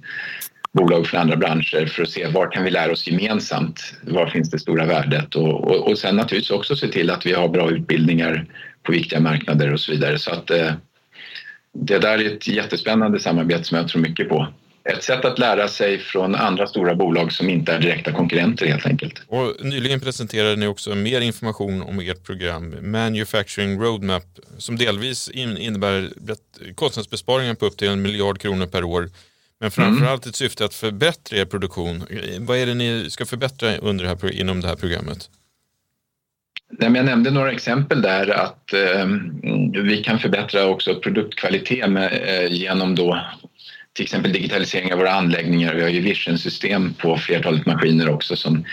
bolag 0.73 1.07
från 1.07 1.21
andra 1.21 1.35
branscher 1.35 1.85
för 1.85 2.03
att 2.03 2.09
se 2.09 2.27
var 2.27 2.51
kan 2.51 2.63
vi 2.63 2.69
lära 2.69 2.91
oss 2.91 3.07
gemensamt? 3.07 3.93
Var 4.01 4.27
finns 4.27 4.49
det 4.49 4.59
stora 4.59 4.85
värdet? 4.85 5.35
Och, 5.35 5.63
och, 5.63 5.89
och 5.89 5.97
sen 5.97 6.15
naturligtvis 6.15 6.51
också 6.51 6.75
se 6.75 6.87
till 6.87 7.09
att 7.09 7.25
vi 7.25 7.33
har 7.33 7.47
bra 7.47 7.71
utbildningar 7.71 8.45
på 8.83 8.91
viktiga 8.91 9.19
marknader 9.19 9.73
och 9.73 9.79
så 9.79 9.91
vidare. 9.91 10.19
Så 10.19 10.31
att 10.31 10.51
eh, 10.51 10.71
det 11.73 11.99
där 11.99 12.17
är 12.17 12.35
ett 12.35 12.47
jättespännande 12.47 13.19
samarbete 13.19 13.63
som 13.63 13.77
jag 13.77 13.87
tror 13.87 14.01
mycket 14.01 14.29
på. 14.29 14.47
Ett 14.83 15.03
sätt 15.03 15.25
att 15.25 15.39
lära 15.39 15.67
sig 15.67 15.99
från 15.99 16.35
andra 16.35 16.67
stora 16.67 16.95
bolag 16.95 17.31
som 17.31 17.49
inte 17.49 17.73
är 17.73 17.79
direkta 17.79 18.11
konkurrenter 18.11 18.65
helt 18.65 18.85
enkelt. 18.85 19.21
Och 19.27 19.55
nyligen 19.59 19.99
presenterade 19.99 20.55
ni 20.55 20.67
också 20.67 20.95
mer 20.95 21.21
information 21.21 21.81
om 21.81 21.99
ert 21.99 22.23
program 22.23 22.75
Manufacturing 22.81 23.79
Roadmap 23.81 24.23
som 24.57 24.77
delvis 24.77 25.29
innebär 25.29 26.09
kostnadsbesparingar 26.75 27.53
på 27.53 27.65
upp 27.65 27.77
till 27.77 27.87
en 27.87 28.01
miljard 28.01 28.39
kronor 28.39 28.65
per 28.65 28.83
år 28.83 29.09
men 29.59 29.71
framförallt 29.71 30.25
ett 30.25 30.35
syfte 30.35 30.65
att 30.65 30.73
förbättra 30.73 31.37
er 31.37 31.45
produktion. 31.45 32.03
Vad 32.39 32.57
är 32.57 32.65
det 32.65 32.73
ni 32.73 33.09
ska 33.09 33.25
förbättra 33.25 33.77
under 33.77 34.03
det 34.03 34.09
här, 34.09 34.31
inom 34.31 34.61
det 34.61 34.67
här 34.67 34.75
programmet? 34.75 35.29
Jag 36.79 36.91
nämnde 36.91 37.31
några 37.31 37.51
exempel 37.51 38.01
där 38.01 38.29
att 38.29 38.73
eh, 38.73 39.05
vi 39.83 40.03
kan 40.03 40.19
förbättra 40.19 40.65
också 40.65 40.95
produktkvalitet 40.95 41.85
eh, 41.85 42.47
genom 42.47 42.95
då 42.95 43.21
till 43.93 44.03
exempel 44.03 44.33
digitalisering 44.33 44.93
av 44.93 44.99
våra 44.99 45.11
anläggningar. 45.11 45.75
Vi 45.75 45.81
har 45.81 45.89
ju 45.89 46.01
vision-system 46.01 46.93
på 46.93 47.17
flertalet 47.17 47.65
maskiner 47.65 48.09
också 48.09 48.35
som 48.35 48.65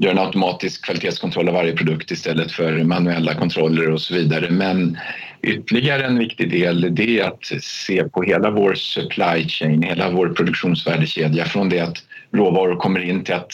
gör 0.00 0.10
en 0.10 0.18
automatisk 0.18 0.84
kvalitetskontroll 0.84 1.48
av 1.48 1.54
varje 1.54 1.72
produkt 1.72 2.10
istället 2.10 2.52
för 2.52 2.84
manuella 2.84 3.34
kontroller 3.34 3.90
och 3.90 4.00
så 4.00 4.14
vidare. 4.14 4.50
Men 4.50 4.98
ytterligare 5.42 6.04
en 6.04 6.18
viktig 6.18 6.50
del 6.50 6.94
det 6.94 7.20
är 7.20 7.24
att 7.24 7.44
se 7.62 8.04
på 8.04 8.22
hela 8.22 8.50
vår 8.50 8.74
supply 8.74 9.48
chain, 9.48 9.82
hela 9.82 10.10
vår 10.10 10.28
produktionsvärdekedja 10.28 11.44
från 11.44 11.68
det 11.68 11.80
att 11.80 11.96
råvaror 12.32 12.76
kommer 12.76 13.00
in 13.00 13.24
till 13.24 13.34
att 13.34 13.52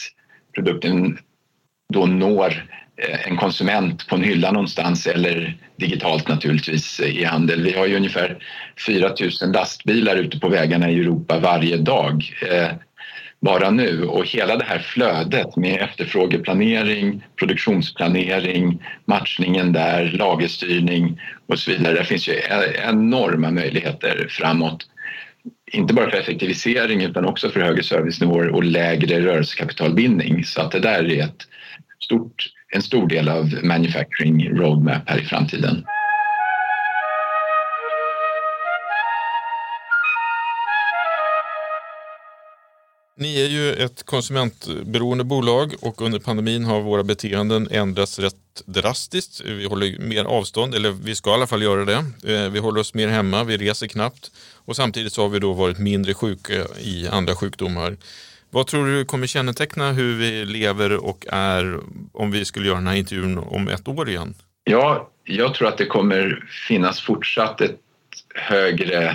produkten 0.55 1.17
då 1.93 2.05
når 2.05 2.65
Eh, 3.01 3.27
en 3.27 3.37
konsument 3.37 4.07
på 4.07 4.15
en 4.15 4.23
hylla 4.23 4.51
någonstans 4.51 5.07
eller 5.07 5.57
digitalt 5.75 6.27
naturligtvis 6.27 6.99
eh, 6.99 7.17
i 7.17 7.23
handel. 7.23 7.63
Vi 7.63 7.73
har 7.73 7.87
ju 7.87 7.95
ungefär 7.95 8.37
4 8.87 9.13
000 9.41 9.51
lastbilar 9.51 10.15
ute 10.15 10.39
på 10.39 10.49
vägarna 10.49 10.89
i 10.89 10.99
Europa 10.99 11.39
varje 11.39 11.77
dag 11.77 12.33
eh, 12.51 12.69
bara 13.39 13.69
nu 13.69 14.03
och 14.03 14.25
hela 14.25 14.55
det 14.55 14.63
här 14.63 14.79
flödet 14.79 15.55
med 15.55 15.81
efterfrågeplanering, 15.81 17.23
produktionsplanering, 17.39 18.83
matchningen 19.05 19.73
där, 19.73 20.11
lagerstyrning 20.11 21.21
och 21.47 21.59
så 21.59 21.71
vidare. 21.71 21.93
Det 21.93 22.03
finns 22.03 22.27
ju 22.27 22.33
e-, 22.33 22.81
enorma 22.89 23.51
möjligheter 23.51 24.27
framåt. 24.29 24.87
Inte 25.71 25.93
bara 25.93 26.09
för 26.09 26.17
effektivisering 26.17 27.01
utan 27.03 27.25
också 27.25 27.49
för 27.49 27.59
högre 27.59 27.83
servicenivåer 27.83 28.49
och 28.49 28.63
lägre 28.63 29.25
rörelsekapitalbindning. 29.25 30.43
Så 30.43 30.61
att 30.61 30.71
det 30.71 30.79
där 30.79 31.11
är 31.11 31.23
ett 31.23 31.47
stort, 32.03 32.49
en 32.71 32.81
stor 32.81 33.07
del 33.07 33.29
av 33.29 33.53
manufacturing 33.63 34.49
roadmap 34.49 35.09
här 35.09 35.19
i 35.19 35.25
framtiden. 35.25 35.85
Ni 43.17 43.41
är 43.41 43.47
ju 43.47 43.73
ett 43.73 44.03
konsumentberoende 44.03 45.23
bolag 45.23 45.73
och 45.81 46.01
under 46.01 46.19
pandemin 46.19 46.65
har 46.65 46.81
våra 46.81 47.03
beteenden 47.03 47.67
ändrats 47.71 48.19
rätt 48.19 48.35
drastiskt. 48.65 49.41
Vi 49.45 49.65
håller 49.65 49.99
mer 49.99 50.23
avstånd, 50.25 50.75
eller 50.75 50.91
vi 50.91 51.15
ska 51.15 51.29
i 51.29 51.33
alla 51.33 51.47
fall 51.47 51.63
göra 51.63 51.85
det. 51.85 52.05
Eh, 52.33 52.49
vi 52.49 52.59
håller 52.59 52.79
oss 52.79 52.93
mer 52.93 53.07
hemma, 53.07 53.43
vi 53.43 53.57
reser 53.57 53.87
knappt 53.87 54.31
och 54.65 54.75
samtidigt 54.75 55.13
så 55.13 55.21
har 55.21 55.29
vi 55.29 55.39
då 55.39 55.53
varit 55.53 55.77
mindre 55.77 56.13
sjuka 56.13 56.53
i 56.79 57.07
andra 57.07 57.35
sjukdomar. 57.35 57.97
Vad 58.53 58.67
tror 58.67 58.85
du 58.85 59.05
kommer 59.05 59.27
känneteckna 59.27 59.91
hur 59.91 60.17
vi 60.17 60.45
lever 60.45 61.05
och 61.05 61.25
är 61.29 61.79
om 62.13 62.31
vi 62.31 62.45
skulle 62.45 62.67
göra 62.67 62.77
den 62.77 62.87
här 62.87 62.95
intervjun 62.95 63.37
om 63.37 63.67
ett 63.67 63.87
år 63.87 64.09
igen? 64.09 64.33
Ja, 64.63 65.09
jag 65.23 65.53
tror 65.53 65.67
att 65.67 65.77
det 65.77 65.85
kommer 65.85 66.45
finnas 66.67 67.01
fortsatt 67.01 67.61
ett 67.61 67.79
högre 68.35 69.09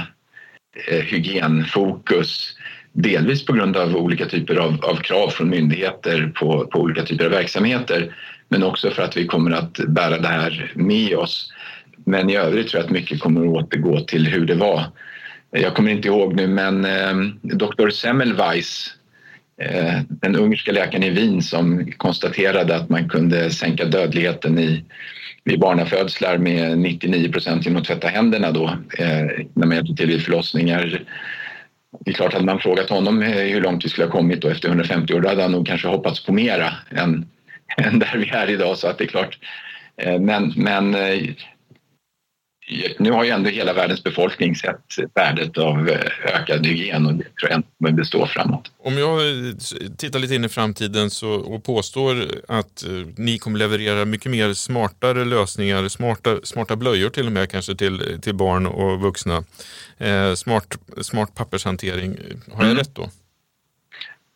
eh, 0.89 1.01
hygienfokus 1.01 2.57
delvis 2.93 3.47
på 3.47 3.53
grund 3.53 3.77
av 3.77 3.97
olika 3.97 4.27
typer 4.27 4.57
av, 4.57 4.85
av 4.85 4.97
krav 4.97 5.29
från 5.29 5.49
myndigheter 5.49 6.33
på, 6.35 6.67
på, 6.67 6.81
olika 6.81 7.03
typer 7.03 7.25
av 7.25 7.31
verksamheter 7.31 8.17
men 8.49 8.63
också 8.63 8.91
för 8.91 9.03
att 9.03 9.17
vi 9.17 9.27
kommer 9.27 9.51
att 9.51 9.79
bära 9.89 10.19
det 10.19 10.29
här 10.29 10.73
med 10.75 11.17
oss. 11.17 11.53
Men 12.05 12.31
i 12.31 12.37
övrigt 12.37 12.69
tror 12.69 12.81
jag 12.81 12.85
att 12.85 12.93
mycket 12.93 13.21
kommer 13.21 13.41
att 13.41 13.65
återgå 13.65 14.01
till 14.01 14.27
hur 14.27 14.47
det 14.47 14.55
var. 14.55 14.85
Jag 15.51 15.75
kommer 15.75 15.91
inte 15.91 16.09
ihåg 16.09 16.35
nu 16.35 16.47
men 16.47 16.85
eh, 16.85 17.17
Dr. 17.43 17.89
Semmelweis 17.89 18.97
Eh, 19.63 20.01
den 20.09 20.37
ungerska 20.37 20.73
läkaren 20.73 21.03
i 21.03 21.11
Wien 21.11 21.43
som 21.43 21.93
konstaterade 21.97 22.77
att 22.77 22.89
man 22.89 23.09
kunde 23.09 23.51
sänka 23.51 23.85
dödligheten 23.85 24.59
i, 24.59 24.85
vid 25.45 25.61
barnafödslar 25.61 26.39
med 26.39 26.79
99 26.79 27.33
procent 27.33 27.65
genom 27.65 27.81
att 27.81 27.89
tvätta 27.89 28.09
händerna 28.09 28.53
då, 28.53 28.69
eh, 28.99 29.27
när 29.55 29.67
man 29.67 29.77
hjälpte 29.77 29.95
till 29.95 30.09
vid 30.09 30.23
förlossningar 30.23 31.05
det 32.01 32.11
är 32.11 32.15
klart, 32.15 32.33
hade 32.33 32.45
man 32.45 32.59
frågat 32.59 32.91
honom 32.91 33.23
eh, 33.23 33.29
hur 33.29 33.61
långt 33.61 33.85
vi 33.85 33.89
skulle 33.89 34.07
ha 34.07 34.13
kommit 34.13 34.41
då 34.41 34.49
efter 34.49 34.69
150 34.69 35.15
år, 35.15 35.21
då 35.21 35.29
hade 35.29 35.43
han 35.43 35.53
nog 35.53 35.67
kanske 35.67 35.89
hoppats 35.89 36.25
på 36.25 36.33
mera 36.33 36.73
än, 36.91 37.27
än 37.77 37.99
där 37.99 38.17
vi 38.19 38.29
är 38.29 38.51
idag. 38.51 38.79
Så 38.79 38.89
att 38.89 38.99
det 38.99 39.05
är 39.05 39.09
klart. 39.09 39.39
Eh, 39.97 40.21
men, 40.21 40.53
men 40.57 40.95
eh, 40.95 41.23
nu 42.99 43.11
har 43.11 43.25
ju 43.25 43.31
ändå 43.31 43.51
hela 43.51 43.73
världens 43.73 44.05
befolkning 44.05 44.57
sett 44.57 44.81
värdet 45.15 45.59
av 45.59 45.89
eh, 45.89 46.35
ökad 46.35 46.67
hygien 46.67 47.07
och 47.07 47.15
det 47.15 47.25
tror 47.25 47.51
jag 47.51 47.63
kommer 47.79 47.93
bestå 47.93 48.27
framåt. 48.27 48.71
Om 48.79 48.99
jag 48.99 49.21
tittar 49.99 50.19
lite 50.19 50.35
in 50.35 50.45
i 50.45 50.49
framtiden 50.49 51.11
så, 51.11 51.31
och 51.31 51.65
påstår 51.65 52.17
att 52.49 52.85
ni 53.17 53.39
kommer 53.39 53.59
leverera 53.59 54.05
mycket 54.05 54.31
mer 54.31 54.53
smartare 54.53 55.25
lösningar, 55.25 55.89
smarta, 55.89 56.39
smarta 56.43 56.77
blöjor 56.77 57.11
till 57.11 57.27
och 57.27 57.33
med 57.33 57.51
kanske 57.51 57.75
till, 57.75 58.19
till 58.23 58.35
barn 58.35 58.67
och 58.67 59.01
vuxna. 59.01 59.45
Eh, 59.99 60.35
smart, 60.35 60.79
smart 61.03 61.35
pappershantering, 61.35 62.17
har 62.53 62.63
jag 62.63 62.71
mm. 62.71 62.77
rätt 62.77 62.95
då? 62.95 63.11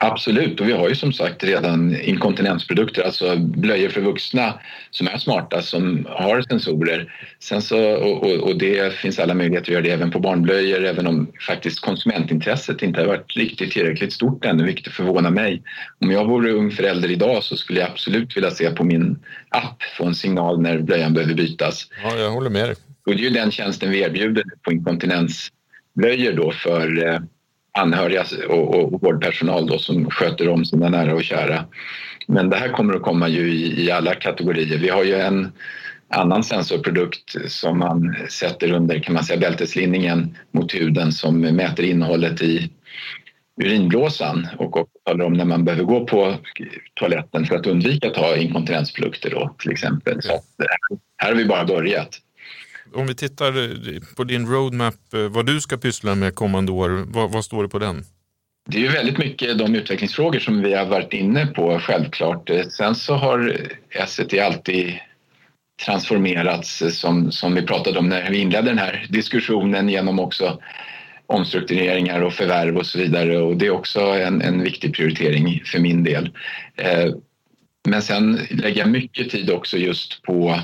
Absolut, 0.03 0.61
och 0.61 0.68
vi 0.68 0.72
har 0.72 0.88
ju 0.88 0.94
som 0.94 1.12
sagt 1.12 1.44
redan 1.44 2.01
inkontinensprodukter, 2.01 3.03
alltså 3.03 3.36
blöjor 3.36 3.88
för 3.88 4.01
vuxna 4.01 4.61
som 4.90 5.07
är 5.07 5.18
smarta, 5.18 5.62
som 5.62 6.07
har 6.11 6.42
sensorer. 6.42 7.12
Sen 7.38 7.62
så, 7.62 7.94
och, 7.94 8.32
och, 8.32 8.59
det 8.59 8.94
finns 8.94 9.18
alla 9.18 9.34
möjligheter 9.34 9.70
att 9.70 9.72
göra 9.72 9.82
det 9.82 9.90
även 9.90 10.11
på 10.11 10.18
barnblöjor, 10.18 10.84
även 10.84 11.07
om 11.07 11.32
faktiskt 11.46 11.80
konsumentintresset 11.80 12.82
inte 12.82 13.01
har 13.01 13.07
varit 13.07 13.36
riktigt 13.36 13.72
tillräckligt 13.72 14.12
stort 14.12 14.44
ännu, 14.44 14.64
vilket 14.64 14.92
förvånar 14.92 15.30
mig. 15.30 15.62
Om 15.98 16.11
jag 16.11 16.24
vore 16.24 16.53
ung 16.53 16.70
förälder 16.70 17.11
idag 17.11 17.44
så 17.44 17.57
skulle 17.57 17.80
jag 17.80 17.90
absolut 17.90 18.36
vilja 18.36 18.51
se 18.51 18.70
på 18.70 18.84
min 18.84 19.18
app 19.48 19.82
få 19.96 20.05
en 20.05 20.14
signal 20.14 20.61
när 20.61 20.78
blöjan 20.78 21.14
behöver 21.14 21.34
bytas. 21.34 21.86
Ja, 22.03 22.16
jag 22.16 22.30
håller 22.30 22.51
med 22.51 22.68
dig. 22.68 22.76
Och 23.07 23.12
det 23.12 23.22
är 23.22 23.24
ju 23.24 23.30
den 23.30 23.51
tjänsten 23.51 23.90
vi 23.90 24.01
erbjuder 24.01 24.44
på 24.62 24.72
inkontinensblöjor 24.72 26.32
då 26.32 26.53
för 26.53 27.07
eh, 27.07 27.20
anhöriga 27.73 28.25
och, 28.49 28.75
och 28.75 29.03
vårdpersonal 29.03 29.66
då 29.66 29.79
som 29.79 30.11
sköter 30.11 30.49
om 30.49 30.64
sina 30.64 30.89
nära 30.89 31.14
och 31.14 31.25
kära. 31.25 31.64
Men 32.27 32.51
det 32.51 32.57
här 32.57 32.68
kommer 32.68 32.95
att 32.95 33.03
komma 33.03 33.29
ju 33.29 33.53
i, 33.53 33.85
i 33.87 33.91
alla 33.91 34.14
kategorier. 34.14 34.79
Vi 34.79 34.89
har 34.89 35.05
ju 35.05 35.14
en 35.14 35.53
annan 36.09 36.45
sensorprodukt 36.45 37.51
som 37.51 37.79
man 37.79 38.16
sätter 38.31 38.73
under 38.73 38.99
kan 38.99 39.14
man 39.14 39.25
säga, 39.25 39.41
bälteslinningen 39.41 40.37
mot 40.51 40.75
huden 40.75 41.12
som 41.12 41.41
mäter 41.41 41.85
innehållet 41.85 42.43
i 42.43 42.71
urinblåsan 43.62 44.49
och 44.59 44.89
talar 45.05 45.25
om 45.25 45.33
när 45.33 45.45
man 45.45 45.64
behöver 45.64 45.85
gå 45.85 46.07
på 46.07 46.35
toaletten 46.95 47.47
för 47.47 47.57
att 47.57 47.66
undvika 47.66 48.09
att 48.09 48.14
ta 48.14 48.37
inkontinensprodukter 48.37 49.31
då, 49.31 49.55
till 49.59 49.71
exempel. 49.71 50.23
Så 50.23 50.33
eh, 50.33 50.39
här 51.16 51.29
har 51.29 51.37
vi 51.37 51.45
bara 51.45 51.64
börjat 51.64 52.18
om 52.95 53.07
vi 53.07 53.14
tittar 53.14 53.59
eh, 53.59 54.01
på 54.16 54.24
din 54.24 54.47
roadmap, 54.47 54.95
eh, 55.14 55.20
vad 55.20 55.47
du 55.47 55.61
ska 55.61 55.76
pyssla 55.76 56.14
med 56.14 56.34
kommande 56.34 56.72
år, 56.72 57.05
vad, 57.07 57.30
vad 57.30 57.45
står 57.45 57.62
det 57.62 57.68
på 57.68 57.78
den? 57.78 58.05
Det 58.68 58.76
är 58.76 58.82
ju 58.82 58.88
väldigt 58.88 59.18
mycket 59.18 59.59
de 59.59 59.74
utvecklingsfrågor 59.74 60.38
som 60.38 60.62
vi 60.62 60.74
har 60.74 60.86
varit 60.86 61.12
inne 61.12 61.47
på, 61.47 61.78
självklart. 61.80 62.51
Eh, 62.51 62.62
sen 62.62 62.95
så 62.95 63.14
har 63.14 63.57
SET 64.07 64.41
alltid 64.41 64.99
transformerats 65.86 66.82
som, 66.91 67.32
som 67.32 67.55
vi 67.55 67.62
pratade 67.62 67.99
om 67.99 68.09
när 68.09 68.30
vi 68.30 68.38
inledde 68.38 68.70
den 68.70 68.78
här 68.78 69.07
diskussionen 69.09 69.88
genom 69.88 70.18
också 70.18 70.61
omstruktureringar 71.26 72.20
och 72.20 72.32
förvärv 72.32 72.76
och 72.76 72.86
så 72.86 72.99
vidare 72.99 73.38
och 73.38 73.57
det 73.57 73.66
är 73.66 73.70
också 73.70 74.01
en, 74.01 74.43
en 74.43 74.62
viktig 74.62 74.95
prioritering 74.95 75.62
för 75.64 75.78
min 75.78 76.05
del. 76.05 76.30
Men 77.88 78.03
sen 78.03 78.38
lägger 78.51 78.78
jag 78.80 78.88
mycket 78.88 79.30
tid 79.30 79.51
också 79.51 79.76
just 79.76 80.22
på 80.22 80.61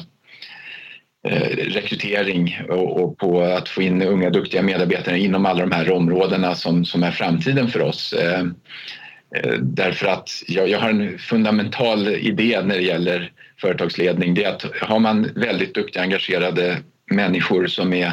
Eh, 1.30 1.56
rekrytering 1.56 2.60
och, 2.68 3.18
på 3.18 3.42
att 3.42 3.68
få 3.68 3.82
in 3.82 4.02
unga 4.02 4.30
duktiga 4.30 4.62
medarbetare 4.62 5.18
inom 5.18 5.46
alla 5.46 5.60
de 5.60 5.72
här 5.72 5.90
områdena 5.90 6.54
som, 6.54 6.84
som 6.84 7.02
är 7.02 7.10
framtiden 7.10 7.68
för 7.68 7.82
oss. 7.82 8.12
Eh, 8.12 8.40
eh, 9.36 9.52
därför 9.60 10.06
att 10.06 10.30
jag, 10.46 10.68
jag, 10.68 10.78
har 10.78 10.90
en 10.90 11.18
fundamental 11.18 12.08
idé 12.08 12.62
när 12.64 12.76
det 12.76 12.82
gäller 12.82 13.32
företagsledning. 13.60 14.34
Det 14.34 14.44
är 14.44 14.48
att 14.48 14.64
har 14.80 14.98
man 14.98 15.30
väldigt 15.34 15.74
duktiga 15.74 16.02
engagerade 16.02 16.78
människor 17.10 17.66
som 17.66 17.92
är 17.92 18.12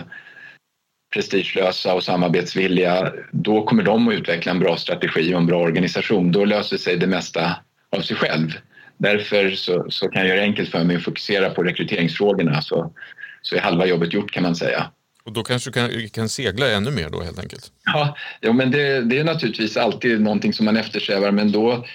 prestigelösa 1.13 1.93
och 1.93 2.03
samarbetsvilliga, 2.03 3.13
då 3.31 3.63
kommer 3.65 3.83
de 3.83 4.07
att 4.07 4.13
utveckla 4.13 4.51
en 4.51 4.59
bra 4.59 4.77
strategi 4.77 5.33
och 5.33 5.39
en 5.39 5.45
bra 5.45 5.59
organisation. 5.59 6.31
Då 6.31 6.45
löser 6.45 6.77
sig 6.77 6.97
det 6.97 7.07
mesta 7.07 7.55
av 7.97 8.01
sig 8.01 8.15
själv. 8.17 8.49
Därför 8.97 9.51
så, 9.51 9.85
så, 9.89 10.07
kan 10.07 10.21
jag 10.21 10.29
göra 10.29 10.39
det 10.39 10.45
enkelt 10.45 10.69
för 10.69 10.83
mig 10.83 10.95
att 10.95 11.03
fokusera 11.03 11.49
på 11.49 11.63
rekryteringsfrågorna 11.63 12.61
så, 12.61 12.93
så 13.41 13.55
är 13.55 13.59
halva 13.59 13.85
jobbet 13.85 14.13
gjort 14.13 14.31
kan 14.31 14.43
man 14.43 14.55
säga. 14.55 14.89
Och 15.23 15.33
då 15.33 15.43
kanske 15.43 15.69
du 15.69 15.73
kan, 15.73 16.09
kan 16.09 16.29
segla 16.29 16.69
ännu 16.69 16.91
mer 16.91 17.09
då 17.09 17.21
helt 17.21 17.39
enkelt? 17.39 17.71
Ja, 17.85 18.17
ja 18.41 18.53
men 18.53 18.71
det, 18.71 19.01
det 19.01 19.19
är 19.19 19.23
naturligtvis 19.23 19.77
alltid 19.77 20.21
någonting 20.21 20.53
som 20.53 20.65
man 20.65 20.77
eftersträvar 20.77 21.31
men 21.31 21.51
då 21.51 21.85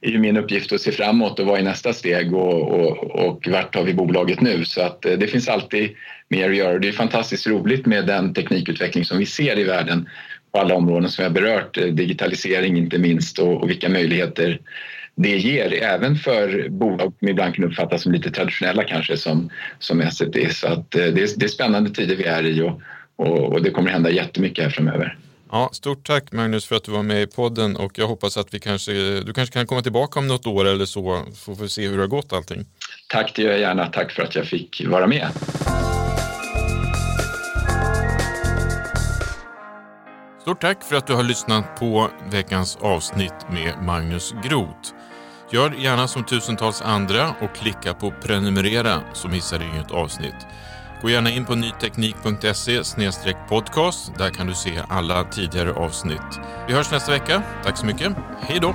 är 0.00 0.10
ju 0.10 0.18
min 0.18 0.36
uppgift 0.36 0.72
att 0.72 0.80
se 0.80 0.92
framåt 0.92 1.38
och 1.38 1.46
vad 1.46 1.58
är 1.58 1.62
nästa 1.62 1.92
steg 1.92 2.34
och, 2.34 2.70
och, 2.70 3.10
och 3.28 3.48
vart 3.48 3.74
har 3.74 3.84
vi 3.84 3.94
bolaget 3.94 4.40
nu? 4.40 4.64
Så 4.64 4.82
att 4.82 5.06
eh, 5.06 5.12
det 5.12 5.26
finns 5.26 5.48
alltid 5.48 5.90
mer 6.28 6.50
att 6.50 6.56
göra. 6.56 6.78
Det 6.78 6.88
är 6.88 6.92
fantastiskt 6.92 7.46
roligt 7.46 7.86
med 7.86 8.06
den 8.06 8.34
teknikutveckling 8.34 9.04
som 9.04 9.18
vi 9.18 9.26
ser 9.26 9.58
i 9.58 9.64
världen 9.64 10.08
på 10.52 10.58
alla 10.60 10.74
områden 10.74 11.10
som 11.10 11.22
jag 11.22 11.32
berört, 11.32 11.78
eh, 11.78 11.84
digitalisering 11.84 12.76
inte 12.76 12.98
minst 12.98 13.38
och, 13.38 13.62
och 13.62 13.70
vilka 13.70 13.88
möjligheter 13.88 14.60
det 15.14 15.36
ger 15.36 15.82
även 15.82 16.16
för 16.16 16.68
bolag 16.68 17.12
som 17.18 17.28
ibland 17.28 17.54
kan 17.54 17.64
uppfattas 17.64 18.02
som 18.02 18.12
lite 18.12 18.30
traditionella 18.30 18.84
kanske 18.84 19.16
som, 19.16 19.50
som 19.78 20.10
SET. 20.10 20.56
Så 20.56 20.66
att 20.66 20.94
eh, 20.94 21.04
det, 21.04 21.22
är, 21.22 21.38
det 21.38 21.44
är 21.44 21.48
spännande 21.48 21.90
tider 21.90 22.16
vi 22.16 22.24
är 22.24 22.46
i 22.46 22.62
och, 22.62 22.80
och, 23.16 23.52
och 23.52 23.62
det 23.62 23.70
kommer 23.70 23.90
hända 23.90 24.10
jättemycket 24.10 24.64
här 24.64 24.70
framöver. 24.70 25.18
Ja, 25.52 25.70
stort 25.72 26.06
tack 26.06 26.32
Magnus 26.32 26.66
för 26.66 26.76
att 26.76 26.84
du 26.84 26.92
var 26.92 27.02
med 27.02 27.22
i 27.22 27.26
podden 27.26 27.76
och 27.76 27.98
jag 27.98 28.06
hoppas 28.06 28.36
att 28.36 28.54
vi 28.54 28.60
kanske, 28.60 28.92
du 29.20 29.32
kanske 29.32 29.52
kan 29.52 29.66
komma 29.66 29.82
tillbaka 29.82 30.18
om 30.18 30.28
något 30.28 30.46
år 30.46 30.64
eller 30.64 30.84
så 30.84 31.24
så 31.34 31.54
får 31.54 31.62
vi 31.62 31.68
se 31.68 31.88
hur 31.88 31.96
det 31.96 32.02
har 32.02 32.08
gått 32.08 32.32
allting. 32.32 32.64
Tack, 33.08 33.32
det 33.36 33.42
gör 33.42 33.50
jag 33.50 33.60
gärna. 33.60 33.86
Tack 33.86 34.12
för 34.12 34.22
att 34.22 34.34
jag 34.34 34.46
fick 34.46 34.82
vara 34.86 35.06
med. 35.06 35.28
Stort 40.40 40.60
tack 40.60 40.82
för 40.82 40.96
att 40.96 41.06
du 41.06 41.14
har 41.14 41.22
lyssnat 41.22 41.80
på 41.80 42.10
veckans 42.30 42.78
avsnitt 42.80 43.34
med 43.50 43.74
Magnus 43.82 44.34
Groth. 44.44 44.94
Gör 45.52 45.70
gärna 45.70 46.08
som 46.08 46.24
tusentals 46.24 46.82
andra 46.82 47.34
och 47.40 47.54
klicka 47.54 47.94
på 47.94 48.10
prenumerera 48.10 49.00
så 49.12 49.28
missar 49.28 49.58
du 49.58 49.64
inget 49.64 49.90
avsnitt. 49.90 50.46
Gå 51.02 51.10
gärna 51.10 51.30
in 51.30 51.44
på 51.44 51.54
nyteknik.se 51.54 52.84
podcast. 53.48 54.12
Där 54.18 54.30
kan 54.30 54.46
du 54.46 54.54
se 54.54 54.82
alla 54.88 55.24
tidigare 55.24 55.72
avsnitt. 55.72 56.40
Vi 56.68 56.74
hörs 56.74 56.90
nästa 56.90 57.12
vecka. 57.12 57.42
Tack 57.64 57.78
så 57.78 57.86
mycket. 57.86 58.12
Hej 58.40 58.58
då! 58.60 58.74